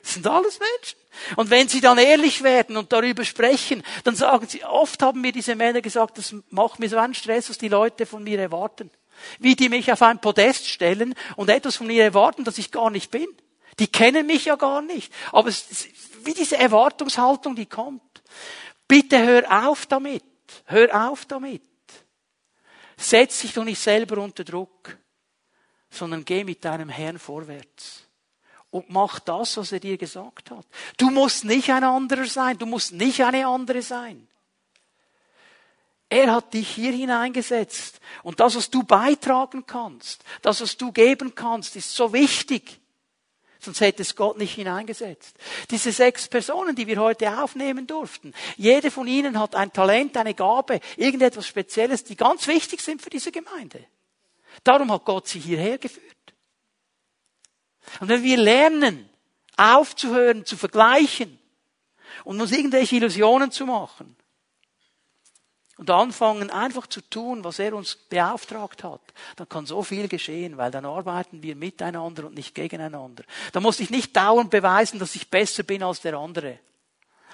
Das 0.02 0.14
sind 0.14 0.26
alles 0.28 0.60
Menschen. 0.60 0.98
Und 1.36 1.50
wenn 1.50 1.68
sie 1.68 1.82
dann 1.82 1.98
ehrlich 1.98 2.44
werden 2.44 2.78
und 2.78 2.92
darüber 2.92 3.24
sprechen, 3.24 3.84
dann 4.04 4.16
sagen 4.16 4.48
sie, 4.48 4.64
oft 4.64 5.02
haben 5.02 5.22
mir 5.22 5.32
diese 5.32 5.56
Männer 5.56 5.82
gesagt, 5.82 6.18
das 6.18 6.34
macht 6.50 6.80
mir 6.80 6.90
so 6.90 6.98
einen 6.98 7.14
Stress, 7.14 7.50
was 7.50 7.58
die 7.58 7.68
Leute 7.68 8.06
von 8.06 8.24
mir 8.24 8.40
erwarten. 8.40 8.90
Wie 9.40 9.56
die 9.56 9.70
mich 9.70 9.92
auf 9.92 10.02
ein 10.02 10.20
Podest 10.20 10.68
stellen 10.68 11.14
und 11.36 11.50
etwas 11.50 11.76
von 11.76 11.88
mir 11.88 12.04
erwarten, 12.04 12.44
das 12.44 12.58
ich 12.58 12.72
gar 12.72 12.90
nicht 12.90 13.12
bin. 13.12 13.28
Die 13.80 13.88
kennen 13.88 14.26
mich 14.26 14.46
ja 14.46 14.56
gar 14.56 14.82
nicht. 14.82 15.14
Aber 15.32 15.52
wie 16.24 16.34
diese 16.34 16.58
Erwartungshaltung, 16.58 17.56
die 17.56 17.68
kommt. 17.68 18.02
Bitte 18.88 19.24
hör 19.24 19.68
auf 19.68 19.86
damit. 19.86 20.24
Hör 20.66 21.10
auf 21.10 21.26
damit. 21.26 21.62
Setz 22.98 23.42
dich 23.42 23.54
doch 23.54 23.64
nicht 23.64 23.80
selber 23.80 24.22
unter 24.22 24.44
Druck, 24.44 24.98
sondern 25.90 26.24
geh 26.26 26.44
mit 26.44 26.64
deinem 26.64 26.90
Herrn 26.90 27.20
vorwärts. 27.20 28.04
Und 28.70 28.90
mach 28.90 29.20
das, 29.20 29.58
was 29.58 29.72
er 29.72 29.80
dir 29.80 29.98
gesagt 29.98 30.52
hat. 30.52 30.66
Du 30.98 31.10
musst 31.10 31.44
nicht 31.44 31.70
ein 31.70 31.84
anderer 31.84 32.26
sein. 32.26 32.58
Du 32.58 32.66
musst 32.66 32.94
nicht 32.94 33.22
eine 33.22 33.46
andere 33.46 33.82
sein. 33.82 34.28
Er 36.12 36.34
hat 36.36 36.54
dich 36.54 36.70
hier 36.70 36.92
hineingesetzt. 36.92 38.02
Und 38.22 38.42
das, 38.42 38.56
was 38.56 38.70
du 38.70 38.84
beitragen 38.84 39.66
kannst, 39.66 40.26
das, 40.42 40.60
was 40.60 40.76
du 40.76 40.92
geben 40.92 41.36
kannst, 41.36 41.78
ist 41.78 41.96
so 41.96 42.12
wichtig. 42.12 42.81
Sonst 43.64 43.80
hätte 43.80 44.02
es 44.02 44.16
Gott 44.16 44.40
nicht 44.40 44.56
hineingesetzt. 44.56 45.38
Diese 45.70 45.92
sechs 45.92 46.28
Personen, 46.28 46.76
die 46.76 46.88
wir 46.88 47.00
heute 47.00 47.44
aufnehmen 47.44 47.86
durften, 47.86 48.34
jede 48.58 48.90
von 48.90 49.08
ihnen 49.08 49.40
hat 49.40 49.56
ein 49.56 49.72
Talent, 49.72 50.18
eine 50.18 50.34
Gabe, 50.34 50.80
irgendetwas 50.98 51.46
Spezielles, 51.46 52.04
die 52.04 52.16
ganz 52.16 52.48
wichtig 52.48 52.82
sind 52.82 53.04
für 53.04 53.12
diese 53.12 53.32
Gemeinde. 53.32 53.86
Darum 54.64 54.92
hat 54.92 55.06
Gott 55.06 55.28
sie 55.28 55.40
hierher 55.40 55.78
geführt. 55.78 56.06
Und 58.00 58.10
wenn 58.10 58.24
wir 58.24 58.38
lernen, 58.38 59.08
aufzuhören, 59.58 60.44
zu 60.44 60.58
vergleichen 60.58 61.38
und 62.24 62.42
uns 62.42 62.52
irgendwelche 62.52 62.96
Illusionen 62.96 63.52
zu 63.52 63.68
machen, 63.68 64.16
und 65.82 65.90
anfangen 65.90 66.52
einfach 66.52 66.86
zu 66.86 67.02
tun, 67.02 67.44
was 67.44 67.58
er 67.58 67.74
uns 67.74 67.96
beauftragt 67.96 68.84
hat, 68.84 69.02
dann 69.36 69.50
kann 69.50 69.66
so 69.66 69.82
viel 69.82 70.08
geschehen, 70.08 70.56
weil 70.58 70.70
dann 70.70 70.86
arbeiten 70.86 71.42
wir 71.42 71.56
miteinander 71.56 72.28
und 72.28 72.36
nicht 72.36 72.54
gegeneinander. 72.54 73.24
Da 73.52 73.62
muss 73.62 73.80
ich 73.80 73.90
nicht 73.90 74.16
dauernd 74.16 74.52
beweisen, 74.52 75.00
dass 75.00 75.16
ich 75.16 75.32
besser 75.32 75.64
bin 75.64 75.82
als 75.82 76.02
der 76.02 76.14
andere, 76.14 76.60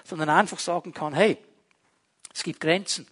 sondern 0.05 0.29
einfach 0.29 0.59
sagen 0.59 0.93
kann, 0.93 1.13
hey, 1.13 1.37
es 2.33 2.41
gibt 2.41 2.61
Grenzen. 2.61 3.05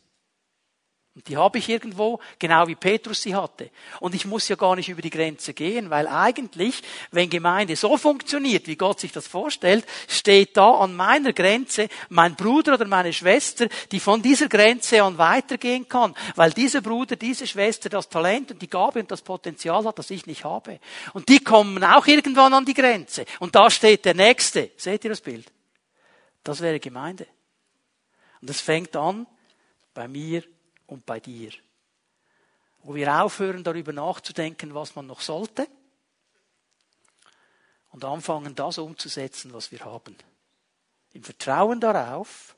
Und 1.15 1.29
die 1.29 1.37
habe 1.37 1.59
ich 1.59 1.69
irgendwo, 1.69 2.19
genau 2.39 2.67
wie 2.67 2.75
Petrus 2.75 3.21
sie 3.21 3.33
hatte. 3.33 3.69
Und 4.01 4.13
ich 4.13 4.25
muss 4.25 4.49
ja 4.49 4.57
gar 4.57 4.75
nicht 4.75 4.89
über 4.89 5.01
die 5.01 5.09
Grenze 5.09 5.53
gehen, 5.53 5.89
weil 5.89 6.07
eigentlich, 6.07 6.83
wenn 7.11 7.29
Gemeinde 7.29 7.77
so 7.77 7.95
funktioniert, 7.95 8.67
wie 8.67 8.75
Gott 8.75 8.99
sich 8.99 9.13
das 9.13 9.25
vorstellt, 9.25 9.85
steht 10.09 10.57
da 10.57 10.71
an 10.71 10.93
meiner 10.93 11.31
Grenze 11.31 11.87
mein 12.09 12.35
Bruder 12.35 12.73
oder 12.73 12.85
meine 12.85 13.13
Schwester, 13.13 13.69
die 13.93 14.01
von 14.01 14.21
dieser 14.21 14.49
Grenze 14.49 15.01
an 15.03 15.17
weitergehen 15.17 15.87
kann, 15.87 16.13
weil 16.35 16.51
dieser 16.51 16.81
Bruder, 16.81 17.15
diese 17.15 17.47
Schwester 17.47 17.87
das 17.87 18.09
Talent 18.09 18.51
und 18.51 18.61
die 18.61 18.69
Gabe 18.69 18.99
und 18.99 19.09
das 19.09 19.21
Potenzial 19.21 19.85
hat, 19.85 19.97
das 19.97 20.09
ich 20.09 20.25
nicht 20.25 20.43
habe. 20.43 20.81
Und 21.13 21.29
die 21.29 21.39
kommen 21.39 21.81
auch 21.81 22.07
irgendwann 22.07 22.53
an 22.53 22.65
die 22.65 22.73
Grenze. 22.73 23.25
Und 23.39 23.55
da 23.55 23.69
steht 23.69 24.03
der 24.03 24.15
Nächste. 24.15 24.71
Seht 24.75 25.05
ihr 25.05 25.11
das 25.11 25.21
Bild? 25.21 25.49
Das 26.43 26.59
wäre 26.59 26.81
Gemeinde. 26.81 27.25
Und 28.41 28.49
das 28.49 28.59
fängt 28.59 28.97
an 28.97 29.25
bei 29.93 30.09
mir 30.09 30.43
und 30.87 31.05
bei 31.05 31.19
dir. 31.19 31.51
Wo 32.79 32.93
wir 32.95 33.23
aufhören, 33.23 33.63
darüber 33.63 33.93
nachzudenken, 33.93 34.73
was 34.75 34.95
man 34.95 35.07
noch 35.07 35.21
sollte 35.21 35.67
und 37.91 38.03
anfangen, 38.03 38.55
das 38.55 38.77
umzusetzen, 38.77 39.53
was 39.53 39.71
wir 39.71 39.79
haben. 39.85 40.15
Im 41.13 41.23
Vertrauen 41.23 41.79
darauf, 41.79 42.55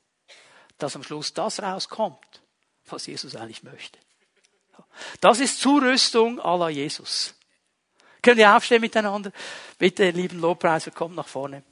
dass 0.78 0.96
am 0.96 1.04
Schluss 1.04 1.34
das 1.34 1.62
rauskommt, 1.62 2.42
was 2.88 3.06
Jesus 3.06 3.36
eigentlich 3.36 3.64
möchte. 3.64 4.00
Das 5.22 5.40
ist 5.40 5.60
Zurüstung 5.60 6.38
la 6.38 6.70
Jesus. 6.70 7.36
Können 8.22 8.38
wir 8.38 8.56
aufstehen 8.56 8.82
miteinander? 8.82 9.32
Bitte, 9.78 10.10
lieben 10.10 10.40
Lobpreiser, 10.40 10.92
kommt 10.92 11.16
nach 11.16 11.28
vorne. 11.28 11.64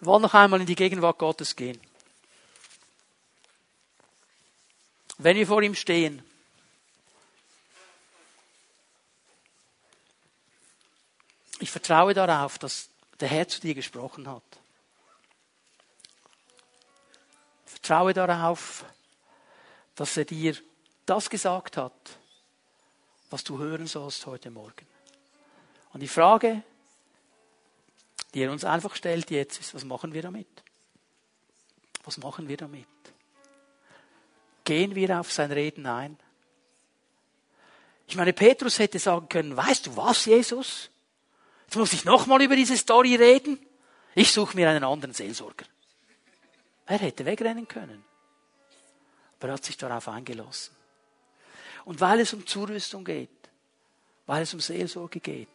Wir 0.00 0.06
wollen 0.06 0.22
noch 0.22 0.34
einmal 0.34 0.60
in 0.60 0.66
die 0.66 0.74
Gegenwart 0.74 1.18
Gottes 1.18 1.54
gehen. 1.54 1.80
Wenn 5.18 5.36
wir 5.36 5.46
vor 5.46 5.62
ihm 5.62 5.74
stehen, 5.74 6.22
ich 11.60 11.70
vertraue 11.70 12.14
darauf, 12.14 12.58
dass 12.58 12.88
der 13.20 13.28
Herr 13.28 13.46
zu 13.48 13.60
dir 13.60 13.74
gesprochen 13.74 14.28
hat. 14.28 14.42
Ich 17.66 17.72
vertraue 17.72 18.12
darauf, 18.12 18.84
dass 19.94 20.16
er 20.16 20.24
dir 20.24 20.56
das 21.06 21.30
gesagt 21.30 21.76
hat, 21.76 21.92
was 23.30 23.44
du 23.44 23.58
hören 23.58 23.86
sollst 23.86 24.26
heute 24.26 24.50
Morgen. 24.50 24.86
Und 25.92 26.00
die 26.00 26.08
Frage, 26.08 26.62
die 28.32 28.42
er 28.42 28.50
uns 28.50 28.64
einfach 28.64 28.96
stellt 28.96 29.30
jetzt, 29.30 29.60
ist, 29.60 29.74
was 29.74 29.84
machen 29.84 30.12
wir 30.12 30.22
damit? 30.22 30.48
Was 32.02 32.18
machen 32.18 32.48
wir 32.48 32.56
damit? 32.56 32.86
Gehen 34.64 34.94
wir 34.94 35.20
auf 35.20 35.30
sein 35.30 35.52
Reden 35.52 35.86
ein? 35.86 36.18
Ich 38.06 38.16
meine, 38.16 38.32
Petrus 38.32 38.78
hätte 38.78 38.98
sagen 38.98 39.28
können, 39.28 39.56
weißt 39.56 39.86
du 39.86 39.96
was, 39.96 40.24
Jesus? 40.24 40.90
Jetzt 41.66 41.76
muss 41.76 41.92
ich 41.92 42.04
nochmal 42.04 42.42
über 42.42 42.56
diese 42.56 42.76
Story 42.76 43.14
reden. 43.16 43.58
Ich 44.14 44.32
suche 44.32 44.56
mir 44.56 44.68
einen 44.68 44.84
anderen 44.84 45.14
Seelsorger. 45.14 45.66
Er 46.86 46.98
hätte 46.98 47.24
wegrennen 47.24 47.66
können. 47.66 48.04
Aber 49.38 49.48
er 49.48 49.54
hat 49.54 49.64
sich 49.64 49.76
darauf 49.76 50.08
eingelassen. 50.08 50.74
Und 51.84 52.00
weil 52.00 52.20
es 52.20 52.32
um 52.32 52.46
Zurüstung 52.46 53.04
geht, 53.04 53.28
weil 54.26 54.42
es 54.42 54.54
um 54.54 54.60
Seelsorge 54.60 55.20
geht, 55.20 55.48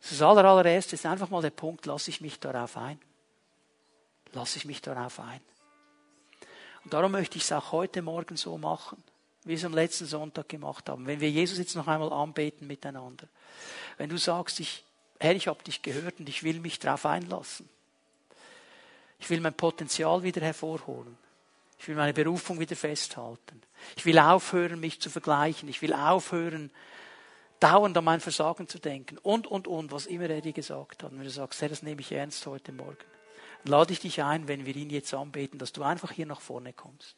das 0.00 0.20
allererste 0.20 0.94
ist 0.94 1.06
einfach 1.06 1.30
mal 1.30 1.42
der 1.42 1.50
Punkt, 1.50 1.86
lasse 1.86 2.10
ich 2.10 2.20
mich 2.20 2.38
darauf 2.38 2.76
ein. 2.76 3.00
Lasse 4.32 4.58
ich 4.58 4.64
mich 4.64 4.82
darauf 4.82 5.20
ein. 5.20 5.40
Und 6.84 6.92
darum 6.92 7.12
möchte 7.12 7.36
ich 7.36 7.44
es 7.44 7.52
auch 7.52 7.72
heute 7.72 8.02
Morgen 8.02 8.36
so 8.36 8.58
machen, 8.58 9.02
wie 9.44 9.50
wir 9.50 9.56
es 9.56 9.64
am 9.64 9.74
letzten 9.74 10.06
Sonntag 10.06 10.48
gemacht 10.48 10.88
haben. 10.88 11.06
Wenn 11.06 11.20
wir 11.20 11.30
Jesus 11.30 11.58
jetzt 11.58 11.76
noch 11.76 11.86
einmal 11.86 12.12
anbeten 12.12 12.66
miteinander. 12.66 13.28
Wenn 13.98 14.10
du 14.10 14.18
sagst, 14.18 14.60
ich, 14.60 14.84
Herr, 15.20 15.34
ich 15.34 15.48
habe 15.48 15.62
dich 15.62 15.82
gehört 15.82 16.18
und 16.18 16.28
ich 16.28 16.42
will 16.42 16.60
mich 16.60 16.78
darauf 16.78 17.06
einlassen. 17.06 17.68
Ich 19.18 19.30
will 19.30 19.40
mein 19.40 19.54
Potenzial 19.54 20.22
wieder 20.22 20.40
hervorholen. 20.40 21.16
Ich 21.78 21.86
will 21.88 21.94
meine 21.94 22.12
Berufung 22.12 22.58
wieder 22.60 22.76
festhalten. 22.76 23.62
Ich 23.96 24.04
will 24.04 24.18
aufhören, 24.18 24.80
mich 24.80 25.00
zu 25.00 25.10
vergleichen. 25.10 25.68
Ich 25.68 25.82
will 25.82 25.92
aufhören, 25.92 26.70
dauernd 27.60 27.96
an 27.96 28.04
mein 28.04 28.20
Versagen 28.20 28.68
zu 28.68 28.78
denken. 28.78 29.18
Und, 29.18 29.46
und, 29.46 29.68
und, 29.68 29.92
was 29.92 30.06
immer 30.06 30.28
er 30.28 30.40
dir 30.40 30.52
gesagt 30.52 31.02
hat. 31.02 31.12
Und 31.12 31.18
wenn 31.18 31.24
du 31.24 31.30
sagst, 31.30 31.60
Herr, 31.60 31.68
das 31.68 31.82
nehme 31.82 32.00
ich 32.00 32.10
ernst 32.10 32.44
heute 32.46 32.72
Morgen 32.72 32.96
lade 33.64 33.92
ich 33.92 34.00
dich 34.00 34.22
ein, 34.22 34.48
wenn 34.48 34.66
wir 34.66 34.74
ihn 34.76 34.90
jetzt 34.90 35.14
anbeten, 35.14 35.58
dass 35.58 35.72
du 35.72 35.82
einfach 35.82 36.10
hier 36.10 36.26
nach 36.26 36.40
vorne 36.40 36.72
kommst. 36.72 37.16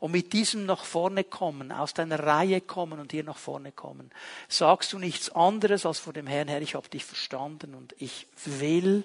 Und 0.00 0.12
mit 0.12 0.32
diesem 0.32 0.66
nach 0.66 0.84
vorne 0.84 1.24
kommen, 1.24 1.72
aus 1.72 1.94
deiner 1.94 2.18
Reihe 2.18 2.60
kommen 2.60 3.00
und 3.00 3.12
hier 3.12 3.24
nach 3.24 3.38
vorne 3.38 3.72
kommen, 3.72 4.10
sagst 4.48 4.92
du 4.92 4.98
nichts 4.98 5.30
anderes 5.30 5.86
als 5.86 5.98
vor 5.98 6.12
dem 6.12 6.26
Herrn, 6.26 6.48
Herr, 6.48 6.60
ich 6.60 6.74
habe 6.74 6.88
dich 6.88 7.04
verstanden 7.04 7.74
und 7.74 7.94
ich 7.98 8.26
will 8.44 9.04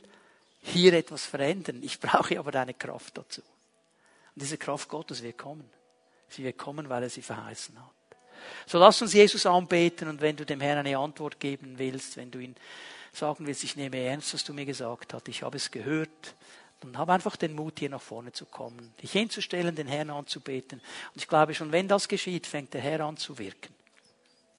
hier 0.61 0.93
etwas 0.93 1.25
verändern. 1.25 1.81
Ich 1.83 1.99
brauche 1.99 2.37
aber 2.37 2.51
deine 2.51 2.73
Kraft 2.73 3.17
dazu. 3.17 3.41
Und 3.41 4.41
diese 4.41 4.57
Kraft 4.57 4.89
Gottes 4.89 5.23
wird 5.23 5.37
kommen. 5.37 5.69
Sie 6.27 6.43
wird 6.43 6.57
kommen, 6.57 6.89
weil 6.89 7.03
er 7.03 7.09
sie 7.09 7.21
verheißen 7.21 7.79
hat. 7.79 7.91
So 8.65 8.77
lass 8.77 9.01
uns 9.01 9.13
Jesus 9.13 9.45
anbeten 9.45 10.07
und 10.07 10.21
wenn 10.21 10.35
du 10.35 10.45
dem 10.45 10.61
Herrn 10.61 10.79
eine 10.79 10.97
Antwort 10.97 11.39
geben 11.39 11.77
willst, 11.77 12.17
wenn 12.17 12.31
du 12.31 12.39
ihn 12.39 12.55
sagen 13.19 13.45
willst, 13.45 13.63
ich 13.63 13.75
nehme 13.75 13.97
ernst, 13.97 14.33
was 14.33 14.43
du 14.43 14.53
mir 14.53 14.65
gesagt 14.65 15.13
hast, 15.13 15.27
ich 15.27 15.43
habe 15.43 15.57
es 15.57 15.69
gehört, 15.69 16.35
dann 16.79 16.97
hab 16.97 17.09
einfach 17.09 17.35
den 17.35 17.53
Mut, 17.53 17.79
hier 17.79 17.89
nach 17.89 18.01
vorne 18.01 18.31
zu 18.31 18.45
kommen, 18.45 18.93
dich 19.01 19.11
hinzustellen, 19.11 19.75
den 19.75 19.87
Herrn 19.87 20.09
anzubeten. 20.09 20.79
Und 21.13 21.21
ich 21.21 21.27
glaube 21.27 21.53
schon, 21.53 21.71
wenn 21.71 21.87
das 21.87 22.07
geschieht, 22.07 22.47
fängt 22.47 22.73
der 22.73 22.81
Herr 22.81 23.01
an 23.01 23.17
zu 23.17 23.37
wirken. 23.37 23.73